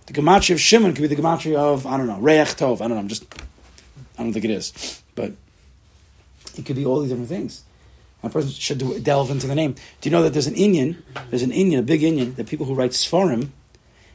The 0.07 0.13
Gematria 0.13 0.55
of 0.55 0.61
Shimon 0.61 0.95
could 0.95 1.03
be 1.03 1.09
the 1.09 1.17
Gematria 1.17 1.57
of, 1.57 1.87
I 1.87 1.97
don't 1.97 2.07
know, 2.07 2.19
Reach 2.19 2.55
Tov. 2.57 2.77
I 2.77 2.89
don't 2.89 2.91
know, 2.91 2.99
I'm 2.99 3.09
just, 3.09 3.25
I 4.19 4.23
don't 4.23 4.33
think 4.33 4.45
it 4.45 4.51
is. 4.51 5.03
But 5.15 5.33
it 6.57 6.67
could 6.67 6.77
be 6.77 6.85
all 6.85 7.01
these 7.01 7.11
different 7.11 7.29
things. 7.29 7.65
A 8.23 8.31
person 8.31 8.51
should 8.51 8.79
do, 8.79 8.99
delve 9.01 9.31
into 9.31 9.47
the 9.47 9.55
name. 9.55 9.75
Do 10.01 10.09
you 10.09 10.11
know 10.11 10.23
that 10.23 10.33
there's 10.33 10.47
an 10.47 10.55
Inyan, 10.55 11.03
there's 11.31 11.43
an 11.43 11.51
Inyan, 11.51 11.81
a 11.81 11.83
big 11.83 12.01
Inyan, 12.01 12.37
the 12.37 12.45
people 12.45 12.65
who 12.65 12.75
write 12.75 12.93
Sfarim, 12.93 13.49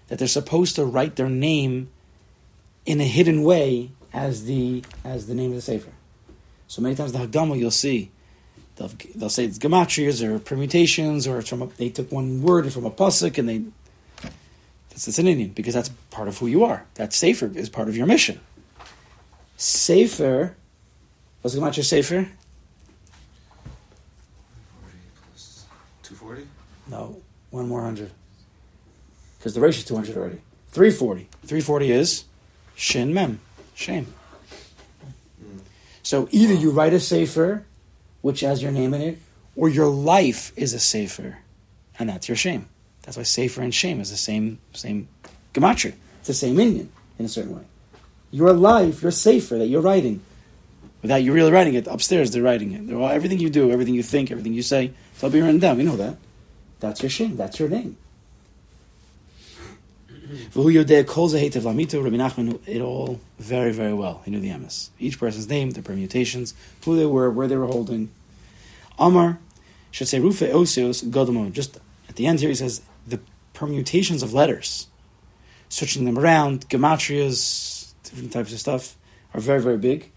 that 0.07 0.17
they're 0.17 0.27
supposed 0.27 0.75
to 0.77 0.85
write 0.85 1.15
their 1.15 1.29
name 1.29 1.89
in 2.85 2.99
a 2.99 3.03
hidden 3.03 3.43
way 3.43 3.91
as 4.11 4.45
the 4.45 4.83
as 5.03 5.27
the 5.27 5.35
name 5.35 5.51
of 5.51 5.55
the 5.55 5.61
Sefer. 5.61 5.91
So 6.69 6.81
many 6.81 6.95
times 6.95 7.11
the 7.11 7.19
Hagdama 7.19 7.59
you'll 7.59 7.71
see 7.71 8.11
They'll, 8.79 8.91
they'll 9.13 9.29
say 9.29 9.43
it's 9.43 9.59
gematrias 9.59 10.23
or 10.23 10.39
permutations, 10.39 11.27
or 11.27 11.39
it's 11.39 11.49
from 11.49 11.61
a, 11.61 11.67
they 11.67 11.89
took 11.89 12.11
one 12.13 12.41
word 12.41 12.71
from 12.71 12.85
a 12.85 12.91
pasuk 12.91 13.37
and 13.37 13.49
they. 13.49 13.63
That's, 14.89 15.05
that's 15.05 15.19
an 15.19 15.25
Inyan 15.25 15.53
because 15.53 15.73
that's 15.73 15.89
part 16.09 16.29
of 16.29 16.37
who 16.37 16.47
you 16.47 16.63
are. 16.63 16.85
That 16.95 17.11
sefer 17.11 17.51
is 17.53 17.69
part 17.69 17.89
of 17.89 17.97
your 17.97 18.07
mission. 18.07 18.39
Sefer, 19.57 20.55
what's 21.41 21.57
gematria 21.57 21.83
sefer? 21.83 22.29
240? 26.03 26.47
No, 26.87 27.17
one 27.49 27.67
more 27.67 27.81
hundred. 27.81 28.11
Because 29.37 29.53
the 29.53 29.59
ratio 29.59 29.79
is 29.79 29.85
two 29.85 29.95
hundred 29.95 30.15
already. 30.15 30.39
Three 30.69 30.91
forty. 30.91 31.27
Three 31.45 31.61
forty 31.61 31.91
is 31.91 32.23
shin 32.75 33.13
mem, 33.13 33.41
shame. 33.75 34.13
So 36.09 36.27
either 36.31 36.55
you 36.55 36.71
write 36.71 36.93
a 36.93 36.99
sefer 36.99 37.67
which 38.21 38.39
has 38.39 38.63
your 38.63 38.71
name 38.71 38.95
in 38.95 39.01
it, 39.03 39.19
or 39.55 39.69
your 39.69 39.85
life 39.85 40.51
is 40.55 40.73
a 40.73 40.79
sefer, 40.79 41.37
and 41.99 42.09
that's 42.09 42.27
your 42.27 42.35
shame. 42.35 42.67
That's 43.03 43.15
why 43.15 43.21
sefer 43.21 43.61
and 43.61 43.71
shame 43.71 44.01
is 44.01 44.09
the 44.09 44.17
same 44.17 44.57
same 44.73 45.07
gematria. 45.53 45.93
It's 46.17 46.29
the 46.29 46.33
same 46.33 46.55
Inyan 46.55 46.87
in 47.19 47.25
a 47.25 47.29
certain 47.29 47.55
way. 47.55 47.61
Your 48.31 48.53
life, 48.53 49.03
your 49.03 49.11
sefer 49.11 49.59
that 49.59 49.67
you're 49.67 49.83
writing, 49.83 50.21
without 51.03 51.21
you 51.21 51.31
really 51.31 51.51
writing 51.51 51.75
it. 51.75 51.85
Upstairs, 51.85 52.31
they're 52.31 52.41
writing 52.41 52.71
it. 52.71 52.87
They're 52.87 52.97
all, 52.97 53.09
everything 53.09 53.37
you 53.37 53.51
do, 53.51 53.69
everything 53.69 53.93
you 53.93 54.01
think, 54.01 54.31
everything 54.31 54.55
you 54.55 54.63
say, 54.63 54.91
it's 55.13 55.23
all 55.23 55.29
being 55.29 55.43
written 55.43 55.59
down. 55.59 55.77
We 55.77 55.83
know 55.83 55.97
that. 55.97 56.17
That's 56.79 57.03
your 57.03 57.11
shame. 57.11 57.37
That's 57.37 57.59
your 57.59 57.69
name. 57.69 57.97
V'hu 60.29 60.71
yodeh 60.71 61.07
kol 61.07 61.27
zehetev 61.27 61.63
lamito. 61.63 62.03
Rabbi 62.03 62.17
Nachman 62.17 62.45
knew 62.45 62.61
it 62.67 62.81
all 62.81 63.19
very, 63.39 63.71
very 63.71 63.93
well. 63.93 64.21
He 64.25 64.31
knew 64.31 64.39
the 64.39 64.49
emes. 64.49 64.89
Each 64.99 65.19
person's 65.19 65.49
name, 65.49 65.71
the 65.71 65.81
permutations, 65.81 66.53
who 66.85 66.95
they 66.95 67.07
were, 67.07 67.31
where 67.31 67.47
they 67.47 67.57
were 67.57 67.65
holding. 67.65 68.11
Amar 68.99 69.39
should 69.89 70.07
say 70.07 70.19
rufe 70.19 70.47
osios 70.47 71.03
godomo. 71.03 71.51
Just 71.51 71.79
at 72.07 72.15
the 72.15 72.27
end 72.27 72.41
here, 72.41 72.49
he 72.49 72.55
says 72.55 72.81
the 73.07 73.19
permutations 73.55 74.21
of 74.21 74.31
letters, 74.31 74.87
switching 75.67 76.05
them 76.05 76.19
around, 76.19 76.69
gematrias, 76.69 77.93
different 78.03 78.31
types 78.31 78.53
of 78.53 78.59
stuff, 78.59 78.97
are 79.33 79.41
very, 79.41 79.61
very 79.61 79.77
big. 79.77 80.11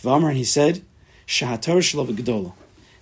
V'amar, 0.00 0.28
and 0.28 0.36
he 0.36 0.44
said, 0.44 0.82
shahator 1.26 2.52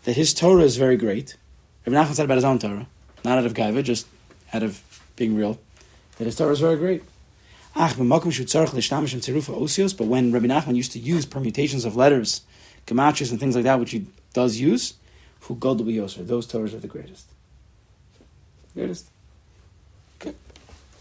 that 0.04 0.16
his 0.16 0.32
Torah 0.32 0.62
is 0.62 0.78
very 0.78 0.96
great. 0.96 1.36
Rabbi 1.84 2.02
Nachman 2.02 2.14
said 2.14 2.24
about 2.24 2.36
his 2.36 2.44
own 2.44 2.58
Torah, 2.58 2.86
not 3.24 3.36
out 3.36 3.44
of 3.44 3.52
gaiva, 3.52 3.84
just 3.84 4.06
out 4.54 4.62
of 4.62 4.82
being 5.16 5.36
real 5.36 5.58
that 6.20 6.26
his 6.26 6.36
Torah 6.36 6.52
is 6.52 6.60
very 6.60 6.76
great. 6.76 7.02
Osios, 9.54 9.96
but 9.96 10.06
when 10.06 10.32
Rabbi 10.32 10.46
Nachman 10.46 10.76
used 10.76 10.92
to 10.92 10.98
use 10.98 11.24
permutations 11.24 11.86
of 11.86 11.96
letters, 11.96 12.42
gematrias 12.86 13.30
and 13.30 13.40
things 13.40 13.54
like 13.54 13.64
that, 13.64 13.80
which 13.80 13.92
he 13.92 14.06
does 14.34 14.58
use, 14.58 14.92
who 15.40 15.54
God 15.54 15.78
be 15.78 15.94
Yoser, 15.94 16.26
those 16.26 16.46
Torahs 16.46 16.74
are 16.74 16.78
the 16.78 16.88
greatest. 16.88 17.24
Greatest. 18.74 19.08
Okay. 20.20 20.34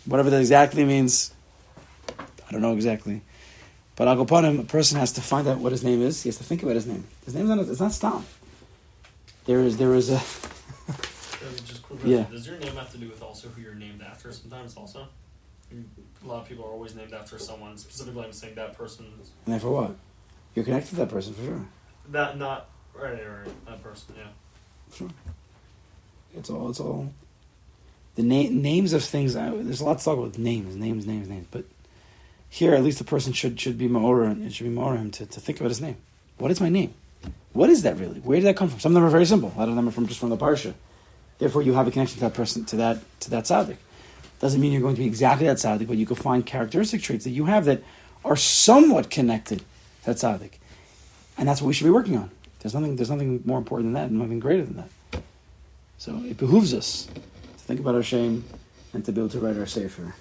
Whatever 0.06 0.30
that 0.30 0.40
exactly 0.40 0.86
means, 0.86 1.34
I 2.48 2.54
don't 2.54 2.62
know 2.62 2.74
exactly. 2.74 3.20
But 3.98 4.08
I'll 4.08 4.16
go 4.16 4.22
upon 4.22 4.46
him, 4.46 4.62
a 4.62 4.64
person 4.64 4.98
has 5.00 5.12
to 5.14 5.22
find 5.22 5.50
out 5.50 5.58
what 5.58 5.74
his 5.74 5.84
name 5.84 6.02
is. 6.02 6.24
He 6.24 6.30
has 6.30 6.38
to 6.38 6.46
think 6.46 6.64
about 6.64 6.76
his 6.76 6.88
name. 6.88 7.04
His 7.26 7.36
name 7.36 7.44
is 7.44 7.50
not, 7.50 7.60
it's 7.68 7.82
not 7.82 7.92
Stam. 7.92 8.26
There 9.46 9.60
is, 9.60 9.76
there 9.76 9.94
is 9.96 10.10
a. 10.12 10.22
Just 11.66 11.84
quick 11.84 12.00
Yeah. 12.04 12.26
Does 12.30 12.46
your 12.48 12.58
name 12.58 12.76
have 12.76 12.92
to 12.92 12.98
do 12.98 13.08
with 13.10 13.22
also 13.22 13.48
who 13.50 13.62
you're 13.62 13.76
named 13.76 14.02
after 14.02 14.32
sometimes 14.32 14.76
also? 14.76 15.08
A 15.72 16.28
lot 16.28 16.42
of 16.42 16.50
people 16.50 16.66
are 16.66 16.72
always 16.72 16.96
named 16.96 17.14
after 17.14 17.38
someone. 17.40 17.78
Specifically, 17.78 18.24
I'm 18.26 18.34
saying 18.34 18.56
that 18.56 18.78
person. 18.78 19.06
and 19.06 19.54
then 19.54 19.60
for 19.60 19.70
what? 19.70 19.96
You're 20.56 20.66
connected 20.66 20.90
to 20.92 20.96
that 20.98 21.10
person 21.10 21.34
for 21.34 21.44
sure. 21.44 21.66
That, 22.12 22.38
not. 22.38 22.70
Right, 22.94 23.14
right, 23.14 23.46
right. 23.46 23.66
That 23.68 23.84
person, 23.84 24.16
yeah. 24.18 24.24
Sure. 24.94 25.10
It's 26.36 26.50
all. 26.50 26.70
It's 26.70 26.80
all. 26.80 27.14
The 28.16 28.24
na- 28.24 28.50
names 28.50 28.94
of 28.94 29.04
things. 29.04 29.36
I, 29.36 29.50
there's 29.52 29.80
a 29.80 29.86
lot 29.86 30.00
to 30.00 30.04
talk 30.06 30.18
about 30.18 30.38
names, 30.38 30.76
names, 30.76 31.06
names, 31.06 31.30
names. 31.30 31.48
But 31.52 31.66
here, 32.50 32.74
at 32.74 32.84
least 32.84 32.98
the 32.98 33.04
person 33.04 33.32
should 33.32 33.60
should 33.60 33.78
be 33.78 33.88
maora. 33.88 34.46
It 34.46 34.54
should 34.54 34.68
be 34.68 34.76
maora 34.76 34.98
him 34.98 35.12
to, 35.12 35.26
to 35.28 35.40
think 35.40 35.60
about 35.60 35.70
his 35.70 35.80
name. 35.82 35.98
What 36.40 36.52
is 36.52 36.60
my 36.60 36.70
name? 36.70 36.94
What 37.54 37.70
is 37.70 37.84
that 37.84 37.98
really? 37.98 38.20
Where 38.20 38.38
did 38.38 38.46
that 38.48 38.58
come 38.58 38.70
from? 38.70 38.80
Some 38.80 38.92
of 38.92 38.96
them 38.96 39.04
are 39.04 39.10
very 39.10 39.26
simple. 39.26 39.54
A 39.56 39.60
lot 39.60 39.70
of 39.70 39.76
them 39.76 39.88
are 39.88 39.92
from 39.92 40.08
just 40.08 40.20
from 40.20 40.30
the 40.30 40.38
parsha. 40.38 40.74
Therefore, 41.40 41.62
you 41.62 41.74
have 41.74 41.88
a 41.88 41.92
connection 41.92 42.16
to 42.16 42.22
that 42.26 42.34
person, 42.34 42.66
to 42.66 42.76
that 42.76 43.20
to 43.22 43.30
that 43.32 43.46
tzaddik. 43.46 43.78
Doesn't 44.40 44.62
mean 44.62 44.72
you're 44.72 44.82
going 44.82 44.96
to 44.96 45.02
be 45.02 45.08
exactly 45.08 45.48
that 45.48 45.58
tzaddik, 45.58 45.88
but 45.88 45.98
you 45.98 46.06
can 46.06 46.16
find 46.16 46.46
characteristic 46.46 47.02
traits 47.02 47.24
that 47.24 47.32
you 47.32 47.46
have 47.46 47.66
that 47.66 47.82
are 48.24 48.36
somewhat 48.36 49.10
connected 49.10 49.60
to 49.60 49.66
that 50.06 50.18
tzaddik, 50.18 50.52
and 51.38 51.48
that's 51.48 51.62
what 51.62 51.68
we 51.68 51.74
should 51.74 51.86
be 51.86 51.90
working 51.90 52.18
on. 52.18 52.30
There's 52.60 52.74
nothing. 52.74 52.96
There's 52.98 53.10
nothing 53.10 53.42
more 53.46 53.58
important 53.58 53.88
than 53.88 53.94
that, 53.94 54.10
and 54.10 54.20
nothing 54.20 54.40
greater 54.40 54.66
than 54.66 54.78
that. 54.78 55.24
So 55.98 56.16
it 56.26 56.38
behooves 56.38 56.74
us 56.74 57.08
to 57.08 57.64
think 57.64 57.80
about 57.80 57.96
our 57.96 58.04
shame 58.04 58.44
and 58.94 59.04
to 59.06 59.12
be 59.12 59.22
able 59.22 59.30
to 59.30 59.40
write 59.40 59.58
our 59.58 59.66
sefer. 59.66 60.14